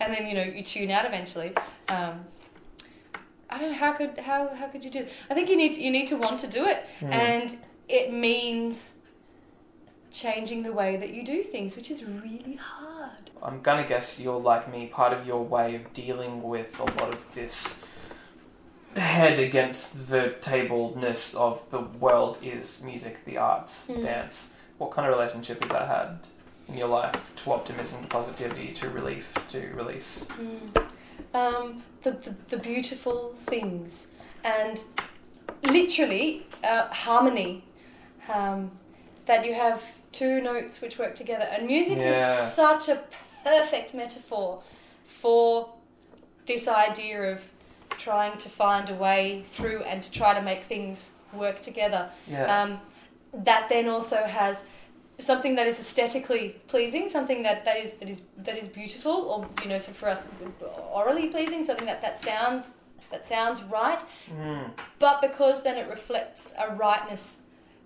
And 0.01 0.13
then, 0.15 0.27
you 0.27 0.35
know, 0.35 0.43
you 0.43 0.63
tune 0.63 0.91
out 0.91 1.05
eventually. 1.05 1.53
Um, 1.89 2.25
I 3.51 3.59
don't 3.59 3.73
know 3.73 3.79
how 3.79 3.93
could 3.93 4.19
how 4.19 4.49
how 4.55 4.67
could 4.69 4.83
you 4.83 4.91
do 4.91 5.01
it? 5.01 5.13
I 5.31 5.35
think 5.35 5.49
you 5.51 5.57
need 5.57 5.77
you 5.77 5.91
need 5.91 6.07
to 6.09 6.17
want 6.17 6.41
to 6.41 6.47
do 6.47 6.65
it, 6.65 6.85
Mm. 7.01 7.13
and 7.13 7.57
it 7.89 8.13
means 8.13 8.95
changing 10.11 10.63
the 10.63 10.73
way 10.73 10.97
that 10.97 11.11
you 11.11 11.25
do 11.25 11.43
things, 11.43 11.77
which 11.77 11.91
is 11.91 12.05
really 12.05 12.57
hard. 12.61 13.31
I'm 13.43 13.61
gonna 13.63 13.85
guess 13.87 14.21
you're 14.21 14.39
like 14.41 14.71
me. 14.71 14.87
Part 14.87 15.13
of 15.13 15.27
your 15.27 15.43
way 15.43 15.75
of 15.75 15.93
dealing 15.93 16.43
with 16.43 16.79
a 16.79 16.85
lot 16.85 17.09
of 17.13 17.35
this 17.35 17.85
head 18.95 19.39
against 19.39 20.11
the 20.11 20.35
tableness 20.41 21.35
of 21.35 21.69
the 21.71 21.81
world 21.81 22.39
is 22.43 22.83
music, 22.85 23.25
the 23.25 23.39
arts, 23.39 23.89
Mm. 23.89 24.03
dance. 24.03 24.55
What 24.79 24.91
kind 24.91 25.09
of 25.09 25.15
relationship 25.17 25.63
has 25.63 25.71
that 25.71 25.89
had 25.89 26.19
in 26.69 26.77
your 26.77 26.89
life 26.89 27.33
to 27.37 27.53
optimism, 27.53 28.03
to 28.03 28.09
positivity, 28.09 28.73
to 28.75 28.91
relief, 28.91 29.35
to 29.49 29.61
release? 29.75 30.29
Um, 31.35 31.83
the, 32.03 32.11
the 32.11 32.35
the 32.51 32.59
beautiful 32.59 33.33
things 33.35 34.09
and 34.45 34.83
literally 35.65 36.47
uh, 36.63 36.89
harmony. 36.89 37.65
Um, 38.29 38.71
that 39.27 39.45
you 39.47 39.55
have 39.55 39.83
two 40.13 40.41
notes 40.41 40.81
which 40.81 40.99
work 40.99 41.15
together, 41.15 41.45
and 41.45 41.67
music 41.67 41.99
Yeah. 41.99 42.13
is 42.43 42.53
such 42.53 42.89
a 42.89 43.03
perfect 43.45 43.95
metaphor 43.95 44.63
for 45.05 45.71
this 46.47 46.67
idea 46.69 47.33
of 47.33 47.49
trying 47.91 48.37
to 48.39 48.49
find 48.49 48.91
a 48.91 48.95
way 48.95 49.45
through 49.47 49.83
and 49.85 50.03
to 50.03 50.11
try 50.11 50.35
to 50.35 50.41
make 50.43 50.65
things 50.65 51.13
work 51.33 51.61
together. 51.61 52.11
Yeah. 52.27 52.63
Um, 52.63 52.81
that 53.33 53.69
then 53.69 53.89
also 53.89 54.25
has 54.25 54.67
something 55.19 55.55
that 55.55 55.67
is 55.67 55.79
aesthetically 55.79 56.57
pleasing, 56.69 57.09
something 57.09 57.43
that, 57.45 57.65
that 57.65 57.77
is 57.77 57.93
that 57.95 58.09
is 58.09 58.23
that 58.39 58.57
is 58.59 58.67
beautiful, 58.69 59.13
or 59.13 59.49
you 59.63 59.69
know, 59.69 59.79
for, 59.79 59.93
for 59.93 60.09
us, 60.09 60.29
orally 60.93 61.29
pleasing, 61.29 61.65
something 61.65 61.87
that, 61.87 62.03
that 62.03 62.19
sounds 62.19 62.75
that 63.11 63.27
sounds 63.27 63.63
right, 63.65 64.01
Mm. 64.31 64.71
but 64.99 65.21
because 65.21 65.63
then 65.63 65.77
it 65.77 65.89
reflects 65.89 66.55
a 66.59 66.75
rightness 66.75 67.42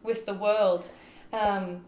with 0.06 0.24
the 0.26 0.34
world. 0.34 0.88
Um, 1.32 1.84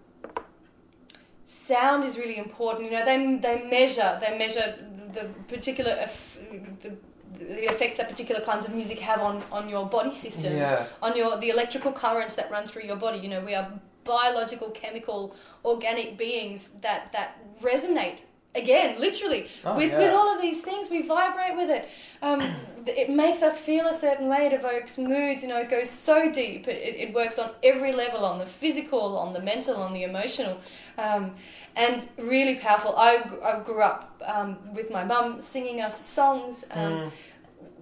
sound 1.44 2.04
is 2.04 2.18
really 2.18 2.37
important. 2.38 2.85
You 2.87 2.90
know, 2.98 3.04
they 3.04 3.37
they 3.37 3.68
measure 3.70 4.18
they 4.20 4.37
measure 4.38 4.74
the 5.12 5.24
particular 5.48 5.92
eff- 5.92 6.38
the, 6.83 6.90
the 7.38 7.64
effects 7.72 7.96
that 7.98 8.09
particular 8.09 8.40
kinds 8.42 8.66
of 8.66 8.74
music 8.74 8.98
have 9.00 9.20
on, 9.22 9.42
on 9.50 9.68
your 9.68 9.87
body 9.87 10.14
systems 10.14 10.57
Yeah. 10.57 10.87
on 11.00 11.16
your 11.16 11.38
the 11.38 11.48
electrical 11.50 11.92
currents 11.92 12.35
that 12.35 12.50
run 12.50 12.66
through 12.66 12.83
your 12.83 12.96
body. 12.96 13.18
You 13.18 13.28
know, 13.28 13.40
we 13.44 13.54
are 13.54 13.68
biological, 14.04 14.70
chemical, 14.70 15.35
organic 15.64 16.16
beings 16.18 16.70
that 16.83 17.12
that 17.12 17.38
resonate 17.62 18.18
again, 18.62 19.01
literally 19.01 19.49
Oh, 19.64 19.77
with 19.77 19.90
yeah. 19.92 19.99
with 19.99 20.12
all 20.12 20.35
of 20.35 20.40
these 20.40 20.61
things. 20.62 20.88
We 20.90 21.03
vibrate 21.03 21.57
with 21.57 21.71
it. 21.71 21.88
Um, 22.21 22.40
it 22.87 23.09
makes 23.11 23.42
us 23.42 23.61
feel 23.61 23.87
a 23.87 23.94
certain 23.94 24.29
way. 24.29 24.47
It 24.47 24.53
evokes 24.53 24.99
moods. 24.99 25.42
You 25.42 25.49
know, 25.49 25.59
it 25.61 25.71
goes 25.71 25.90
so 25.90 26.31
deep. 26.33 26.66
It, 26.68 26.77
it, 26.88 26.94
it 27.09 27.14
works 27.14 27.38
on 27.38 27.51
every 27.62 27.92
level, 27.92 28.25
on 28.25 28.38
the 28.38 28.47
physical, 28.47 29.16
on 29.18 29.33
the 29.33 29.40
mental, 29.40 29.77
on 29.77 29.92
the 29.92 30.05
emotional. 30.05 30.59
Um, 30.97 31.35
and 31.77 32.07
really 32.18 32.57
powerful. 32.57 32.97
I, 32.97 33.23
I 33.44 33.61
grew 33.61 33.83
up 33.83 34.21
um, 34.27 34.57
with 34.75 34.90
my 34.90 35.05
mum 35.05 35.40
singing 35.40 35.81
us 35.81 35.97
songs. 36.05 36.64
Um, 36.73 36.92
Mm. 36.92 37.11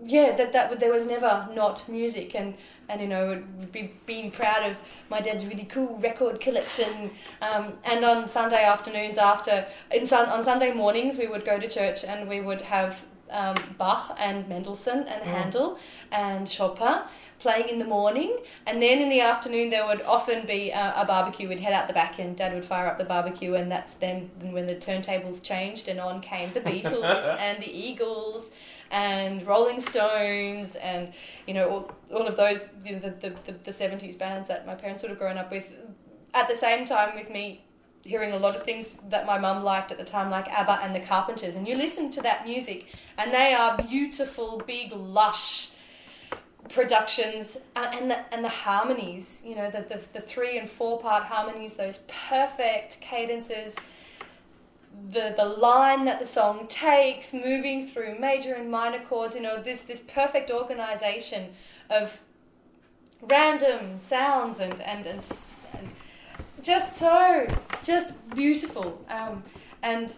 Yeah, 0.04 0.34
that 0.36 0.52
that 0.52 0.78
there 0.80 0.92
was 0.92 1.06
never 1.06 1.48
not 1.54 1.88
music, 1.88 2.34
and 2.34 2.54
and 2.88 3.00
you 3.00 3.08
know, 3.08 3.28
would 3.28 3.72
be 3.72 3.92
being 4.06 4.30
proud 4.30 4.68
of 4.70 4.78
my 5.10 5.20
dad's 5.20 5.46
really 5.46 5.64
cool 5.64 5.98
record 5.98 6.40
collection. 6.40 7.10
Um, 7.42 7.74
and 7.84 8.04
on 8.04 8.28
Sunday 8.28 8.64
afternoons, 8.64 9.18
after 9.18 9.66
in 9.90 10.06
sun, 10.06 10.28
on 10.28 10.44
Sunday 10.44 10.72
mornings, 10.72 11.16
we 11.18 11.26
would 11.26 11.44
go 11.44 11.58
to 11.58 11.68
church 11.68 12.04
and 12.04 12.28
we 12.28 12.40
would 12.40 12.60
have 12.62 13.04
um, 13.30 13.56
Bach 13.76 14.16
and 14.20 14.48
Mendelssohn 14.48 15.04
and 15.08 15.22
Mm. 15.22 15.26
Handel 15.26 15.78
and 16.12 16.48
Chopin 16.48 17.00
playing 17.38 17.68
in 17.68 17.78
the 17.78 17.84
morning, 17.84 18.38
and 18.66 18.80
then 18.80 18.98
in 19.00 19.08
the 19.10 19.20
afternoon 19.20 19.68
there 19.68 19.86
would 19.86 20.00
often 20.02 20.46
be 20.46 20.72
uh, 20.72 21.02
a 21.02 21.04
barbecue. 21.04 21.48
We'd 21.48 21.60
head 21.60 21.72
out 21.74 21.86
the 21.86 21.92
back, 21.92 22.18
and 22.18 22.36
Dad 22.36 22.54
would 22.54 22.64
fire 22.64 22.86
up 22.86 22.98
the 22.98 23.04
barbecue, 23.04 23.54
and 23.54 23.70
that's 23.70 23.94
then 23.94 24.30
when 24.40 24.66
the 24.66 24.74
turntables 24.76 25.42
changed, 25.42 25.88
and 25.88 26.00
on 26.00 26.20
came 26.20 26.50
the 26.52 26.60
Beatles 26.72 27.36
and 27.38 27.62
the 27.62 27.70
Eagles 27.70 28.52
and 28.90 29.46
Rolling 29.46 29.80
Stones 29.80 30.76
and 30.76 31.12
you 31.46 31.54
know 31.54 31.68
all, 31.68 31.90
all 32.14 32.26
of 32.26 32.36
those 32.36 32.70
you 32.84 32.92
know, 32.92 32.98
the, 33.00 33.10
the, 33.10 33.30
the, 33.44 33.52
the 33.52 33.70
70s 33.70 34.18
bands 34.18 34.48
that 34.48 34.66
my 34.66 34.74
parents 34.74 35.02
would 35.02 35.10
have 35.10 35.18
grown 35.18 35.38
up 35.38 35.50
with. 35.50 35.72
At 36.34 36.48
the 36.48 36.54
same 36.54 36.84
time 36.84 37.16
with 37.16 37.30
me 37.30 37.64
hearing 38.06 38.32
a 38.32 38.38
lot 38.38 38.54
of 38.54 38.62
things 38.62 39.00
that 39.08 39.26
my 39.26 39.38
mum 39.38 39.64
liked 39.64 39.90
at 39.90 39.98
the 39.98 40.04
time 40.04 40.30
like 40.30 40.48
ABBA 40.48 40.80
and 40.82 40.94
the 40.94 41.00
Carpenters 41.00 41.56
and 41.56 41.66
you 41.66 41.76
listen 41.76 42.10
to 42.12 42.22
that 42.22 42.46
music 42.46 42.86
and 43.18 43.32
they 43.32 43.52
are 43.52 43.76
beautiful 43.76 44.62
big 44.66 44.92
lush 44.92 45.70
productions 46.68 47.58
uh, 47.74 47.90
and 47.94 48.10
the, 48.10 48.34
and 48.34 48.44
the 48.44 48.48
harmonies 48.48 49.42
you 49.44 49.54
know 49.54 49.70
the, 49.70 49.82
the, 49.88 50.00
the 50.14 50.20
three 50.20 50.58
and 50.58 50.68
four 50.68 51.00
part 51.00 51.24
harmonies 51.24 51.74
those 51.74 51.98
perfect 52.28 53.00
cadences 53.00 53.76
the 55.10 55.34
the 55.36 55.44
line 55.44 56.04
that 56.06 56.18
the 56.20 56.26
song 56.26 56.66
takes, 56.68 57.32
moving 57.32 57.86
through 57.86 58.18
major 58.18 58.54
and 58.54 58.70
minor 58.70 59.00
chords, 59.00 59.34
you 59.34 59.40
know, 59.40 59.62
this 59.62 59.82
this 59.82 60.00
perfect 60.00 60.50
organization 60.50 61.52
of 61.90 62.20
random 63.22 63.98
sounds 63.98 64.60
and 64.60 64.80
and 64.82 65.06
and, 65.06 65.24
and 65.74 65.88
just 66.62 66.96
so 66.96 67.46
just 67.82 68.28
beautiful. 68.34 69.04
Um, 69.08 69.42
and 69.82 70.12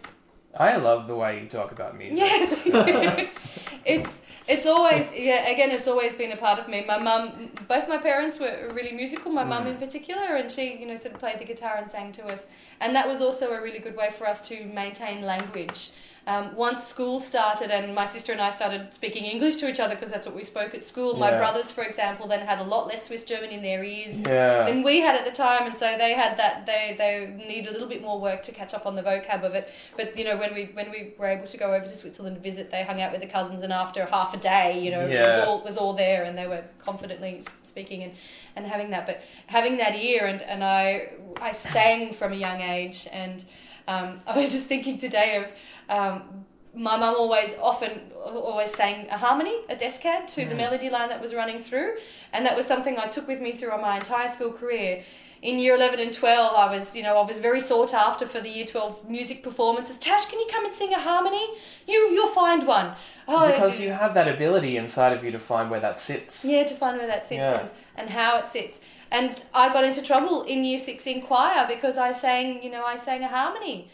I 0.57 0.77
love 0.77 1.07
the 1.07 1.15
way 1.15 1.41
you 1.41 1.47
talk 1.47 1.71
about 1.71 1.97
music. 1.97 2.19
yeah, 2.65 3.27
it's 3.85 4.21
It's 4.49 4.65
always 4.65 5.15
yeah. 5.15 5.47
Again, 5.47 5.69
it's 5.69 5.87
always 5.87 6.15
been 6.15 6.31
a 6.31 6.35
part 6.35 6.57
of 6.57 6.67
me. 6.67 6.83
My 6.83 6.97
mum, 6.97 7.51
both 7.67 7.87
my 7.87 7.99
parents 7.99 8.39
were 8.39 8.71
really 8.73 8.93
musical. 8.93 9.31
My 9.31 9.43
mum 9.43 9.67
in 9.67 9.75
mm. 9.75 9.79
particular, 9.79 10.37
and 10.37 10.49
she, 10.49 10.75
you 10.75 10.87
know, 10.87 10.97
sort 10.97 11.13
of 11.13 11.19
played 11.19 11.37
the 11.37 11.45
guitar 11.45 11.75
and 11.77 11.89
sang 11.89 12.11
to 12.13 12.25
us, 12.33 12.47
and 12.81 12.95
that 12.95 13.07
was 13.07 13.21
also 13.21 13.51
a 13.51 13.61
really 13.61 13.77
good 13.77 13.95
way 13.95 14.09
for 14.09 14.27
us 14.27 14.47
to 14.49 14.65
maintain 14.65 15.21
language. 15.21 15.91
Um, 16.29 16.55
once 16.55 16.83
school 16.83 17.19
started 17.19 17.71
and 17.71 17.95
my 17.95 18.05
sister 18.05 18.31
and 18.31 18.39
I 18.39 18.51
started 18.51 18.93
speaking 18.93 19.23
English 19.25 19.55
to 19.61 19.65
each 19.67 19.79
other 19.79 19.95
because 19.95 20.11
that's 20.11 20.27
what 20.27 20.35
we 20.35 20.43
spoke 20.43 20.75
at 20.75 20.85
school. 20.85 21.17
My 21.17 21.31
brothers, 21.35 21.71
for 21.71 21.83
example, 21.83 22.27
then 22.27 22.41
had 22.45 22.59
a 22.59 22.63
lot 22.63 22.85
less 22.85 23.07
Swiss 23.07 23.23
German 23.25 23.49
in 23.49 23.63
their 23.63 23.83
ears 23.83 24.19
Yeah. 24.19 24.65
than 24.65 24.83
we 24.83 24.99
had 25.01 25.15
at 25.15 25.25
the 25.25 25.31
time, 25.31 25.63
and 25.65 25.75
so 25.75 25.97
they 25.97 26.13
had 26.13 26.37
that. 26.37 26.67
They 26.67 26.93
they 26.99 27.13
need 27.47 27.65
a 27.65 27.71
little 27.71 27.87
bit 27.87 28.03
more 28.03 28.19
work 28.21 28.43
to 28.43 28.51
catch 28.51 28.75
up 28.75 28.85
on 28.85 28.93
the 28.95 29.01
vocab 29.01 29.41
of 29.43 29.55
it. 29.55 29.69
But 29.97 30.15
you 30.15 30.23
know, 30.23 30.37
when 30.37 30.53
we 30.53 30.65
when 30.73 30.91
we 30.91 31.15
were 31.17 31.25
able 31.25 31.47
to 31.47 31.57
go 31.57 31.73
over 31.73 31.85
to 31.87 31.97
Switzerland 31.97 32.35
to 32.35 32.41
visit, 32.43 32.69
they 32.69 32.83
hung 32.83 33.01
out 33.01 33.11
with 33.11 33.21
the 33.21 33.27
cousins, 33.27 33.63
and 33.63 33.73
after 33.73 34.05
half 34.05 34.31
a 34.35 34.37
day, 34.37 34.79
you 34.79 34.91
know, 34.91 34.99
it 35.01 35.09
was 35.25 35.35
Yeah. 35.37 35.45
all 35.47 35.61
was 35.63 35.77
all 35.77 35.93
there, 35.93 36.25
and 36.25 36.37
they 36.37 36.45
were 36.45 36.63
confidently 36.77 37.41
speaking 37.63 38.03
and, 38.03 38.13
and 38.55 38.67
having 38.67 38.91
that. 38.91 39.07
But 39.07 39.21
having 39.47 39.77
that 39.77 39.95
ear, 39.95 40.27
and 40.27 40.43
and 40.43 40.63
I 40.63 41.09
I 41.41 41.53
sang 41.53 42.13
from 42.13 42.33
a 42.33 42.35
young 42.35 42.61
age, 42.61 43.07
and 43.11 43.43
um, 43.87 44.19
I 44.27 44.37
was 44.37 44.51
just 44.51 44.67
thinking 44.67 44.99
today 44.99 45.37
of. 45.37 45.45
Um, 45.89 46.45
my 46.75 46.95
mum 46.97 47.15
always 47.15 47.55
often 47.61 47.91
always 48.23 48.73
sang 48.73 49.07
a 49.09 49.17
harmony, 49.17 49.55
a 49.69 49.75
descant 49.75 50.27
to 50.29 50.45
the 50.45 50.53
melody 50.55 50.89
line 50.89 51.09
that 51.09 51.19
was 51.21 51.33
running 51.33 51.59
through, 51.59 51.95
and 52.31 52.45
that 52.45 52.55
was 52.55 52.67
something 52.67 52.97
I 52.97 53.07
took 53.07 53.27
with 53.27 53.41
me 53.41 53.51
through 53.53 53.69
my 53.81 53.97
entire 53.97 54.27
school 54.27 54.51
career. 54.53 55.03
In 55.41 55.57
year 55.57 55.75
eleven 55.75 55.99
and 55.99 56.13
twelve, 56.13 56.53
I 56.55 56.67
was 56.75 56.95
you 56.95 57.01
know 57.01 57.17
I 57.17 57.25
was 57.25 57.39
very 57.39 57.59
sought 57.61 57.93
after 57.93 58.27
for 58.27 58.39
the 58.41 58.49
year 58.49 58.65
twelve 58.65 59.09
music 59.09 59.41
performances. 59.41 59.97
Tash, 59.97 60.25
can 60.27 60.39
you 60.39 60.47
come 60.51 60.65
and 60.65 60.73
sing 60.73 60.93
a 60.93 60.99
harmony? 60.99 61.45
You 61.87 62.09
you'll 62.11 62.27
find 62.27 62.67
one. 62.67 62.93
Oh, 63.27 63.47
because 63.47 63.79
you 63.81 63.91
have 63.91 64.13
that 64.15 64.27
ability 64.27 64.75
inside 64.77 65.13
of 65.17 65.23
you 65.23 65.31
to 65.31 65.39
find 65.39 65.71
where 65.71 65.79
that 65.79 65.99
sits. 65.99 66.43
yeah, 66.45 66.63
to 66.65 66.75
find 66.75 66.97
where 66.97 67.07
that 67.07 67.25
sits 67.27 67.39
Yeah. 67.39 67.59
and, 67.61 67.69
and 67.95 68.09
how 68.09 68.37
it 68.39 68.47
sits. 68.47 68.81
And 69.11 69.41
I 69.53 69.71
got 69.73 69.83
into 69.85 70.01
trouble 70.03 70.43
in 70.43 70.63
year 70.63 70.77
six 70.77 71.07
in 71.07 71.21
choir 71.21 71.65
because 71.67 71.97
I 71.97 72.11
sang, 72.11 72.61
you 72.61 72.69
know, 72.69 72.83
I 72.85 72.95
sang 72.97 73.23
a 73.23 73.27
harmony. 73.27 73.89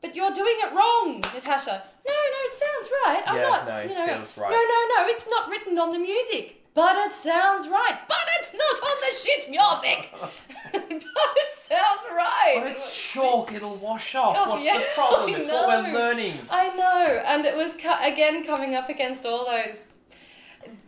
But 0.00 0.14
you're 0.14 0.30
doing 0.32 0.56
it 0.60 0.72
wrong, 0.72 1.20
Natasha. 1.20 1.82
No, 2.06 2.12
no, 2.12 2.38
it 2.46 2.54
sounds 2.54 2.88
right. 3.04 3.22
I'm 3.26 3.36
Yeah, 3.36 3.42
not, 3.42 3.66
no, 3.68 3.80
you 3.82 3.94
know, 3.94 4.06
feels 4.14 4.38
right. 4.38 4.50
no, 4.50 4.56
no, 4.56 5.02
no, 5.02 5.08
it's 5.08 5.28
not 5.28 5.50
written 5.50 5.78
on 5.78 5.90
the 5.90 5.98
music. 5.98 6.54
But 6.74 6.96
it 6.96 7.10
sounds 7.10 7.66
right. 7.66 7.98
But 8.06 8.16
it's 8.38 8.54
not 8.54 8.82
on 8.88 8.96
the 9.00 9.14
shit 9.16 9.50
music. 9.50 10.14
but 10.72 10.92
it 10.92 11.52
sounds 11.52 12.02
right. 12.12 12.54
But 12.62 12.66
it's 12.72 13.10
chalk, 13.12 13.52
it'll 13.52 13.74
wash 13.76 14.14
off. 14.14 14.36
Oh, 14.38 14.50
What's 14.50 14.64
yeah, 14.64 14.78
the 14.78 14.84
problem? 14.94 15.30
I 15.34 15.38
It's 15.38 15.48
what 15.48 15.84
we're 15.84 15.92
learning. 15.92 16.34
I 16.50 16.68
know, 16.76 17.22
and 17.26 17.44
it 17.44 17.56
was 17.56 17.74
cu- 17.76 17.88
again 18.00 18.44
coming 18.46 18.76
up 18.76 18.88
against 18.88 19.26
all 19.26 19.44
those 19.46 19.84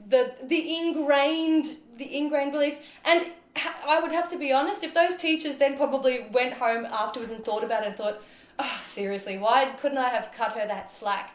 the 0.09 0.33
the 0.45 0.77
ingrained 0.77 1.77
the 1.97 2.17
ingrained 2.17 2.53
beliefs, 2.53 2.83
and 3.05 3.27
ha- 3.57 3.81
I 3.87 4.01
would 4.01 4.13
have 4.13 4.29
to 4.29 4.39
be 4.39 4.53
honest. 4.53 4.85
If 4.85 4.95
those 4.95 5.17
teachers 5.17 5.57
then 5.59 5.77
probably 5.77 6.27
went 6.31 6.55
home 6.55 6.85
afterwards 6.87 7.33
and 7.33 7.45
thought 7.45 7.65
about 7.65 7.83
it 7.83 7.89
and 7.89 7.97
thought, 7.97 8.23
oh, 8.61 8.81
seriously, 8.83 9.37
why 9.39 9.59
couldn't 9.81 9.99
I 9.99 10.11
have 10.11 10.31
cut 10.37 10.53
her 10.53 10.67
that 10.67 10.91
slack? 10.91 11.31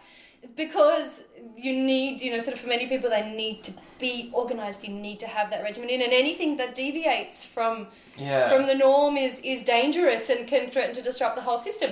Because 0.56 1.24
you 1.58 1.74
need, 1.74 2.22
you 2.22 2.32
know, 2.32 2.40
sort 2.40 2.54
of 2.56 2.60
for 2.62 2.68
many 2.68 2.88
people, 2.88 3.10
they 3.10 3.28
need 3.30 3.64
to 3.64 3.72
be 4.00 4.30
organized. 4.34 4.84
You 4.88 4.94
need 4.94 5.20
to 5.22 5.28
have 5.28 5.50
that 5.50 5.64
regimen 5.64 5.90
in, 5.90 6.02
and 6.02 6.14
anything 6.14 6.58
that 6.58 6.76
deviates 6.76 7.44
from 7.44 7.88
Yeah. 8.18 8.48
from 8.50 8.66
the 8.68 8.76
norm 8.76 9.18
is 9.18 9.40
is 9.40 9.64
dangerous 9.64 10.30
and 10.30 10.48
can 10.48 10.70
threaten 10.70 10.94
to 10.96 11.02
disrupt 11.02 11.36
the 11.36 11.42
whole 11.42 11.58
system. 11.58 11.92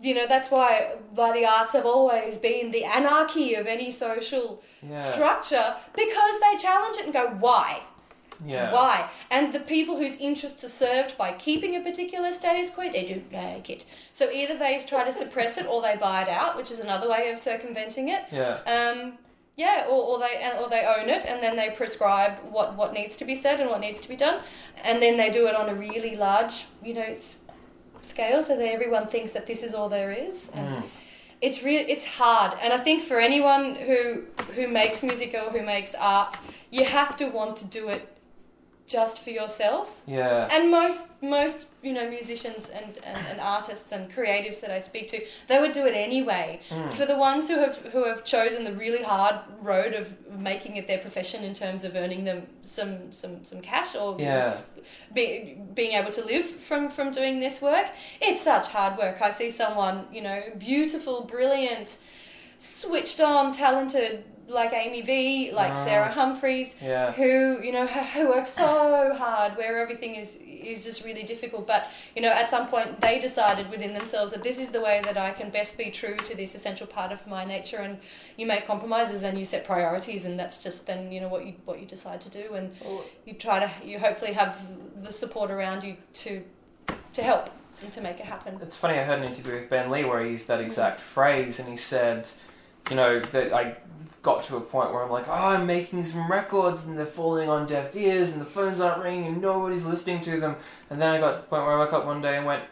You 0.00 0.14
know 0.16 0.26
that's 0.26 0.50
why 0.50 0.96
why 1.18 1.32
the 1.38 1.46
arts 1.46 1.72
have 1.72 1.86
always 1.86 2.36
been 2.38 2.72
the 2.72 2.84
anarchy 2.84 3.54
of 3.54 3.66
any 3.66 3.90
social 3.92 4.62
yeah. 4.82 4.98
structure 4.98 5.76
because 5.96 6.34
they 6.40 6.56
challenge 6.66 6.96
it 7.00 7.04
and 7.04 7.12
go 7.12 7.26
why 7.46 7.80
yeah. 8.44 8.72
why 8.72 9.10
and 9.30 9.52
the 9.52 9.60
people 9.60 9.96
whose 9.96 10.16
interests 10.18 10.62
are 10.64 10.68
served 10.68 11.16
by 11.18 11.32
keeping 11.32 11.74
a 11.76 11.80
particular 11.80 12.32
status 12.32 12.70
quo 12.70 12.90
they 12.90 13.04
don't 13.06 13.32
like 13.32 13.68
it 13.70 13.84
so 14.12 14.30
either 14.30 14.56
they 14.56 14.78
try 14.86 15.04
to 15.04 15.12
suppress 15.12 15.58
it 15.58 15.66
or 15.66 15.82
they 15.82 15.96
buy 15.96 16.22
it 16.22 16.28
out 16.28 16.56
which 16.56 16.70
is 16.70 16.80
another 16.80 17.08
way 17.08 17.30
of 17.30 17.38
circumventing 17.38 18.08
it 18.08 18.22
Yeah. 18.32 18.58
um, 18.66 19.18
yeah, 19.56 19.84
or, 19.88 20.02
or 20.10 20.18
they 20.18 20.34
or 20.60 20.68
they 20.68 20.84
own 20.84 21.08
it 21.08 21.24
and 21.24 21.40
then 21.40 21.54
they 21.54 21.70
prescribe 21.70 22.32
what, 22.50 22.74
what 22.74 22.92
needs 22.92 23.16
to 23.18 23.24
be 23.24 23.36
said 23.36 23.60
and 23.60 23.70
what 23.70 23.78
needs 23.80 24.00
to 24.00 24.08
be 24.08 24.16
done, 24.16 24.40
and 24.82 25.00
then 25.00 25.16
they 25.16 25.30
do 25.30 25.46
it 25.46 25.54
on 25.54 25.68
a 25.68 25.74
really 25.76 26.16
large, 26.16 26.64
you 26.82 26.92
know, 26.92 27.02
s- 27.02 27.38
scale, 28.02 28.42
so 28.42 28.56
that 28.56 28.66
everyone 28.66 29.06
thinks 29.06 29.32
that 29.32 29.46
this 29.46 29.62
is 29.62 29.72
all 29.72 29.88
there 29.88 30.10
is. 30.10 30.50
And 30.54 30.66
Mm. 30.68 30.82
It's 31.40 31.62
really 31.62 31.88
it's 31.90 32.04
hard, 32.06 32.58
and 32.62 32.72
I 32.72 32.78
think 32.78 33.02
for 33.04 33.20
anyone 33.20 33.74
who 33.76 34.24
who 34.56 34.66
makes 34.66 35.02
music 35.04 35.34
or 35.34 35.50
who 35.50 35.62
makes 35.62 35.94
art, 35.94 36.36
you 36.70 36.84
have 36.84 37.16
to 37.18 37.26
want 37.28 37.56
to 37.58 37.66
do 37.66 37.90
it 37.90 38.08
just 38.86 39.20
for 39.20 39.30
yourself. 39.30 40.02
Yeah. 40.06 40.48
And 40.50 40.70
most 40.70 41.10
most 41.22 41.66
you 41.82 41.92
know 41.92 42.08
musicians 42.08 42.68
and, 42.68 42.98
and, 43.04 43.18
and 43.30 43.40
artists 43.40 43.92
and 43.92 44.10
creatives 44.10 44.60
that 44.60 44.70
I 44.70 44.78
speak 44.78 45.08
to, 45.08 45.20
they 45.48 45.58
would 45.58 45.72
do 45.72 45.86
it 45.86 45.94
anyway. 45.94 46.60
Mm. 46.70 46.92
For 46.92 47.06
the 47.06 47.16
ones 47.16 47.48
who 47.48 47.58
have 47.58 47.76
who 47.92 48.04
have 48.04 48.24
chosen 48.24 48.64
the 48.64 48.72
really 48.72 49.02
hard 49.02 49.36
road 49.62 49.94
of 49.94 50.14
making 50.38 50.76
it 50.76 50.86
their 50.86 50.98
profession 50.98 51.44
in 51.44 51.54
terms 51.54 51.84
of 51.84 51.96
earning 51.96 52.24
them 52.24 52.46
some 52.62 53.12
some, 53.12 53.44
some 53.44 53.60
cash 53.60 53.94
or 53.96 54.16
Yeah. 54.18 54.60
be, 55.14 55.58
being 55.74 55.92
able 55.92 56.12
to 56.12 56.24
live 56.24 56.44
from 56.44 56.88
from 56.88 57.10
doing 57.10 57.40
this 57.40 57.62
work, 57.62 57.86
it's 58.20 58.42
such 58.42 58.68
hard 58.68 58.98
work. 58.98 59.22
I 59.22 59.30
see 59.30 59.50
someone 59.50 60.06
you 60.12 60.20
know 60.20 60.42
beautiful, 60.58 61.22
brilliant, 61.22 61.98
switched 62.58 63.20
on, 63.20 63.52
talented 63.52 64.24
like 64.48 64.72
Amy 64.72 65.00
V, 65.02 65.50
like 65.52 65.72
Ah. 65.72 65.84
Sarah 65.86 66.08
Humphreys 66.10 66.76
Yeah. 66.82 67.12
who 67.12 67.60
you 67.62 67.72
know 67.72 67.86
who 67.86 68.28
work 68.28 68.46
so 68.46 69.14
hard 69.18 69.56
where 69.56 69.78
everything 69.80 70.14
is 70.16 70.36
is 70.44 70.84
just 70.84 71.04
really 71.04 71.22
difficult 71.22 71.66
but 71.66 71.88
you 72.16 72.22
know 72.22 72.30
at 72.30 72.48
some 72.50 72.66
point 72.68 73.00
they 73.00 73.18
decided 73.18 73.70
within 73.70 73.92
themselves 73.94 74.32
that 74.32 74.42
this 74.42 74.58
is 74.58 74.70
the 74.70 74.80
way 74.80 75.00
that 75.04 75.16
I 75.16 75.32
can 75.32 75.50
best 75.50 75.76
be 75.78 75.90
true 75.90 76.16
to 76.16 76.36
this 76.36 76.54
essential 76.54 76.86
part 76.86 77.10
of 77.12 77.26
my 77.26 77.44
nature 77.44 77.78
and 77.78 77.98
you 78.36 78.46
make 78.46 78.66
compromises 78.66 79.22
and 79.22 79.38
you 79.38 79.44
set 79.44 79.64
priorities 79.66 80.24
and 80.24 80.38
that's 80.38 80.62
just 80.62 80.86
then 80.86 81.10
you 81.12 81.20
know 81.20 81.28
what 81.28 81.46
you 81.46 81.54
what 81.64 81.80
you 81.80 81.86
decide 81.86 82.20
to 82.22 82.30
do 82.30 82.54
and 82.54 82.72
you 83.26 83.32
try 83.34 83.58
to 83.60 83.70
you 83.86 83.98
hopefully 83.98 84.32
have 84.32 84.56
the 85.02 85.12
support 85.12 85.50
around 85.50 85.84
you 85.84 85.96
to 86.12 86.42
to 87.12 87.22
help 87.22 87.50
and 87.82 87.92
to 87.92 88.00
make 88.00 88.18
it 88.20 88.26
happen 88.26 88.58
It's 88.62 88.76
funny, 88.76 88.98
I 88.98 89.04
heard 89.04 89.18
an 89.20 89.24
interview 89.24 89.54
with 89.54 89.68
Ben 89.68 89.90
Lee 89.90 90.04
where 90.04 90.22
he 90.24 90.30
used 90.30 90.48
that 90.48 90.60
exact 90.60 91.00
phrase 91.00 91.58
and 91.58 91.68
he 91.68 91.76
said, 91.76 92.28
you 92.88 92.94
know, 92.96 93.18
that 93.20 93.52
I 93.52 93.76
got 94.24 94.42
to 94.44 94.56
a 94.56 94.60
point 94.60 94.92
where 94.92 95.04
I'm 95.04 95.10
like, 95.10 95.28
oh, 95.28 95.32
I'm 95.32 95.66
making 95.66 96.02
some 96.02 96.28
records 96.28 96.84
and 96.84 96.98
they're 96.98 97.06
falling 97.06 97.48
on 97.48 97.66
deaf 97.66 97.94
ears 97.94 98.32
and 98.32 98.40
the 98.40 98.46
phones 98.46 98.80
aren't 98.80 99.04
ringing 99.04 99.26
and 99.26 99.40
nobody's 99.42 99.86
listening 99.86 100.20
to 100.22 100.40
them. 100.40 100.56
And 100.90 101.00
then 101.00 101.10
I 101.10 101.18
got 101.20 101.34
to 101.34 101.40
the 101.40 101.46
point 101.46 101.62
where 101.62 101.72
I 101.76 101.78
woke 101.78 101.92
up 101.92 102.06
one 102.06 102.22
day 102.22 102.36
and 102.36 102.46
went, 102.46 102.64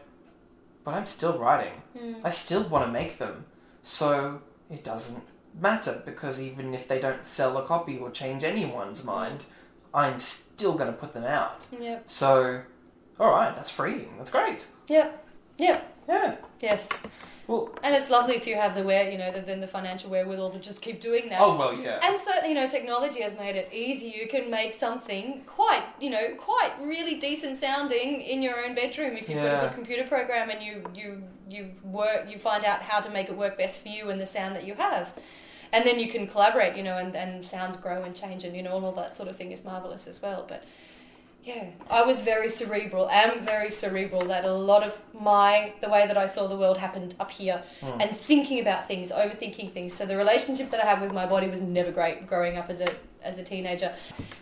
but 0.83 0.95
I'm 0.95 1.07
still 1.07 1.39
writing. 1.39 1.75
Mm. 1.97 2.17
I 2.25 2.31
still 2.31 2.65
want 2.65 2.87
to 2.87 2.91
make 2.91 3.19
them. 3.19 3.45
So 3.83 4.41
it 4.71 4.83
doesn't 4.83 5.23
matter 5.61 6.03
because 6.05 6.41
even 6.41 6.73
if 6.75 6.89
they 6.89 6.99
don't 6.99 7.25
sell 7.27 7.57
a 7.59 7.65
copy 7.65 7.99
or 7.99 8.11
change 8.11 8.43
anyone's 8.43 9.05
mind, 9.05 9.45
I'm 9.95 10.19
still 10.19 10.73
going 10.73 10.91
to 10.91 10.97
put 10.97 11.13
them 11.13 11.25
out. 11.25 11.67
yep 11.79 12.03
So, 12.07 12.63
alright, 13.21 13.55
that's 13.55 13.71
freeing. 13.71 14.15
That's 14.17 14.31
great. 14.31 14.67
yep 14.89 15.25
yep 15.59 15.92
Yeah. 16.09 16.37
yes 16.61 16.89
Well, 17.47 17.75
and 17.83 17.95
it's 17.95 18.09
lovely 18.11 18.35
if 18.37 18.47
you 18.47 18.55
have 18.55 18.75
the 18.75 18.83
where 18.83 19.11
you 19.11 19.19
know 19.19 19.33
the, 19.33 19.41
then 19.41 19.61
the 19.61 19.67
financial 19.67 20.11
wherewithal 20.11 20.51
to 20.51 20.59
just 20.59 20.81
keep 20.81 21.01
doing 21.01 21.29
that 21.31 21.41
oh, 21.41 21.57
well, 21.57 21.75
yeah. 21.75 21.99
And 22.03 22.17
certainly, 22.17 22.51
you 22.51 22.55
know, 22.55 22.69
technology 22.69 23.21
has 23.23 23.37
made 23.37 23.57
it 23.57 23.69
easy. 23.73 24.07
You 24.17 24.29
can 24.29 24.51
make 24.51 24.75
something 24.75 25.43
quite, 25.47 25.83
you 26.01 26.11
know, 26.11 26.35
quite 26.39 26.73
really 26.81 27.19
decent 27.19 27.59
sounding 27.59 28.21
in 28.21 28.43
your 28.43 28.65
own 28.65 28.75
bedroom 28.75 29.17
if 29.17 29.29
you've 29.29 29.43
got 29.43 29.65
a 29.65 29.67
good 29.67 29.75
computer 29.75 30.05
program 30.05 30.51
and 30.51 30.63
you 30.63 30.85
you 30.95 31.23
you 31.49 31.71
work 31.85 32.29
you 32.31 32.39
find 32.39 32.65
out 32.65 32.83
how 32.83 33.01
to 33.01 33.11
make 33.11 33.29
it 33.29 33.37
work 33.37 33.59
best 33.59 33.83
for 33.83 33.89
you 33.89 34.11
and 34.11 34.21
the 34.21 34.27
sound 34.27 34.55
that 34.57 34.65
you 34.65 34.75
have. 34.75 35.13
And 35.75 35.87
then 35.87 35.99
you 35.99 36.09
can 36.11 36.27
collaborate, 36.27 36.77
you 36.77 36.83
know, 36.83 36.99
and, 36.99 37.17
and 37.17 37.43
sounds 37.43 37.79
grow 37.79 38.03
and 38.03 38.15
change 38.15 38.45
and 38.45 38.55
you 38.55 38.63
know, 38.63 38.77
and 38.77 38.85
all 38.85 38.93
that 38.93 39.17
sort 39.17 39.29
of 39.29 39.37
thing 39.37 39.53
is 39.53 39.65
marvelous 39.65 40.07
as 40.07 40.21
well. 40.21 40.45
But 40.47 40.65
yeah, 41.45 41.65
I 41.91 42.03
was 42.05 42.21
very 42.21 42.49
cerebral, 42.49 43.09
am 43.11 43.45
very 43.45 43.71
cerebral 43.71 44.25
that 44.27 44.45
a 44.45 44.53
lot 44.53 44.83
of 44.85 44.97
my 45.13 45.73
the 45.81 45.89
way 45.89 46.07
that 46.07 46.17
I 46.17 46.27
saw 46.27 46.47
the 46.47 46.57
world 46.57 46.79
happened 46.79 47.15
up 47.19 47.31
here 47.31 47.63
Hmm. 47.81 48.01
and 48.01 48.17
thinking 48.17 48.61
about 48.61 48.87
things, 48.87 49.11
overthinking 49.11 49.73
things. 49.73 49.93
So 49.95 50.07
the 50.07 50.17
relationship 50.17 50.71
that 50.71 50.81
I 50.85 50.87
had 50.89 51.01
with 51.01 51.13
my 51.13 51.27
body 51.27 51.49
was 51.49 51.61
never 51.61 51.91
great 51.91 52.27
growing 52.27 52.57
up 52.57 52.71
as 52.71 52.81
a 52.81 52.89
as 53.25 53.39
a 53.39 53.45
teenager, 53.45 53.93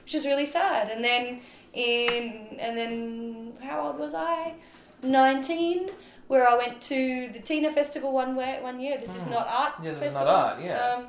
which 0.04 0.14
is 0.14 0.26
really 0.26 0.46
sad. 0.46 0.90
And 0.90 1.02
then 1.04 1.40
in 1.72 2.56
and 2.58 2.76
then 2.76 3.52
how 3.62 3.86
old 3.86 3.98
was 3.98 4.14
I? 4.14 4.54
Nineteen, 5.02 5.90
where 6.28 6.46
I 6.48 6.54
went 6.56 6.80
to 6.82 7.30
the 7.32 7.40
Tina 7.40 7.70
Festival 7.70 8.12
one 8.12 8.36
way 8.36 8.58
one 8.62 8.78
year. 8.80 8.98
This 8.98 9.16
is 9.16 9.24
Hmm. 9.24 9.30
not 9.36 9.46
art. 9.48 9.72
Yeah, 9.82 9.92
this 9.92 10.02
is 10.08 10.14
not 10.14 10.26
art, 10.26 10.62
yeah. 10.62 10.76
Um, 10.96 11.06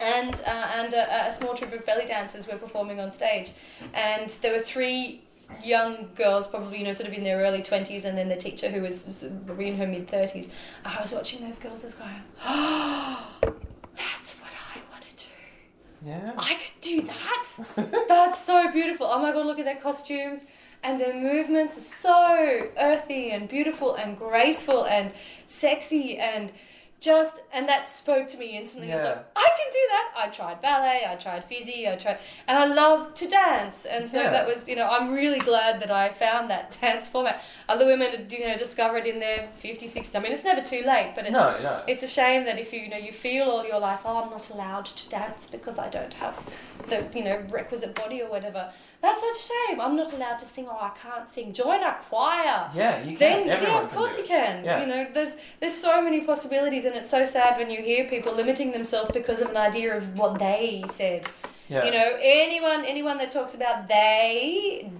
and 0.00 0.40
uh, 0.46 0.72
and 0.76 0.92
a, 0.92 1.28
a 1.28 1.32
small 1.32 1.54
troupe 1.54 1.72
of 1.72 1.84
belly 1.84 2.06
dancers 2.06 2.46
were 2.46 2.56
performing 2.56 3.00
on 3.00 3.10
stage, 3.10 3.52
and 3.94 4.30
there 4.42 4.52
were 4.52 4.62
three 4.62 5.22
young 5.62 6.08
girls, 6.14 6.46
probably 6.46 6.78
you 6.78 6.84
know 6.84 6.92
sort 6.92 7.08
of 7.08 7.14
in 7.14 7.24
their 7.24 7.38
early 7.38 7.62
twenties, 7.62 8.04
and 8.04 8.16
then 8.16 8.28
the 8.28 8.36
teacher 8.36 8.68
who 8.68 8.82
was 8.82 9.22
of 9.22 9.60
in 9.60 9.76
her 9.76 9.86
mid 9.86 10.08
thirties. 10.08 10.50
I 10.84 11.00
was 11.00 11.12
watching 11.12 11.44
those 11.44 11.58
girls 11.58 11.84
as 11.84 11.94
going, 11.94 12.22
oh, 12.44 13.26
that's 13.94 14.34
what 14.40 14.52
I 14.52 14.80
want 14.90 15.04
to 15.16 15.26
do. 15.26 16.08
Yeah. 16.08 16.32
I 16.36 16.54
could 16.54 16.80
do 16.80 17.02
that. 17.02 17.46
That's 18.08 18.44
so 18.44 18.70
beautiful. 18.70 19.06
Oh 19.06 19.18
my 19.18 19.32
god, 19.32 19.46
look 19.46 19.58
at 19.58 19.64
their 19.64 19.76
costumes 19.76 20.44
and 20.82 21.00
their 21.00 21.14
movements 21.14 21.76
are 21.76 21.80
so 21.80 22.70
earthy 22.78 23.30
and 23.30 23.48
beautiful 23.48 23.94
and 23.94 24.16
graceful 24.16 24.84
and 24.86 25.12
sexy 25.46 26.18
and 26.18 26.52
just 27.00 27.40
and 27.52 27.68
that 27.68 27.86
spoke 27.86 28.26
to 28.28 28.38
me 28.38 28.56
instantly. 28.56 28.92
I 28.92 28.96
Yeah. 28.96 29.04
thought, 29.04 29.26
I 29.36 29.48
can 29.56 29.70
do 29.70 29.78
that. 29.90 30.12
I 30.16 30.28
tried 30.28 30.60
ballet, 30.60 31.02
I 31.08 31.14
tried 31.14 31.44
fizzy, 31.44 31.88
I 31.88 31.94
tried 31.96 32.18
and 32.48 32.58
I 32.58 32.64
love 32.66 33.14
to 33.14 33.28
dance. 33.28 33.84
And 33.86 34.10
so 34.10 34.20
Yeah. 34.20 34.30
that 34.30 34.46
was, 34.46 34.68
you 34.68 34.74
know, 34.74 34.88
I'm 34.88 35.12
really 35.12 35.38
glad 35.38 35.80
that 35.80 35.90
I 35.92 36.08
found 36.08 36.50
that 36.50 36.76
dance 36.80 37.08
format. 37.08 37.40
Other 37.68 37.86
women, 37.86 38.26
you 38.30 38.48
know, 38.48 38.56
discover 38.56 38.96
it 38.96 39.06
in 39.06 39.20
their 39.20 39.48
50s, 39.62 39.90
60s. 39.92 40.16
I 40.16 40.18
mean, 40.22 40.32
it's 40.32 40.44
never 40.44 40.60
too 40.62 40.82
late, 40.84 41.12
but 41.14 41.24
it's 41.24 41.32
No, 41.32 41.56
no. 41.62 41.82
it's 41.86 42.02
a 42.02 42.08
shame 42.08 42.44
that 42.46 42.58
if 42.58 42.72
you, 42.72 42.80
you 42.80 42.88
know 42.88 42.96
you 42.96 43.12
feel 43.12 43.44
all 43.48 43.64
your 43.64 43.78
life, 43.78 44.00
oh, 44.04 44.22
I'm 44.24 44.30
not 44.30 44.50
allowed 44.50 44.86
to 44.86 45.08
dance 45.08 45.46
because 45.50 45.78
I 45.78 45.88
don't 45.88 46.14
have 46.14 46.34
the 46.88 47.06
you 47.14 47.22
know 47.22 47.44
requisite 47.50 47.94
body 47.94 48.22
or 48.22 48.28
whatever. 48.28 48.72
That's 49.00 49.20
such 49.20 49.38
a 49.38 49.52
shame. 49.52 49.80
I'm 49.80 49.94
not 49.96 50.12
allowed 50.12 50.38
to 50.40 50.44
sing. 50.44 50.66
Oh, 50.68 50.76
I 50.80 50.90
can't 50.90 51.30
sing. 51.30 51.52
Join 51.52 51.82
a 51.82 51.94
choir. 52.08 52.68
yeah, 52.74 53.00
you 53.02 53.16
can. 53.16 53.46
Then 53.46 53.48
Everyone 53.50 53.76
yeah, 53.76 53.82
of 53.82 53.90
course 53.92 54.18
you 54.18 54.24
can. 54.24 54.64
Yeah. 54.64 54.80
You 54.80 54.86
know, 54.86 55.06
there's 55.14 55.36
there's 55.60 55.74
so 55.74 56.02
many 56.02 56.22
possibilities, 56.22 56.84
and 56.84 56.96
it's 56.96 57.10
so 57.10 57.24
sad 57.24 57.58
when 57.58 57.70
you 57.70 57.80
hear 57.80 58.08
people 58.08 58.34
limiting 58.34 58.72
themselves 58.72 59.12
because 59.12 59.40
of 59.40 59.50
an 59.50 59.56
idea 59.56 59.96
of 59.96 60.18
what 60.18 60.38
they 60.40 60.84
said. 60.90 61.28
Yeah. 61.68 61.84
You 61.84 61.92
know, 61.92 62.18
anyone 62.20 62.84
anyone 62.84 63.18
that 63.18 63.30
talks 63.30 63.54
about 63.54 63.86
they, 63.86 64.90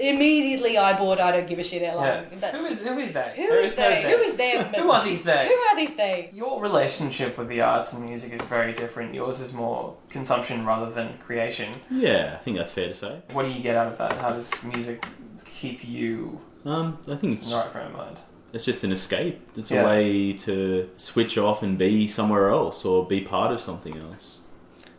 immediately 0.00 0.76
I 0.78 0.96
board. 0.96 1.20
I 1.20 1.30
don't 1.32 1.46
give 1.48 1.58
a 1.58 1.64
shit. 1.64 1.82
Yeah. 1.82 1.94
Like, 1.94 2.52
Who 2.54 2.64
is 2.66 2.84
who 2.86 2.98
is 2.98 3.12
they? 3.12 3.32
who 3.36 3.46
There 3.48 3.60
is 3.60 3.76
no 3.76 3.88
they? 3.90 4.02
Who 4.10 4.22
is 4.22 4.36
them? 4.36 4.74
Who 4.80 4.90
are 4.90 5.04
these 5.04 5.22
they? 5.22 5.46
Who 5.48 5.54
are 5.54 5.76
these 5.76 5.96
they? 5.96 6.30
Your 6.32 6.60
relationship 6.60 7.36
with 7.38 7.48
the 7.48 7.60
arts 7.60 7.92
and 7.92 8.04
music 8.04 8.32
is 8.32 8.42
very 8.42 8.72
different. 8.72 9.14
Yours 9.14 9.40
is 9.40 9.52
more 9.52 9.96
consumption 10.08 10.64
rather 10.66 10.90
than 10.90 11.18
creation. 11.18 11.72
Yeah, 11.90 12.36
I 12.40 12.42
think 12.44 12.56
that's 12.56 12.72
fair 12.72 12.88
to 12.88 12.94
say. 12.94 13.20
What 13.32 13.44
do 13.44 13.50
you 13.50 13.60
get 13.62 13.76
out 13.76 13.88
of 13.92 13.98
that? 13.98 14.12
How 14.18 14.30
does 14.30 14.62
music 14.64 15.04
keep 15.44 15.86
you 15.86 16.40
Um, 16.64 16.98
I 17.08 17.16
think 17.16 17.34
it's 17.34 17.44
in 17.44 17.50
the 17.50 17.56
right 17.56 17.62
just, 17.62 17.72
frame 17.72 17.86
of 17.88 17.92
mind? 17.96 18.16
it's 18.52 18.64
just 18.64 18.82
an 18.84 18.92
escape. 18.92 19.40
It's 19.56 19.70
Yeah. 19.70 19.82
a 19.82 19.86
way 19.86 20.32
to 20.46 20.88
switch 20.96 21.38
off 21.38 21.62
and 21.62 21.76
be 21.78 22.06
somewhere 22.06 22.48
else 22.50 22.84
or 22.84 23.06
be 23.06 23.20
part 23.20 23.52
of 23.52 23.60
something 23.60 23.96
else. 23.98 24.38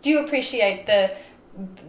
Do 0.02 0.10
you 0.10 0.20
appreciate 0.26 0.86
the 0.88 1.12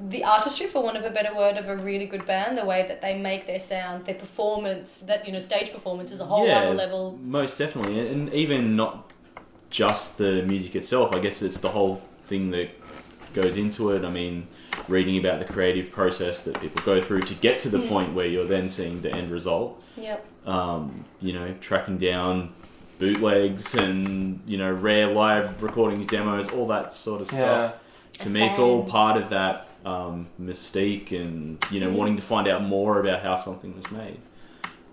the 0.08 0.24
artistry, 0.24 0.66
for 0.66 0.82
want 0.82 0.96
of 0.96 1.04
a 1.04 1.10
better 1.10 1.34
word, 1.34 1.56
of 1.56 1.68
a 1.68 1.76
really 1.76 2.06
good 2.06 2.26
band? 2.26 2.58
The 2.58 2.64
way 2.64 2.86
that 2.88 3.00
they 3.00 3.16
make 3.18 3.46
their 3.46 3.60
sound, 3.60 4.06
their 4.06 4.14
performance, 4.16 4.98
that 5.06 5.26
you 5.26 5.32
know, 5.32 5.38
stage 5.38 5.72
performance 5.72 6.10
is 6.10 6.20
a 6.20 6.24
whole 6.26 6.46
Yeah. 6.46 6.60
other 6.60 6.74
level. 6.74 7.18
Most 7.22 7.58
definitely, 7.58 7.98
and- 8.00 8.08
and 8.28 8.34
even 8.34 8.74
not 8.76 9.10
just 9.70 10.18
the 10.18 10.42
music 10.42 10.74
itself. 10.76 11.14
I 11.14 11.18
guess 11.18 11.40
it's 11.42 11.58
the 11.58 11.70
whole 11.70 12.02
thing 12.26 12.50
that 12.50 12.70
goes 13.32 13.56
into 13.56 13.90
it. 13.92 14.04
I 14.04 14.10
mean, 14.10 14.46
reading 14.88 15.16
about 15.16 15.38
the 15.38 15.44
creative 15.46 15.90
process 15.90 16.42
that 16.42 16.60
people 16.60 16.82
go 16.84 17.00
through 17.00 17.22
to 17.22 17.34
get 17.34 17.58
to 17.60 17.68
the 17.70 17.78
Mm. 17.78 17.88
point 17.88 18.14
where 18.14 18.26
you're 18.26 18.44
then 18.44 18.68
seeing 18.68 19.00
the 19.02 19.10
end 19.12 19.30
result. 19.30 19.80
Yep. 19.96 20.24
Um, 20.46 21.04
you 21.20 21.32
know, 21.32 21.54
tracking 21.60 21.98
down 21.98 22.52
bootlegs 22.98 23.74
and 23.74 24.40
you 24.46 24.56
know 24.56 24.70
rare 24.70 25.06
live 25.08 25.62
recordings, 25.62 26.06
demos, 26.06 26.48
all 26.50 26.66
that 26.68 26.92
sort 26.92 27.20
of 27.20 27.26
stuff. 27.26 27.38
Yeah. 27.38 27.72
To 28.18 28.30
me, 28.30 28.44
it's 28.46 28.58
all 28.58 28.84
part 28.84 29.20
of 29.20 29.30
that 29.30 29.68
um, 29.84 30.28
mystique 30.40 31.10
and 31.10 31.58
you 31.70 31.80
know 31.80 31.88
Mhm. 31.88 31.94
wanting 31.96 32.16
to 32.16 32.22
find 32.22 32.46
out 32.46 32.62
more 32.62 33.00
about 33.00 33.22
how 33.22 33.34
something 33.34 33.74
was 33.74 33.90
made. 33.90 34.18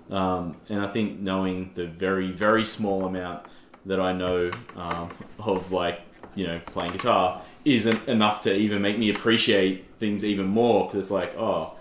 Um, 0.09 0.55
and 0.69 0.81
I 0.81 0.87
think 0.87 1.19
knowing 1.19 1.71
the 1.75 1.85
very 1.85 2.31
very 2.31 2.63
small 2.63 3.05
amount 3.05 3.43
that 3.85 3.99
I 3.99 4.13
know 4.13 4.49
um, 4.75 5.09
of 5.39 5.71
like 5.71 6.01
you 6.35 6.47
know 6.47 6.59
playing 6.67 6.93
guitar 6.93 7.41
isn't 7.65 8.07
enough 8.07 8.41
to 8.41 8.55
even 8.55 8.81
make 8.81 8.97
me 8.97 9.09
appreciate 9.11 9.85
things 9.99 10.25
even 10.25 10.47
more 10.47 10.85
because 10.85 10.99
it's 11.01 11.11
like 11.11 11.35
oh 11.37 11.73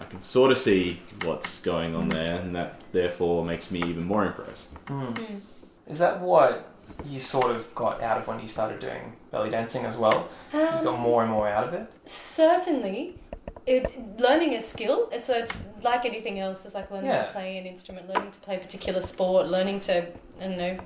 I 0.00 0.04
can 0.04 0.20
sort 0.20 0.50
of 0.50 0.58
see 0.58 1.00
what's 1.24 1.60
going 1.60 1.94
on 1.94 2.08
there 2.08 2.40
and 2.40 2.54
that 2.56 2.82
therefore 2.92 3.44
makes 3.44 3.70
me 3.70 3.80
even 3.84 4.04
more 4.04 4.24
impressed. 4.26 4.74
Mm. 4.86 5.40
Is 5.86 5.98
that 6.00 6.20
what 6.20 6.68
you 7.06 7.18
sort 7.20 7.54
of 7.54 7.72
got 7.74 8.00
out 8.02 8.18
of 8.18 8.26
when 8.26 8.40
you 8.40 8.48
started 8.48 8.80
doing 8.80 9.12
belly 9.30 9.50
dancing 9.50 9.84
as 9.84 9.96
well? 9.96 10.28
You 10.52 10.60
got 10.60 10.86
Um, 10.86 11.00
more 11.00 11.22
and 11.22 11.30
more 11.30 11.48
out 11.48 11.64
of 11.64 11.74
it? 11.74 11.86
certainly, 12.06 13.18
it's 13.66 13.92
learning 14.18 14.54
a 14.54 14.62
skill. 14.62 15.08
It's 15.12 15.26
so 15.26 15.34
it's 15.34 15.64
like 15.82 16.04
anything 16.06 16.38
else. 16.40 16.64
It's 16.64 16.74
like 16.74 16.90
learning 16.90 17.10
Yeah. 17.10 17.26
to 17.26 17.32
play 17.32 17.58
an 17.58 17.66
instrument, 17.66 18.08
learning 18.12 18.30
to 18.32 18.38
play 18.40 18.56
a 18.56 18.58
particular 18.58 19.00
sport, 19.00 19.46
learning 19.48 19.80
to 19.80 20.06
I 20.40 20.44
don't 20.44 20.56
know 20.58 20.78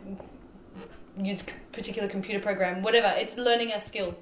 use 1.18 1.42
a 1.42 1.44
particular 1.72 2.08
computer 2.08 2.40
program, 2.40 2.82
whatever. 2.82 3.12
It's 3.18 3.36
learning 3.36 3.70
a 3.72 3.80
skill, 3.80 4.14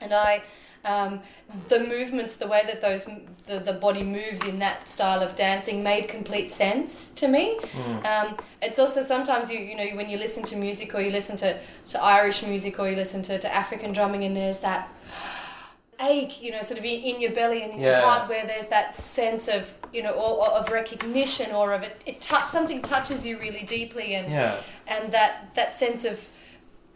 and 0.00 0.12
I. 0.12 0.42
Um, 0.88 1.20
the 1.68 1.80
movements, 1.80 2.36
the 2.36 2.46
way 2.46 2.62
that 2.66 2.80
those 2.80 3.04
the, 3.46 3.58
the 3.60 3.72
body 3.86 4.02
moves 4.02 4.44
in 4.44 4.58
that 4.60 4.88
style 4.88 5.20
of 5.22 5.34
dancing 5.36 5.82
made 5.82 6.08
complete 6.08 6.50
sense 6.50 7.10
to 7.10 7.28
me. 7.28 7.58
Mm. 7.72 8.04
Um, 8.06 8.36
it's 8.62 8.78
also 8.78 9.02
sometimes 9.02 9.50
you 9.50 9.58
you 9.60 9.76
know 9.76 9.88
when 9.96 10.08
you 10.08 10.18
listen 10.18 10.42
to 10.44 10.56
music 10.56 10.94
or 10.94 11.00
you 11.00 11.10
listen 11.10 11.36
to, 11.38 11.58
to 11.92 12.02
Irish 12.02 12.42
music 12.42 12.78
or 12.78 12.88
you 12.88 12.96
listen 12.96 13.22
to, 13.22 13.38
to 13.38 13.54
African 13.54 13.92
drumming 13.92 14.24
and 14.24 14.36
there's 14.36 14.60
that 14.60 14.88
ache 16.00 16.40
you 16.40 16.52
know 16.52 16.62
sort 16.62 16.78
of 16.78 16.84
in, 16.84 17.00
in 17.00 17.20
your 17.20 17.32
belly 17.32 17.62
and 17.62 17.72
in 17.72 17.80
your 17.80 18.00
heart 18.00 18.28
where 18.28 18.46
there's 18.46 18.68
that 18.68 18.94
sense 18.94 19.48
of 19.48 19.74
you 19.92 20.02
know 20.02 20.12
or, 20.12 20.46
or 20.46 20.50
of 20.52 20.70
recognition 20.70 21.50
or 21.52 21.72
of 21.72 21.82
it 21.82 22.04
it 22.06 22.20
touch 22.20 22.46
something 22.48 22.80
touches 22.82 23.26
you 23.26 23.38
really 23.38 23.64
deeply 23.64 24.14
and 24.14 24.30
Yeah. 24.30 24.60
and 24.86 25.12
that 25.12 25.54
that 25.54 25.74
sense 25.74 26.04
of 26.04 26.28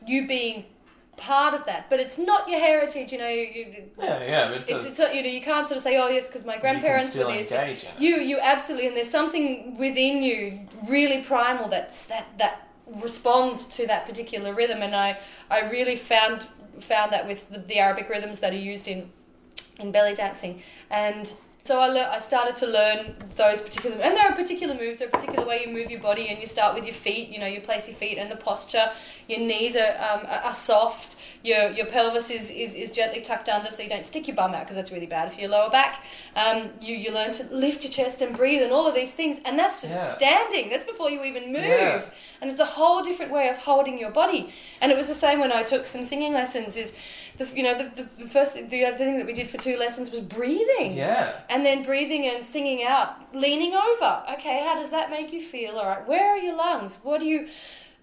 you 0.06 0.28
being 0.28 0.64
part 1.16 1.54
of 1.54 1.64
that 1.66 1.88
but 1.90 2.00
it's 2.00 2.18
not 2.18 2.48
your 2.48 2.58
heritage 2.58 3.12
you 3.12 3.18
know 3.18 3.28
you, 3.28 3.42
you 3.42 3.66
Yeah, 3.98 4.24
yeah. 4.24 4.50
It 4.52 4.64
it's, 4.68 4.86
it's 4.86 4.98
not, 4.98 5.14
you 5.14 5.22
know 5.22 5.28
you 5.28 5.42
can't 5.42 5.68
sort 5.68 5.76
of 5.76 5.82
say 5.82 5.98
oh 5.98 6.08
yes 6.08 6.26
because 6.26 6.44
my 6.44 6.58
grandparents 6.58 7.16
were 7.16 7.24
this 7.24 7.52
engage 7.52 7.86
you 7.98 8.16
you 8.16 8.38
absolutely 8.40 8.88
and 8.88 8.96
there's 8.96 9.10
something 9.10 9.76
within 9.76 10.22
you 10.22 10.60
really 10.88 11.22
primal 11.22 11.68
that's 11.68 12.06
that 12.06 12.26
that 12.38 12.68
responds 12.86 13.66
to 13.76 13.86
that 13.86 14.06
particular 14.06 14.54
rhythm 14.54 14.82
and 14.82 14.96
I 14.96 15.18
I 15.50 15.70
really 15.70 15.96
found 15.96 16.48
found 16.78 17.12
that 17.12 17.26
with 17.26 17.48
the, 17.50 17.58
the 17.58 17.78
Arabic 17.78 18.08
rhythms 18.08 18.40
that 18.40 18.52
are 18.52 18.56
used 18.56 18.88
in 18.88 19.10
in 19.78 19.92
belly 19.92 20.14
dancing 20.14 20.62
and 20.90 21.32
so 21.64 21.78
I, 21.78 21.88
lear- 21.88 22.10
I 22.10 22.18
started 22.18 22.56
to 22.56 22.66
learn 22.66 23.14
those 23.36 23.60
particular 23.62 23.96
and 23.96 24.16
there 24.16 24.28
are 24.28 24.34
particular 24.34 24.74
moves 24.74 24.98
there 24.98 25.08
are 25.08 25.10
particular 25.10 25.46
way 25.46 25.64
you 25.64 25.72
move 25.72 25.90
your 25.90 26.00
body 26.00 26.28
and 26.28 26.40
you 26.40 26.46
start 26.46 26.74
with 26.74 26.84
your 26.84 26.94
feet 26.94 27.28
you 27.28 27.38
know 27.38 27.46
you 27.46 27.60
place 27.60 27.86
your 27.86 27.96
feet 27.96 28.18
and 28.18 28.30
the 28.30 28.36
posture 28.36 28.90
your 29.28 29.40
knees 29.40 29.76
are, 29.76 29.94
um, 29.98 30.26
are 30.26 30.54
soft 30.54 31.16
your 31.44 31.70
your 31.70 31.86
pelvis 31.86 32.30
is, 32.30 32.50
is, 32.50 32.74
is 32.76 32.92
gently 32.92 33.20
tucked 33.20 33.48
under 33.48 33.68
so 33.70 33.82
you 33.82 33.88
don't 33.88 34.06
stick 34.06 34.28
your 34.28 34.36
bum 34.36 34.54
out 34.54 34.60
because 34.60 34.76
that's 34.76 34.92
really 34.92 35.06
bad 35.06 35.32
for 35.32 35.40
your 35.40 35.50
lower 35.50 35.68
back 35.70 36.04
um, 36.36 36.70
you, 36.80 36.94
you 36.94 37.10
learn 37.12 37.32
to 37.32 37.42
lift 37.52 37.82
your 37.82 37.90
chest 37.90 38.22
and 38.22 38.36
breathe 38.36 38.62
and 38.62 38.70
all 38.70 38.86
of 38.86 38.94
these 38.94 39.12
things 39.12 39.40
and 39.44 39.58
that's 39.58 39.82
just 39.82 39.94
Yeah. 39.94 40.04
standing 40.04 40.70
that's 40.70 40.84
before 40.84 41.10
you 41.10 41.24
even 41.24 41.46
move 41.52 41.64
Yeah. 41.64 42.04
and 42.40 42.48
it's 42.48 42.60
a 42.60 42.64
whole 42.64 43.02
different 43.02 43.32
way 43.32 43.48
of 43.48 43.56
holding 43.58 43.98
your 43.98 44.10
body 44.10 44.52
and 44.80 44.92
it 44.92 44.96
was 44.96 45.08
the 45.08 45.14
same 45.14 45.40
when 45.40 45.50
I 45.50 45.64
took 45.64 45.88
some 45.88 46.04
singing 46.04 46.32
lessons 46.32 46.76
is 46.76 46.94
the 47.38 47.46
you 47.56 47.62
know 47.64 47.76
the, 47.76 48.06
the 48.18 48.28
first 48.28 48.54
the 48.70 48.84
other 48.84 48.96
thing 48.98 49.16
that 49.16 49.26
we 49.26 49.32
did 49.32 49.48
for 49.48 49.58
two 49.58 49.76
lessons 49.76 50.10
was 50.12 50.20
breathing 50.20 50.94
Yeah. 50.94 51.40
and 51.48 51.66
then 51.66 51.82
breathing 51.82 52.24
and 52.26 52.44
singing 52.44 52.84
out, 52.84 53.16
leaning 53.34 53.72
over. 53.74 54.22
Okay, 54.34 54.62
how 54.64 54.74
does 54.74 54.90
that 54.90 55.10
make 55.10 55.32
you 55.32 55.40
feel? 55.40 55.78
All 55.78 55.86
right, 55.86 56.06
where 56.06 56.30
are 56.30 56.36
your 56.38 56.54
lungs? 56.54 56.98
What 57.02 57.20
do 57.20 57.26
you 57.26 57.48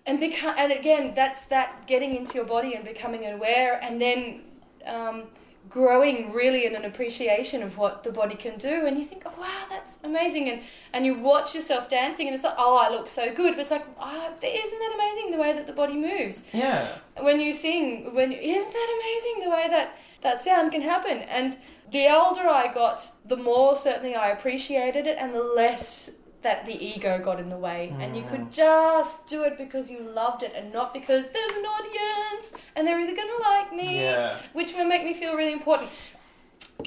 and 0.06 0.20
become 0.20 0.56
and 0.58 0.72
again 0.72 1.14
that's 1.16 1.46
that 1.46 1.86
getting 1.88 2.16
into 2.16 2.36
your 2.36 2.46
body 2.46 2.74
and 2.74 2.84
becoming 2.84 3.26
aware 3.26 3.80
and 3.84 4.02
then 4.02 4.42
um, 4.86 5.24
growing 5.70 6.32
really 6.32 6.66
in 6.66 6.76
an 6.76 6.84
appreciation 6.86 7.62
of 7.62 7.78
what 7.78 8.04
the 8.04 8.12
body 8.12 8.36
can 8.36 8.58
do. 8.58 8.86
And 8.86 8.98
you 8.98 9.06
think 9.06 9.24
oh 9.26 9.34
wow 9.40 9.66
that's 9.70 9.98
amazing. 10.04 10.50
And 10.50 10.62
and 10.94 11.06
you 11.06 11.20
watch 11.20 11.54
yourself 11.54 11.90
dancing 11.90 12.28
and 12.28 12.34
it's 12.34 12.44
like 12.44 12.56
oh 12.58 12.78
I 12.78 12.90
look 12.90 13.08
so 13.08 13.34
good. 13.34 13.54
But 13.54 13.62
it's 13.62 13.72
like 13.72 13.86
oh, 14.00 14.34
isn't 14.42 14.80
that 14.80 14.92
amazing 14.96 15.32
the 15.32 15.38
way 15.38 15.54
that 15.54 15.68
the 15.68 15.74
body 15.74 15.96
moves? 15.96 16.44
Yeah. 16.54 16.98
when 17.20 17.40
you 17.40 17.54
sing 17.54 18.14
when 18.14 18.32
isn't 18.32 18.74
that 18.74 19.00
amazing 19.02 19.44
the 19.44 19.56
way 19.56 19.68
that 19.70 19.98
that 20.22 20.44
sound 20.44 20.72
can 20.72 20.82
happen? 20.82 21.20
And 21.20 21.58
the 21.92 22.08
older 22.08 22.48
i 22.48 22.72
got 22.72 23.10
the 23.26 23.36
more 23.36 23.76
certainly 23.76 24.14
i 24.14 24.30
appreciated 24.30 25.08
it 25.08 25.18
and 25.20 25.34
the 25.34 25.42
less 25.42 26.12
that 26.42 26.66
the 26.66 26.74
ego 26.74 27.20
got 27.20 27.40
in 27.40 27.50
the 27.50 27.58
way 27.58 27.94
and 28.00 28.16
you 28.16 28.24
could 28.24 28.42
mm. 28.42 28.52
just 28.52 29.28
do 29.28 29.44
it 29.44 29.58
because 29.58 29.92
you 29.92 30.00
loved 30.00 30.42
it 30.42 30.54
and 30.56 30.72
not 30.72 30.94
because 30.94 31.26
there's 31.34 31.52
an 31.52 31.66
audience 31.66 32.54
and 32.76 32.88
they're 32.88 33.00
either 33.00 33.16
gonna 33.16 33.42
like 33.42 33.74
me 33.74 34.02
Yeah. 34.02 34.38
which 34.54 34.74
will 34.74 34.86
make 34.86 35.04
me 35.04 35.14
feel 35.14 35.36
really 35.36 35.54
important 35.54 35.90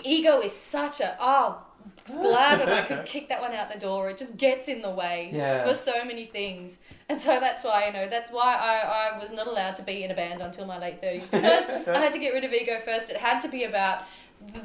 ego 0.04 0.40
is 0.40 0.56
such 0.56 1.00
a 1.00 1.16
oh 1.20 1.62
glad 2.06 2.60
that 2.60 2.68
I 2.68 2.82
could 2.82 3.04
kick 3.06 3.28
that 3.28 3.40
one 3.40 3.52
out 3.52 3.72
the 3.72 3.78
door. 3.78 4.10
It 4.10 4.18
just 4.18 4.36
gets 4.36 4.68
in 4.68 4.82
the 4.82 4.90
way 4.90 5.30
Yeah. 5.32 5.64
for 5.64 5.74
so 5.74 6.04
many 6.04 6.26
things. 6.26 6.78
And 7.08 7.20
so 7.20 7.38
that's 7.40 7.64
why, 7.64 7.86
you 7.86 7.92
know, 7.92 8.08
that's 8.08 8.30
why 8.30 8.54
I, 8.54 9.14
I 9.14 9.18
was 9.18 9.32
not 9.32 9.46
allowed 9.46 9.76
to 9.76 9.82
be 9.82 10.04
in 10.04 10.10
a 10.10 10.14
band 10.14 10.40
until 10.40 10.66
my 10.66 10.78
late 10.78 11.02
30s. 11.02 11.30
Because 11.30 11.68
I 11.88 11.98
had 11.98 12.12
to 12.12 12.18
get 12.18 12.32
rid 12.32 12.44
of 12.44 12.52
ego 12.52 12.80
first. 12.84 13.10
It 13.10 13.16
had 13.16 13.40
to 13.40 13.48
be 13.48 13.64
about 13.64 14.02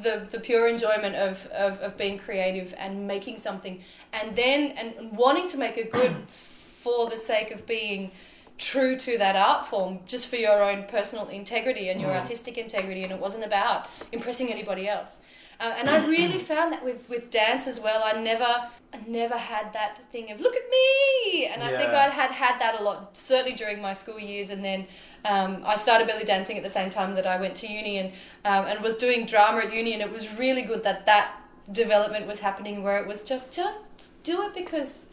the, 0.04 0.28
the 0.30 0.40
pure 0.40 0.68
enjoyment 0.68 1.16
of, 1.16 1.46
of, 1.48 1.80
of 1.80 1.98
being 1.98 2.18
creative 2.18 2.74
and 2.78 3.08
making 3.08 3.40
something. 3.40 3.82
And 4.14 4.36
then, 4.36 4.72
and 4.72 5.12
wanting 5.12 5.48
to 5.50 5.58
make 5.58 5.78
it 5.78 5.92
good 5.92 6.12
for 6.28 7.10
the 7.10 7.18
sake 7.18 7.52
of 7.52 7.66
being 7.68 8.12
true 8.58 8.98
to 8.98 9.18
that 9.20 9.36
art 9.36 9.68
form 9.68 10.00
just 10.08 10.28
for 10.28 10.36
your 10.38 10.64
own 10.64 10.84
personal 10.86 11.28
integrity 11.28 11.90
and 11.90 12.02
your 12.02 12.10
Mm. 12.12 12.20
artistic 12.22 12.58
integrity, 12.58 13.04
and 13.04 13.12
it 13.12 13.20
wasn't 13.20 13.44
about 13.46 13.88
impressing 14.12 14.52
anybody 14.52 14.88
else. 14.90 15.18
Uh, 15.60 15.76
and 15.78 15.90
I 15.90 16.06
really 16.08 16.40
found 16.54 16.72
that 16.74 16.84
with, 16.84 17.08
with 17.10 17.30
dance 17.30 17.68
as 17.68 17.80
well. 17.80 18.02
I 18.04 18.20
never 18.20 18.70
I 18.94 19.00
never 19.06 19.36
had 19.38 19.74
that 19.74 20.00
thing 20.12 20.32
of 20.32 20.40
look 20.40 20.56
at 20.56 20.64
me, 20.72 21.46
and 21.46 21.62
I 21.62 21.78
think 21.78 21.90
I 21.92 22.10
had 22.10 22.32
had 22.32 22.60
that 22.62 22.80
a 22.80 22.84
lot, 22.84 23.18
certainly 23.18 23.54
during 23.54 23.82
my 23.82 23.92
school 23.94 24.18
years, 24.20 24.50
and 24.50 24.64
then 24.64 24.88
um, 25.28 25.62
I 25.66 25.76
started 25.76 26.08
belly 26.08 26.24
dancing 26.24 26.58
at 26.58 26.64
the 26.64 26.70
same 26.70 26.90
time 26.90 27.16
that 27.16 27.28
I 27.28 27.40
went 27.40 27.56
to 27.58 27.68
uni 27.68 27.98
and 27.98 28.12
um, 28.46 28.66
and 28.66 28.82
was 28.82 28.96
doing 28.98 29.26
drama 29.26 29.60
at 29.60 29.74
uni, 29.74 29.94
and 29.94 30.02
it 30.02 30.12
was 30.12 30.32
really 30.34 30.62
good 30.62 30.84
that 30.84 31.06
that 31.06 31.36
development 31.72 32.26
was 32.28 32.40
happening 32.40 32.82
where 32.82 32.98
it 33.02 33.08
was 33.08 33.24
just 33.24 33.54
just 33.54 33.80
do 34.24 34.44
it 34.44 34.54
because 34.56 35.08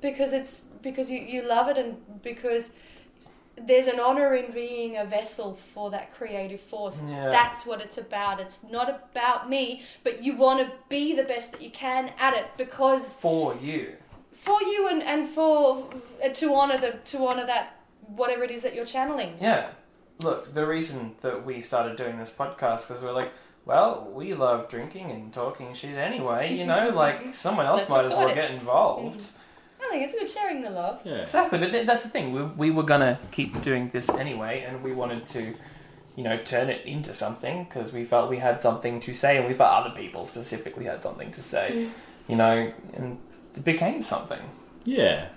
because 0.00 0.32
it's 0.32 0.64
because 0.82 1.10
you, 1.10 1.18
you 1.20 1.42
love 1.42 1.68
it 1.68 1.76
and 1.76 1.96
because 2.22 2.72
there's 3.56 3.88
an 3.88 3.98
honor 3.98 4.36
in 4.36 4.52
being 4.52 4.96
a 4.96 5.04
vessel 5.04 5.52
for 5.54 5.90
that 5.90 6.14
creative 6.14 6.60
force. 6.60 7.02
Yeah. 7.04 7.28
That's 7.30 7.66
what 7.66 7.80
it's 7.80 7.98
about. 7.98 8.38
It's 8.38 8.62
not 8.62 8.88
about 8.88 9.50
me, 9.50 9.82
but 10.04 10.22
you 10.22 10.36
want 10.36 10.64
to 10.64 10.72
be 10.88 11.16
the 11.16 11.24
best 11.24 11.50
that 11.52 11.60
you 11.60 11.70
can 11.70 12.12
at 12.18 12.34
it 12.34 12.46
because 12.56 13.14
For 13.14 13.56
you. 13.56 13.94
for 14.32 14.62
you 14.62 14.86
and, 14.88 15.02
and 15.02 15.28
for 15.28 15.90
to 16.32 16.54
honor 16.54 16.78
the 16.78 16.92
to 17.06 17.26
honor 17.26 17.44
that 17.46 17.77
whatever 18.08 18.42
it 18.44 18.50
is 18.50 18.62
that 18.62 18.74
you're 18.74 18.84
channeling. 18.84 19.34
Yeah. 19.40 19.70
Look, 20.20 20.54
the 20.54 20.66
reason 20.66 21.14
that 21.20 21.44
we 21.46 21.60
started 21.60 21.96
doing 21.96 22.18
this 22.18 22.34
podcast 22.34 22.88
because 22.88 23.02
we're 23.02 23.12
like, 23.12 23.32
well, 23.64 24.10
we 24.12 24.34
love 24.34 24.68
drinking 24.68 25.10
and 25.10 25.32
talking 25.32 25.74
shit 25.74 25.96
anyway. 25.96 26.54
You 26.54 26.66
know, 26.66 26.88
like 26.94 27.34
someone 27.34 27.66
else 27.66 27.88
might 27.88 28.04
as 28.04 28.14
well 28.14 28.28
it. 28.28 28.34
get 28.34 28.50
involved. 28.50 29.20
Mm-hmm. 29.20 29.42
I 29.80 29.90
think 29.90 30.02
it's 30.02 30.14
good 30.14 30.28
sharing 30.28 30.62
the 30.62 30.70
love. 30.70 31.00
Yeah. 31.04 31.16
Exactly, 31.16 31.58
but 31.58 31.70
th- 31.70 31.86
that's 31.86 32.02
the 32.02 32.08
thing. 32.08 32.32
We, 32.32 32.42
we 32.42 32.70
were 32.70 32.82
gonna 32.82 33.20
keep 33.30 33.60
doing 33.62 33.90
this 33.90 34.08
anyway, 34.08 34.64
and 34.66 34.82
we 34.82 34.92
wanted 34.92 35.24
to, 35.26 35.54
you 36.16 36.24
know, 36.24 36.36
turn 36.38 36.68
it 36.68 36.84
into 36.84 37.14
something 37.14 37.64
because 37.64 37.92
we 37.92 38.04
felt 38.04 38.28
we 38.28 38.38
had 38.38 38.60
something 38.60 38.98
to 39.00 39.14
say, 39.14 39.36
and 39.36 39.46
we 39.46 39.54
felt 39.54 39.86
other 39.86 39.94
people 39.94 40.24
specifically 40.24 40.86
had 40.86 41.02
something 41.02 41.30
to 41.30 41.40
say. 41.40 41.70
Mm. 41.72 41.90
You 42.28 42.36
know, 42.36 42.72
and 42.94 43.18
it 43.54 43.64
became 43.64 44.02
something. 44.02 44.40
Yeah. 44.84 45.28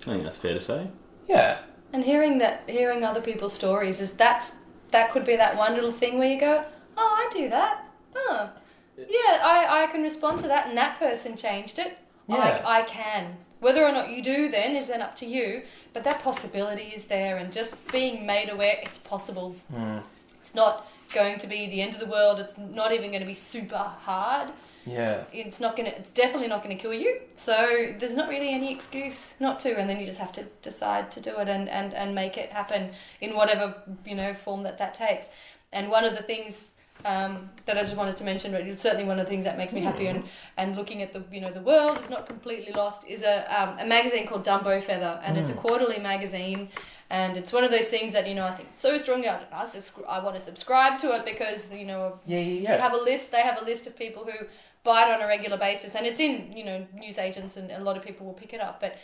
I 0.00 0.04
think 0.04 0.24
that's 0.24 0.36
fair 0.36 0.54
to 0.54 0.60
say. 0.60 0.88
Yeah. 1.28 1.58
And 1.96 2.04
hearing 2.04 2.36
that, 2.38 2.60
hearing 2.66 3.04
other 3.04 3.22
people's 3.22 3.54
stories 3.54 4.02
is 4.02 4.18
that's 4.18 4.58
that 4.90 5.12
could 5.12 5.24
be 5.24 5.34
that 5.36 5.56
one 5.56 5.74
little 5.74 5.90
thing 5.90 6.18
where 6.18 6.30
you 6.30 6.38
go, 6.38 6.62
oh, 6.94 7.14
I 7.16 7.26
do 7.32 7.48
that. 7.48 7.86
Oh, 8.14 8.50
yeah, 8.98 9.40
I, 9.42 9.84
I 9.84 9.86
can 9.86 10.02
respond 10.02 10.40
to 10.40 10.48
that, 10.48 10.68
and 10.68 10.76
that 10.76 10.98
person 10.98 11.38
changed 11.38 11.78
it. 11.78 11.96
Yeah. 12.28 12.60
I, 12.66 12.80
I 12.80 12.82
can. 12.82 13.38
Whether 13.60 13.82
or 13.82 13.92
not 13.92 14.10
you 14.10 14.22
do 14.22 14.50
then 14.50 14.76
is 14.76 14.88
then 14.88 15.00
up 15.00 15.16
to 15.16 15.26
you, 15.26 15.62
but 15.94 16.04
that 16.04 16.22
possibility 16.22 16.92
is 16.94 17.06
there, 17.06 17.38
and 17.38 17.50
just 17.50 17.90
being 17.90 18.26
made 18.26 18.50
aware 18.50 18.76
it's 18.82 18.98
possible. 18.98 19.56
Hmm. 19.74 20.00
It's 20.38 20.54
not 20.54 20.86
going 21.14 21.38
to 21.38 21.46
be 21.46 21.66
the 21.70 21.80
end 21.80 21.94
of 21.94 22.00
the 22.00 22.06
world. 22.06 22.38
It's 22.38 22.58
not 22.58 22.92
even 22.92 23.08
going 23.08 23.22
to 23.22 23.26
be 23.26 23.32
super 23.32 23.78
hard. 23.78 24.52
Yeah. 24.86 25.24
It's 25.32 25.60
not 25.60 25.76
gonna. 25.76 25.88
It's 25.90 26.10
definitely 26.10 26.48
not 26.48 26.62
going 26.62 26.76
to 26.76 26.80
kill 26.80 26.94
you. 26.94 27.20
So 27.34 27.94
there's 27.98 28.14
not 28.14 28.28
really 28.28 28.50
any 28.50 28.72
excuse 28.72 29.34
not 29.40 29.58
to, 29.60 29.76
and 29.76 29.90
then 29.90 29.98
you 29.98 30.06
just 30.06 30.20
have 30.20 30.32
to 30.32 30.44
decide 30.62 31.10
to 31.12 31.20
do 31.20 31.36
it 31.40 31.48
and 31.48 31.68
and 31.68 31.92
and 31.92 32.14
make 32.14 32.38
it 32.38 32.50
happen 32.50 32.90
in 33.20 33.34
whatever 33.34 33.74
you 34.04 34.14
know 34.14 34.32
form 34.32 34.62
that 34.62 34.78
that 34.78 34.94
takes. 34.94 35.28
And 35.72 35.90
one 35.90 36.04
of 36.04 36.16
the 36.16 36.22
things 36.22 36.70
um, 37.04 37.50
that 37.66 37.76
I 37.76 37.82
just 37.82 37.96
wanted 37.96 38.16
to 38.16 38.24
mention, 38.24 38.52
but 38.52 38.62
it's 38.62 38.80
certainly 38.80 39.04
one 39.04 39.18
of 39.18 39.26
the 39.26 39.30
things 39.30 39.44
that 39.44 39.58
makes 39.58 39.72
me 39.72 39.80
happy, 39.80 40.06
and 40.06 40.22
and 40.56 40.76
looking 40.76 41.02
at 41.02 41.12
the 41.12 41.24
you 41.32 41.40
know 41.40 41.50
the 41.52 41.60
world 41.60 41.98
is 41.98 42.08
not 42.08 42.26
completely 42.26 42.72
lost 42.72 43.08
is 43.08 43.22
a 43.24 43.36
um, 43.60 43.78
a 43.80 43.84
magazine 43.84 44.26
called 44.26 44.44
Dumbo 44.46 44.80
Feather, 44.82 45.20
and 45.24 45.36
it's 45.36 45.50
a 45.50 45.54
quarterly 45.54 45.98
magazine. 45.98 46.68
And 47.08 47.36
it's 47.36 47.52
one 47.52 47.62
of 47.62 47.70
those 47.70 47.86
things 47.86 48.12
that 48.14 48.26
you 48.26 48.34
know 48.34 48.44
I 48.44 48.50
think 48.50 48.70
so 48.74 48.98
strongly. 48.98 49.28
I, 49.28 49.38
I, 49.52 49.64
I 50.08 50.18
want 50.24 50.34
to 50.34 50.40
subscribe 50.40 50.98
to 51.00 51.14
it 51.14 51.24
because 51.24 51.72
you 51.72 51.86
know 51.86 52.18
Yeah, 52.24 52.38
yeah, 52.38 52.44
they 52.44 52.60
yeah. 52.62 52.76
have 52.78 52.94
a 52.94 53.02
list. 53.10 53.30
They 53.30 53.42
have 53.42 53.62
a 53.62 53.64
list 53.64 53.86
of 53.86 53.96
people 53.96 54.24
who 54.24 54.46
buy 54.86 55.06
it 55.06 55.12
on 55.14 55.20
a 55.20 55.26
regular 55.26 55.58
basis, 55.58 55.94
and 55.96 56.06
it's 56.06 56.20
in 56.20 56.56
you 56.56 56.64
know 56.64 56.86
news 56.94 57.18
agents, 57.18 57.56
and 57.58 57.70
a 57.70 57.80
lot 57.80 57.96
of 57.98 58.02
people 58.02 58.24
will 58.26 58.32
pick 58.42 58.54
it 58.54 58.60
up. 58.60 58.80
But 58.80 58.96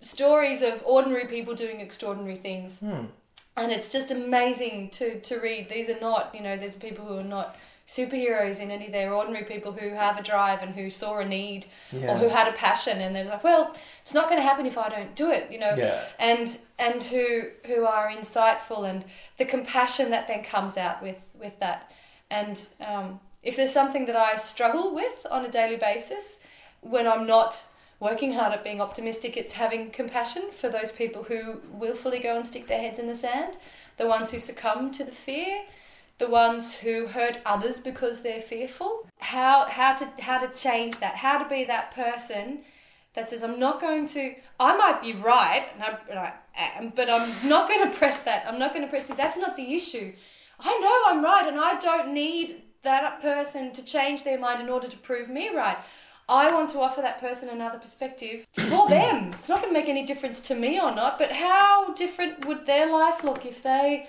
stories 0.00 0.62
of 0.62 0.82
ordinary 0.86 1.26
people 1.26 1.54
doing 1.54 1.80
extraordinary 1.80 2.36
things, 2.36 2.80
Hmm. 2.80 3.06
and 3.56 3.72
it's 3.72 3.92
just 3.92 4.10
amazing 4.10 4.90
to 4.90 5.20
to 5.20 5.38
read. 5.40 5.68
These 5.68 5.90
are 5.90 6.00
not 6.00 6.34
you 6.34 6.42
know 6.42 6.56
there's 6.56 6.76
people 6.76 7.04
who 7.06 7.18
are 7.18 7.22
not 7.38 7.56
superheroes 7.86 8.60
in 8.60 8.70
any. 8.70 8.88
They're 8.88 9.12
ordinary 9.12 9.44
people 9.44 9.72
who 9.72 9.88
have 9.90 10.16
a 10.16 10.22
drive 10.22 10.62
and 10.62 10.74
who 10.76 10.90
saw 10.90 11.18
a 11.18 11.24
need 11.26 11.66
or 11.92 12.16
who 12.18 12.28
had 12.28 12.46
a 12.46 12.52
passion, 12.52 13.00
and 13.00 13.14
they're 13.16 13.24
like, 13.24 13.42
well, 13.42 13.74
it's 14.02 14.14
not 14.14 14.28
going 14.28 14.40
to 14.40 14.46
happen 14.46 14.64
if 14.64 14.78
I 14.78 14.88
don't 14.88 15.14
do 15.16 15.30
it. 15.32 15.50
You 15.50 15.58
know 15.58 15.74
Yeah. 15.76 16.04
and 16.18 16.46
and 16.78 17.02
who 17.02 17.26
who 17.66 17.84
are 17.84 18.08
insightful 18.10 18.88
and 18.88 19.04
the 19.38 19.44
compassion 19.44 20.10
that 20.10 20.28
then 20.28 20.42
comes 20.44 20.76
out 20.76 21.02
with 21.02 21.16
with 21.34 21.58
that 21.58 21.90
and 22.30 22.56
um, 22.86 23.18
if 23.42 23.56
there's 23.56 23.72
something 23.72 24.06
that 24.06 24.16
I 24.16 24.36
struggle 24.36 24.94
with 24.94 25.26
on 25.30 25.44
a 25.44 25.50
daily 25.50 25.76
basis 25.76 26.40
when 26.80 27.06
I'm 27.06 27.26
not 27.26 27.64
working 27.98 28.32
hard 28.32 28.52
at 28.52 28.64
being 28.64 28.80
optimistic 28.80 29.36
it's 29.36 29.54
having 29.54 29.90
compassion 29.90 30.50
for 30.52 30.68
those 30.68 30.90
people 30.90 31.24
who 31.24 31.60
willfully 31.72 32.18
go 32.18 32.36
and 32.36 32.46
stick 32.46 32.66
their 32.66 32.80
heads 32.80 32.98
in 32.98 33.06
the 33.06 33.14
sand 33.14 33.58
the 33.96 34.06
ones 34.06 34.30
who 34.30 34.38
succumb 34.38 34.90
to 34.92 35.04
the 35.04 35.12
fear 35.12 35.62
the 36.18 36.28
ones 36.28 36.76
who 36.76 37.06
hurt 37.06 37.38
others 37.44 37.80
because 37.80 38.22
they're 38.22 38.40
fearful 38.40 39.06
how 39.18 39.66
how 39.66 39.94
to 39.94 40.06
how 40.20 40.38
to 40.38 40.48
change 40.54 40.98
that 40.98 41.16
how 41.16 41.38
to 41.38 41.48
be 41.48 41.64
that 41.64 41.94
person 41.94 42.60
that 43.14 43.28
says 43.28 43.42
I'm 43.42 43.58
not 43.58 43.80
going 43.80 44.06
to. 44.08 44.34
I 44.58 44.76
might 44.76 45.02
be 45.02 45.14
right, 45.14 45.66
and 45.74 45.82
I, 45.82 45.98
and 46.08 46.18
I 46.18 46.32
am, 46.54 46.92
but 46.94 47.10
I'm 47.10 47.48
not 47.48 47.68
going 47.68 47.90
to 47.90 47.96
press 47.96 48.22
that. 48.24 48.46
I'm 48.46 48.58
not 48.58 48.72
going 48.72 48.84
to 48.84 48.90
press 48.90 49.06
that. 49.06 49.16
That's 49.16 49.36
not 49.36 49.56
the 49.56 49.74
issue. 49.74 50.12
I 50.60 50.78
know 50.78 51.12
I'm 51.12 51.24
right, 51.24 51.48
and 51.48 51.58
I 51.58 51.78
don't 51.78 52.14
need 52.14 52.62
that 52.82 53.20
person 53.20 53.72
to 53.72 53.84
change 53.84 54.24
their 54.24 54.38
mind 54.38 54.60
in 54.60 54.68
order 54.68 54.88
to 54.88 54.96
prove 54.96 55.28
me 55.28 55.54
right. 55.54 55.78
I 56.28 56.52
want 56.52 56.70
to 56.70 56.78
offer 56.80 57.00
that 57.02 57.20
person 57.20 57.48
another 57.48 57.78
perspective 57.78 58.46
for 58.52 58.88
them. 58.88 59.32
It's 59.34 59.48
not 59.48 59.60
going 59.62 59.74
to 59.74 59.78
make 59.80 59.88
any 59.88 60.04
difference 60.06 60.40
to 60.42 60.54
me 60.54 60.80
or 60.80 60.94
not, 60.94 61.18
but 61.18 61.32
how 61.32 61.92
different 61.94 62.46
would 62.46 62.66
their 62.66 62.90
life 62.90 63.24
look 63.24 63.44
if 63.44 63.62
they 63.62 64.06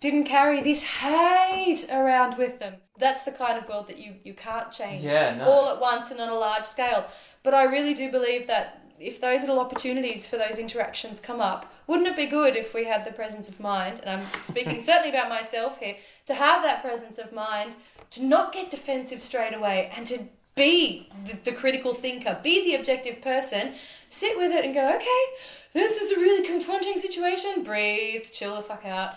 didn't 0.00 0.24
carry 0.24 0.62
this 0.62 0.82
hate 0.82 1.86
around 1.92 2.38
with 2.38 2.58
them? 2.58 2.76
That's 2.98 3.24
the 3.24 3.32
kind 3.32 3.58
of 3.58 3.68
world 3.68 3.86
that 3.88 3.98
you, 3.98 4.14
you 4.24 4.32
can't 4.34 4.72
change 4.72 5.04
Yeah, 5.04 5.34
no. 5.36 5.44
all 5.44 5.68
at 5.68 5.80
once 5.80 6.10
and 6.10 6.20
on 6.20 6.28
a 6.30 6.34
large 6.34 6.64
scale. 6.64 7.06
But 7.42 7.54
I 7.54 7.64
really 7.64 7.94
do 7.94 8.10
believe 8.10 8.46
that 8.48 8.77
if 9.00 9.20
those 9.20 9.40
little 9.40 9.60
opportunities 9.60 10.26
for 10.26 10.36
those 10.36 10.58
interactions 10.58 11.20
come 11.20 11.40
up, 11.40 11.72
wouldn't 11.86 12.08
it 12.08 12.16
be 12.16 12.26
good 12.26 12.56
if 12.56 12.74
we 12.74 12.84
had 12.84 13.04
the 13.04 13.12
presence 13.12 13.48
of 13.48 13.60
mind, 13.60 14.00
and 14.04 14.20
I'm 14.20 14.26
speaking 14.44 14.80
certainly 14.90 15.10
about 15.10 15.28
myself 15.28 15.78
here, 15.78 15.96
to 16.26 16.34
have 16.34 16.62
that 16.62 16.82
presence 16.82 17.18
of 17.18 17.32
mind, 17.32 17.76
to 18.10 18.24
not 18.24 18.52
get 18.52 18.70
defensive 18.70 19.22
straight 19.22 19.54
away, 19.54 19.92
and 19.96 20.06
to 20.06 20.18
be 20.54 21.08
the, 21.26 21.36
the 21.44 21.52
critical 21.52 21.94
thinker, 21.94 22.38
be 22.42 22.64
the 22.64 22.74
objective 22.74 23.22
person, 23.22 23.74
sit 24.08 24.36
with 24.36 24.50
it 24.52 24.64
and 24.64 24.74
go, 24.74 24.96
okay, 24.96 25.24
this 25.72 25.98
is 25.98 26.12
a 26.12 26.20
really 26.20 26.46
confronting 26.46 26.98
situation, 26.98 27.62
breathe, 27.62 28.24
chill 28.32 28.56
the 28.56 28.62
fuck 28.62 28.84
out. 28.84 29.14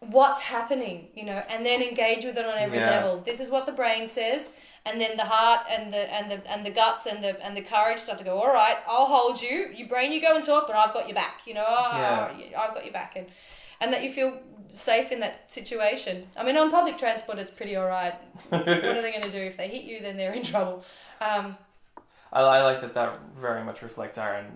What's 0.00 0.40
happening, 0.40 1.08
you 1.14 1.24
know, 1.24 1.42
and 1.48 1.66
then 1.66 1.82
engage 1.82 2.24
with 2.24 2.38
it 2.38 2.46
on 2.46 2.56
every 2.56 2.78
Yeah. 2.78 2.90
level. 2.90 3.20
This 3.20 3.40
is 3.40 3.50
what 3.50 3.66
the 3.66 3.72
brain 3.72 4.08
says, 4.08 4.50
and 4.86 5.00
then 5.00 5.16
the 5.16 5.24
heart 5.24 5.66
and 5.70 5.92
the 5.92 6.12
and 6.14 6.30
the 6.30 6.50
and 6.50 6.64
the 6.64 6.70
guts 6.70 7.06
and 7.06 7.22
the 7.22 7.40
and 7.44 7.56
the 7.56 7.62
courage 7.62 7.98
start 7.98 8.18
to 8.18 8.24
go. 8.24 8.38
All 8.38 8.52
right, 8.52 8.76
I'll 8.86 9.06
hold 9.06 9.40
you. 9.42 9.70
You 9.74 9.86
brain, 9.88 10.12
you 10.12 10.20
go 10.20 10.34
and 10.36 10.44
talk, 10.44 10.66
but 10.66 10.76
I've 10.76 10.92
got 10.94 11.06
your 11.08 11.14
back. 11.14 11.42
You 11.46 11.54
know, 11.54 11.60
Yeah. 11.68 12.32
I've 12.58 12.74
got 12.74 12.84
your 12.84 12.92
back, 12.92 13.16
and 13.16 13.26
and 13.80 13.92
that 13.92 14.02
you 14.02 14.10
feel 14.10 14.38
safe 14.72 15.10
in 15.12 15.20
that 15.20 15.50
situation. 15.52 16.26
I 16.36 16.44
mean, 16.44 16.56
on 16.56 16.70
public 16.70 16.98
transport, 16.98 17.38
it's 17.38 17.50
pretty 17.50 17.76
all 17.76 17.86
right. 17.86 18.14
what 18.50 18.68
are 18.68 19.02
they 19.02 19.10
going 19.12 19.22
to 19.22 19.30
do 19.30 19.38
if 19.38 19.56
they 19.56 19.68
hit 19.68 19.84
you? 19.84 20.00
Then 20.00 20.16
they're 20.16 20.32
in 20.32 20.42
trouble. 20.42 20.84
Um, 21.20 21.56
I, 22.32 22.40
I 22.40 22.62
like 22.62 22.80
that 22.82 22.94
that 22.94 23.18
very 23.34 23.64
much 23.64 23.82
reflects 23.82 24.18
Aaron. 24.18 24.46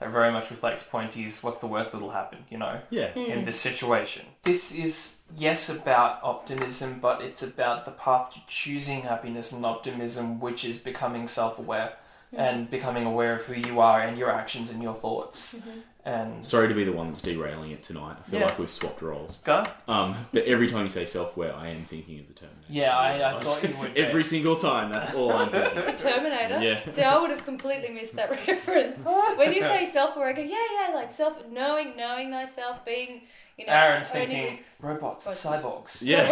That 0.00 0.10
very 0.10 0.32
much 0.32 0.50
reflects 0.50 0.82
Pointy's 0.82 1.42
what's 1.44 1.60
the 1.60 1.66
worst 1.68 1.92
that'll 1.92 2.10
happen, 2.10 2.44
you 2.50 2.58
know, 2.58 2.80
Yeah. 2.90 3.14
in 3.14 3.44
this 3.44 3.60
situation. 3.60 4.26
This 4.42 4.72
is, 4.74 5.21
yes, 5.36 5.68
about 5.68 6.20
optimism, 6.22 6.98
but 7.00 7.20
it's 7.22 7.42
about 7.42 7.84
the 7.84 7.90
path 7.90 8.32
to 8.34 8.40
choosing 8.46 9.02
happiness 9.02 9.52
and 9.52 9.64
optimism, 9.64 10.40
which 10.40 10.64
is 10.64 10.78
becoming 10.78 11.26
self 11.26 11.58
aware 11.58 11.94
and 12.34 12.70
becoming 12.70 13.04
aware 13.04 13.36
of 13.36 13.42
who 13.42 13.54
you 13.54 13.80
are 13.80 14.00
and 14.00 14.16
your 14.16 14.30
actions 14.30 14.70
and 14.70 14.82
your 14.82 14.94
thoughts. 14.94 15.60
Mm-hmm. 15.60 15.80
And 16.04 16.44
Sorry 16.44 16.66
to 16.66 16.74
be 16.74 16.82
the 16.82 16.90
one 16.90 17.08
that's 17.12 17.22
derailing 17.22 17.70
it 17.70 17.84
tonight. 17.84 18.16
I 18.18 18.28
feel 18.28 18.40
Yeah. 18.40 18.46
like 18.46 18.58
we've 18.58 18.68
swapped 18.68 19.02
roles. 19.02 19.38
Go. 19.44 19.64
Um, 19.86 20.16
but 20.32 20.44
every 20.46 20.66
time 20.68 20.82
you 20.82 20.88
say 20.88 21.04
self-aware, 21.04 21.54
I 21.54 21.68
am 21.68 21.84
thinking 21.84 22.18
of 22.18 22.26
the 22.26 22.34
Terminator. 22.34 22.66
Yeah, 22.68 22.98
I- 22.98 23.36
I 23.38 23.40
thought 23.44 23.62
you 23.70 23.76
would, 23.76 23.96
yeah. 23.96 24.06
every 24.06 24.24
single 24.24 24.56
time. 24.56 24.90
That's 24.92 25.14
all 25.14 25.30
I'm 25.32 25.50
thinking. 25.50 25.76
the 25.84 25.92
Terminator. 26.10 26.60
Yeah. 26.60 26.90
See, 26.90 27.02
I 27.02 27.16
would 27.20 27.30
have 27.30 27.44
completely 27.44 27.90
missed 27.90 28.16
that 28.16 28.30
reference. 28.48 28.98
When 29.36 29.52
you 29.52 29.62
say 29.62 29.90
self-aware, 29.92 30.30
I 30.30 30.32
go, 30.32 30.42
yeah, 30.42 30.56
yeah, 30.88 30.94
like 30.94 31.12
self, 31.12 31.36
knowing, 31.48 31.96
knowing 31.96 32.32
thyself, 32.32 32.84
being, 32.84 33.20
you 33.56 33.66
know, 33.66 33.72
Aaron's 33.72 34.10
owning 34.12 34.26
thinking 34.28 34.50
these- 34.56 34.60
robots, 34.80 35.26
What? 35.26 35.36
cyborgs. 35.36 36.02
Yeah. 36.04 36.26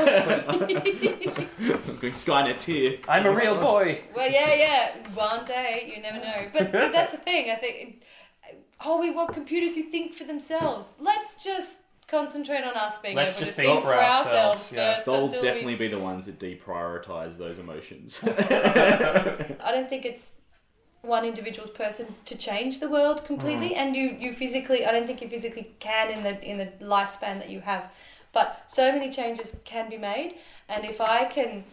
Going 2.00 2.12
Skynet's 2.12 2.64
here. 2.64 2.98
I'm 3.08 3.24
a 3.26 3.30
real 3.32 3.54
boy. 3.60 4.00
Well, 4.16 4.28
yeah, 4.30 4.52
yeah. 4.54 4.90
One 5.14 5.44
day, 5.44 5.92
you 5.94 6.02
never 6.02 6.18
know. 6.18 6.48
But 6.52 6.72
see, 6.72 6.90
that's 6.92 7.12
the 7.12 7.18
thing. 7.18 7.50
I 7.50 7.54
think 7.56 8.02
oh, 8.84 9.00
we 9.00 9.10
want 9.10 9.32
computers 9.32 9.76
who 9.76 9.82
think 9.82 10.14
for 10.14 10.24
themselves. 10.24 10.94
Let's 10.98 11.42
just 11.42 11.78
concentrate 12.08 12.64
on 12.64 12.74
us 12.74 12.98
being 13.00 13.14
Let's 13.14 13.36
able 13.36 13.46
just 13.46 13.56
to 13.56 13.62
think 13.62 13.72
think 13.72 13.84
for 13.84 13.94
ourselves, 13.94 14.72
yeah. 14.74 14.94
first 14.94 15.06
They'll 15.06 15.24
until 15.24 15.42
definitely 15.42 15.74
we... 15.74 15.78
be 15.78 15.88
the 15.88 15.98
ones 15.98 16.26
that 16.26 16.38
deprioritize 16.38 17.38
those 17.38 17.58
emotions. 17.58 18.20
I 18.24 19.70
don't 19.72 19.88
think 19.88 20.04
it's 20.04 20.34
one 21.02 21.24
individual's 21.24 21.70
person 21.70 22.06
to 22.26 22.36
change 22.36 22.80
the 22.80 22.88
world 22.88 23.24
completely, 23.24 23.70
mm. 23.70 23.76
and 23.76 23.96
you, 23.96 24.16
you 24.18 24.32
physically, 24.34 24.84
I 24.84 24.92
don't 24.92 25.06
think 25.06 25.22
you 25.22 25.28
physically 25.28 25.70
can 25.78 26.10
in 26.10 26.22
the 26.22 26.42
in 26.42 26.58
the 26.58 26.66
lifespan 26.84 27.38
that 27.38 27.48
you 27.48 27.60
have. 27.60 27.90
But 28.32 28.64
so 28.68 28.92
many 28.92 29.10
changes 29.10 29.56
can 29.64 29.88
be 29.88 29.96
made, 29.96 30.34
and 30.68 30.84
if 30.84 31.00
I 31.00 31.24
can 31.24 31.64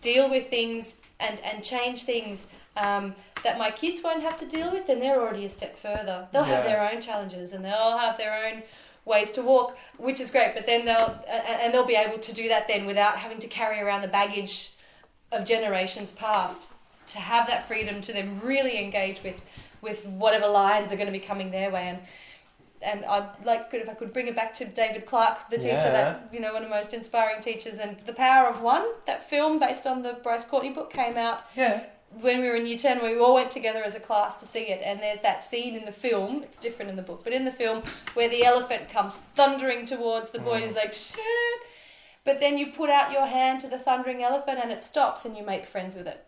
deal 0.00 0.30
with 0.30 0.48
things 0.48 0.96
and 1.18 1.40
and 1.40 1.64
change 1.64 2.04
things 2.04 2.48
um, 2.78 3.14
that 3.44 3.58
my 3.58 3.70
kids 3.70 4.02
won't 4.02 4.22
have 4.22 4.36
to 4.38 4.46
deal 4.46 4.70
with, 4.72 4.86
then 4.86 5.00
they're 5.00 5.20
already 5.20 5.44
a 5.44 5.48
step 5.48 5.78
further. 5.78 6.28
They'll 6.32 6.44
have 6.44 6.64
their 6.64 6.80
own 6.90 7.00
challenges 7.00 7.52
and 7.52 7.64
they'll 7.64 7.98
have 7.98 8.18
their 8.18 8.46
own 8.46 8.62
ways 9.04 9.30
to 9.32 9.42
walk, 9.42 9.76
which 9.96 10.20
is 10.20 10.30
great. 10.30 10.54
But 10.54 10.66
then 10.66 10.84
they'll 10.84 11.22
and 11.28 11.72
they'll 11.72 11.86
be 11.86 11.94
able 11.96 12.18
to 12.18 12.32
do 12.32 12.48
that 12.48 12.68
then 12.68 12.86
without 12.86 13.16
having 13.18 13.38
to 13.40 13.46
carry 13.48 13.80
around 13.80 14.02
the 14.02 14.08
baggage 14.08 14.72
of 15.32 15.44
generations 15.44 16.12
past. 16.12 16.74
To 17.08 17.18
have 17.18 17.46
that 17.46 17.66
freedom 17.66 18.02
to 18.02 18.12
then 18.12 18.40
really 18.42 18.82
engage 18.82 19.22
with 19.22 19.42
with 19.80 20.04
whatever 20.06 20.46
lines 20.46 20.92
are 20.92 20.96
going 20.96 21.06
to 21.06 21.12
be 21.12 21.20
coming 21.20 21.50
their 21.50 21.70
way 21.70 21.88
and. 21.88 21.98
And 22.80 23.04
I'd 23.04 23.44
like 23.44 23.70
if 23.72 23.88
I 23.88 23.94
could 23.94 24.12
bring 24.12 24.28
it 24.28 24.36
back 24.36 24.54
to 24.54 24.64
David 24.64 25.04
Clark, 25.04 25.50
the 25.50 25.56
teacher 25.56 25.90
Yeah. 25.90 25.90
that 25.90 26.28
you 26.32 26.38
know, 26.38 26.52
one 26.52 26.62
of 26.62 26.68
the 26.68 26.74
most 26.76 26.94
inspiring 26.94 27.40
teachers, 27.42 27.80
and 27.80 27.98
The 28.06 28.12
Power 28.12 28.46
of 28.46 28.62
One. 28.62 28.86
That 29.04 29.28
film 29.28 29.58
based 29.58 29.84
on 29.84 30.02
the 30.02 30.12
Bryce 30.22 30.44
Courtenay 30.44 30.74
book 30.74 30.88
came 30.88 31.16
out 31.16 31.40
Yeah. 31.56 31.86
When 32.20 32.40
we 32.40 32.48
were 32.48 32.56
in 32.56 32.66
year 32.66 32.78
10 32.78 33.02
we 33.02 33.18
all 33.18 33.34
went 33.34 33.50
together 33.50 33.82
as 33.84 33.94
a 33.94 34.00
class 34.00 34.36
to 34.38 34.46
see 34.46 34.68
it 34.68 34.80
and 34.82 35.00
there's 35.00 35.20
that 35.20 35.44
scene 35.44 35.76
in 35.76 35.84
the 35.84 35.92
film 35.92 36.42
it's 36.42 36.58
different 36.58 36.90
in 36.90 36.96
the 36.96 37.02
book 37.02 37.22
but 37.22 37.32
in 37.32 37.44
the 37.44 37.52
film 37.52 37.82
where 38.14 38.28
the 38.28 38.44
elephant 38.44 38.88
comes 38.88 39.16
thundering 39.16 39.84
towards 39.84 40.30
the 40.30 40.38
boy 40.38 40.54
and 40.54 40.64
he's 40.64 40.72
mm. 40.72 40.76
like 40.76 40.92
shit. 40.92 41.20
But 42.24 42.40
then 42.40 42.58
you 42.58 42.72
put 42.72 42.90
out 42.90 43.12
your 43.12 43.26
hand 43.26 43.60
to 43.60 43.68
the 43.68 43.78
thundering 43.78 44.22
elephant 44.22 44.58
and 44.62 44.70
it 44.70 44.82
stops 44.82 45.24
and 45.24 45.36
you 45.36 45.44
make 45.44 45.64
friends 45.64 45.94
with 45.94 46.06
it. 46.06 46.24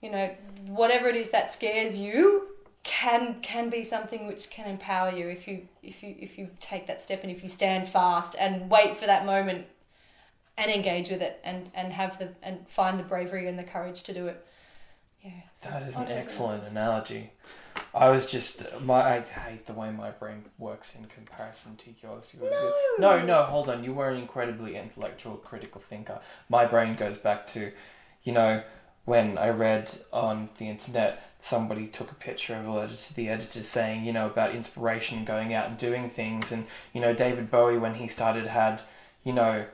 You 0.00 0.10
know 0.10 0.30
whatever 0.66 1.08
it 1.08 1.16
is 1.16 1.30
that 1.30 1.52
scares 1.52 1.98
you 1.98 2.48
can 2.82 3.40
can 3.40 3.70
be 3.70 3.84
something 3.84 4.26
which 4.26 4.50
can 4.50 4.68
empower 4.68 5.10
you 5.10 5.28
if 5.28 5.46
you 5.46 5.68
if 5.82 6.02
you 6.02 6.16
if 6.18 6.36
you 6.36 6.48
take 6.60 6.86
that 6.88 7.00
step 7.00 7.22
and 7.22 7.30
if 7.30 7.42
you 7.42 7.48
stand 7.48 7.88
fast 7.88 8.34
and 8.38 8.68
wait 8.68 8.96
for 8.96 9.06
that 9.06 9.24
moment 9.24 9.66
and 10.58 10.70
engage 10.70 11.08
with 11.08 11.22
it 11.22 11.40
and 11.44 11.70
and 11.74 11.92
have 11.92 12.18
the 12.18 12.30
and 12.42 12.68
find 12.68 12.98
the 12.98 13.04
bravery 13.04 13.46
and 13.46 13.56
the 13.56 13.64
courage 13.64 14.02
to 14.02 14.12
do 14.12 14.26
it 14.26 14.44
yeah 15.22 15.30
so 15.54 15.70
That 15.70 15.82
is 15.82 15.96
an 15.96 16.08
excellent 16.08 16.68
analogy. 16.68 17.32
I 17.94 18.08
was 18.10 18.30
just 18.30 18.80
my 18.80 19.16
I 19.16 19.20
hate 19.20 19.66
the 19.66 19.72
way 19.74 19.90
my 19.90 20.10
brain 20.10 20.44
works 20.58 20.96
in 20.96 21.06
comparison 21.06 21.76
to 21.76 21.94
yours. 22.02 22.34
You 22.34 22.50
No. 22.50 22.72
no, 22.98 23.24
no, 23.24 23.42
hold 23.44 23.68
on. 23.68 23.84
You 23.84 23.92
were 23.92 24.08
an 24.08 24.18
incredibly 24.18 24.76
intellectual, 24.76 25.36
critical 25.36 25.80
thinker. 25.80 26.20
My 26.48 26.64
brain 26.64 26.96
goes 26.96 27.18
back 27.18 27.46
to, 27.48 27.72
you 28.22 28.32
know, 28.32 28.62
when 29.04 29.36
I 29.36 29.48
read 29.50 29.92
on 30.12 30.50
the 30.58 30.68
internet 30.68 31.28
somebody 31.40 31.86
took 31.88 32.10
a 32.12 32.14
picture 32.14 32.54
of 32.54 32.66
a 32.66 32.70
letter 32.72 32.94
to 32.94 33.14
the 33.14 33.28
editor 33.28 33.62
saying, 33.62 34.04
you 34.04 34.12
know, 34.12 34.26
about 34.26 34.54
inspiration, 34.54 35.24
going 35.24 35.52
out 35.52 35.68
and 35.68 35.76
doing 35.76 36.08
things, 36.08 36.52
and 36.52 36.66
you 36.92 37.00
know, 37.00 37.12
David 37.12 37.50
Bowie 37.50 37.78
when 37.78 37.96
he 37.96 38.08
started 38.08 38.46
had, 38.46 38.82
you 39.24 39.32
know, 39.32 39.66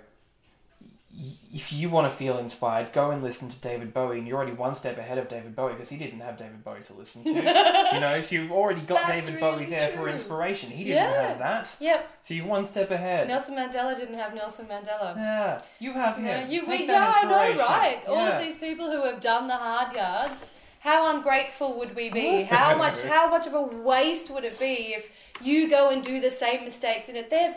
if 1.52 1.72
you 1.72 1.90
want 1.90 2.08
to 2.08 2.16
feel 2.16 2.38
inspired, 2.38 2.92
go 2.92 3.10
and 3.10 3.22
listen 3.22 3.48
to 3.48 3.60
David 3.60 3.92
Bowie, 3.92 4.18
and 4.18 4.28
you're 4.28 4.36
already 4.36 4.52
one 4.52 4.74
step 4.74 4.98
ahead 4.98 5.18
of 5.18 5.26
David 5.26 5.56
Bowie 5.56 5.72
because 5.72 5.88
he 5.88 5.96
didn't 5.96 6.20
have 6.20 6.36
David 6.36 6.62
Bowie 6.62 6.82
to 6.84 6.94
listen 6.94 7.24
to. 7.24 7.30
you 7.92 8.00
know, 8.00 8.20
so 8.20 8.36
you've 8.36 8.52
already 8.52 8.82
got 8.82 9.06
That's 9.06 9.26
David 9.26 9.40
Bowie 9.40 9.64
really 9.64 9.70
there 9.76 9.88
for 9.88 10.08
inspiration. 10.08 10.70
He 10.70 10.84
didn't 10.84 10.96
Yeah. 11.12 11.28
have 11.28 11.38
that. 11.38 11.76
Yep. 11.80 12.10
So 12.20 12.34
you're 12.34 12.46
one 12.46 12.66
step 12.68 12.90
ahead. 12.92 13.26
Nelson 13.26 13.56
Mandela 13.56 13.96
didn't 13.96 14.14
have 14.14 14.32
Nelson 14.34 14.66
Mandela. 14.66 15.16
Yeah, 15.16 15.60
you 15.80 15.92
have 15.94 16.18
You 16.18 16.24
him. 16.24 16.40
know, 16.44 16.52
you, 16.52 16.60
Take 16.60 16.80
we, 16.80 16.86
that 16.86 16.92
yeah, 16.92 17.28
I 17.28 17.52
know, 17.54 17.58
right? 17.62 18.02
All 18.06 18.18
of 18.18 18.40
these 18.40 18.56
people 18.56 18.90
who 18.90 19.02
have 19.04 19.20
done 19.20 19.48
the 19.48 19.56
hard 19.56 19.94
yards. 19.96 20.52
How 20.80 21.16
ungrateful 21.16 21.76
would 21.80 21.96
we 21.96 22.08
be? 22.10 22.42
How 22.50 22.76
much? 22.76 23.02
How 23.02 23.28
much 23.28 23.48
of 23.48 23.54
a 23.54 23.60
waste 23.62 24.30
would 24.30 24.44
it 24.44 24.60
be 24.60 24.94
if 24.96 25.10
you 25.40 25.68
go 25.68 25.90
and 25.90 26.04
do 26.04 26.20
the 26.20 26.30
same 26.30 26.64
mistakes 26.64 27.08
in 27.08 27.16
it? 27.16 27.28
They've 27.30 27.54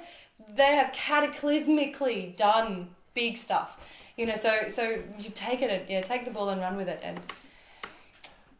they 0.50 0.76
have 0.76 0.92
cataclysmically 0.92 2.36
done 2.36 2.90
big 3.14 3.38
stuff. 3.38 3.80
You 4.18 4.26
know, 4.26 4.36
so 4.36 4.70
so 4.70 5.00
you 5.18 5.30
take 5.34 5.62
it, 5.62 5.86
yeah, 5.90 6.02
take 6.02 6.26
the 6.26 6.32
ball 6.32 6.50
and 6.50 6.62
run 6.62 6.76
with 6.78 6.88
it, 6.88 7.00
and 7.04 7.20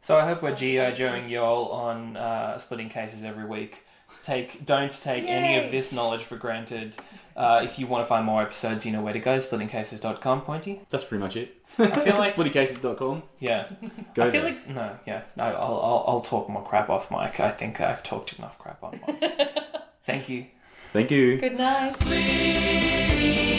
So 0.02 0.18
I 0.18 0.26
hope 0.26 0.42
we're 0.42 0.56
GI 0.56 0.94
Joeing 0.96 1.30
you 1.30 1.40
all 1.42 1.70
on 1.72 2.18
uh, 2.18 2.58
splitting 2.58 2.90
cases 2.90 3.24
every 3.24 3.46
week. 3.46 3.84
Take 4.24 4.66
don't 4.66 4.92
take 4.92 5.26
any 5.26 5.58
of 5.64 5.72
this 5.72 5.92
knowledge 5.92 6.24
for 6.24 6.36
granted. 6.38 6.96
Uh, 7.36 7.62
if 7.64 7.80
you 7.80 7.88
want 7.88 8.04
to 8.04 8.08
find 8.08 8.26
more 8.26 8.42
episodes, 8.44 8.86
you 8.86 8.92
know 8.92 9.02
where 9.02 9.14
to 9.14 9.20
go. 9.20 9.38
Splittingcases.com. 9.38 10.42
Pointy. 10.42 10.82
That's 10.90 11.04
pretty 11.04 11.24
much 11.24 11.36
it. 11.36 11.56
I 11.80 11.90
feel 12.02 12.18
like 12.18 12.36
Splittycases.com. 12.36 13.24
yeah. 13.40 13.70
Go 14.14 14.24
I 14.26 14.32
feel 14.32 14.42
there. 14.44 14.52
like 14.52 14.68
no, 14.70 15.00
yeah, 15.08 15.22
no. 15.36 15.44
I'll, 15.46 15.56
I'll 15.56 16.04
I'll 16.08 16.22
talk 16.22 16.50
more 16.50 16.64
crap 16.64 16.90
off 16.90 17.10
mic. 17.10 17.40
I 17.40 17.50
think 17.52 17.82
I've 17.82 18.04
talked 18.04 18.34
enough 18.38 18.60
crap 18.60 18.84
on 18.84 19.00
mic. 19.08 19.58
Thank 20.06 20.30
you. 20.30 20.46
Thank 20.94 21.10
you. 21.10 21.38
good 21.38 21.58
night. 21.58 21.90
Split 21.92 23.58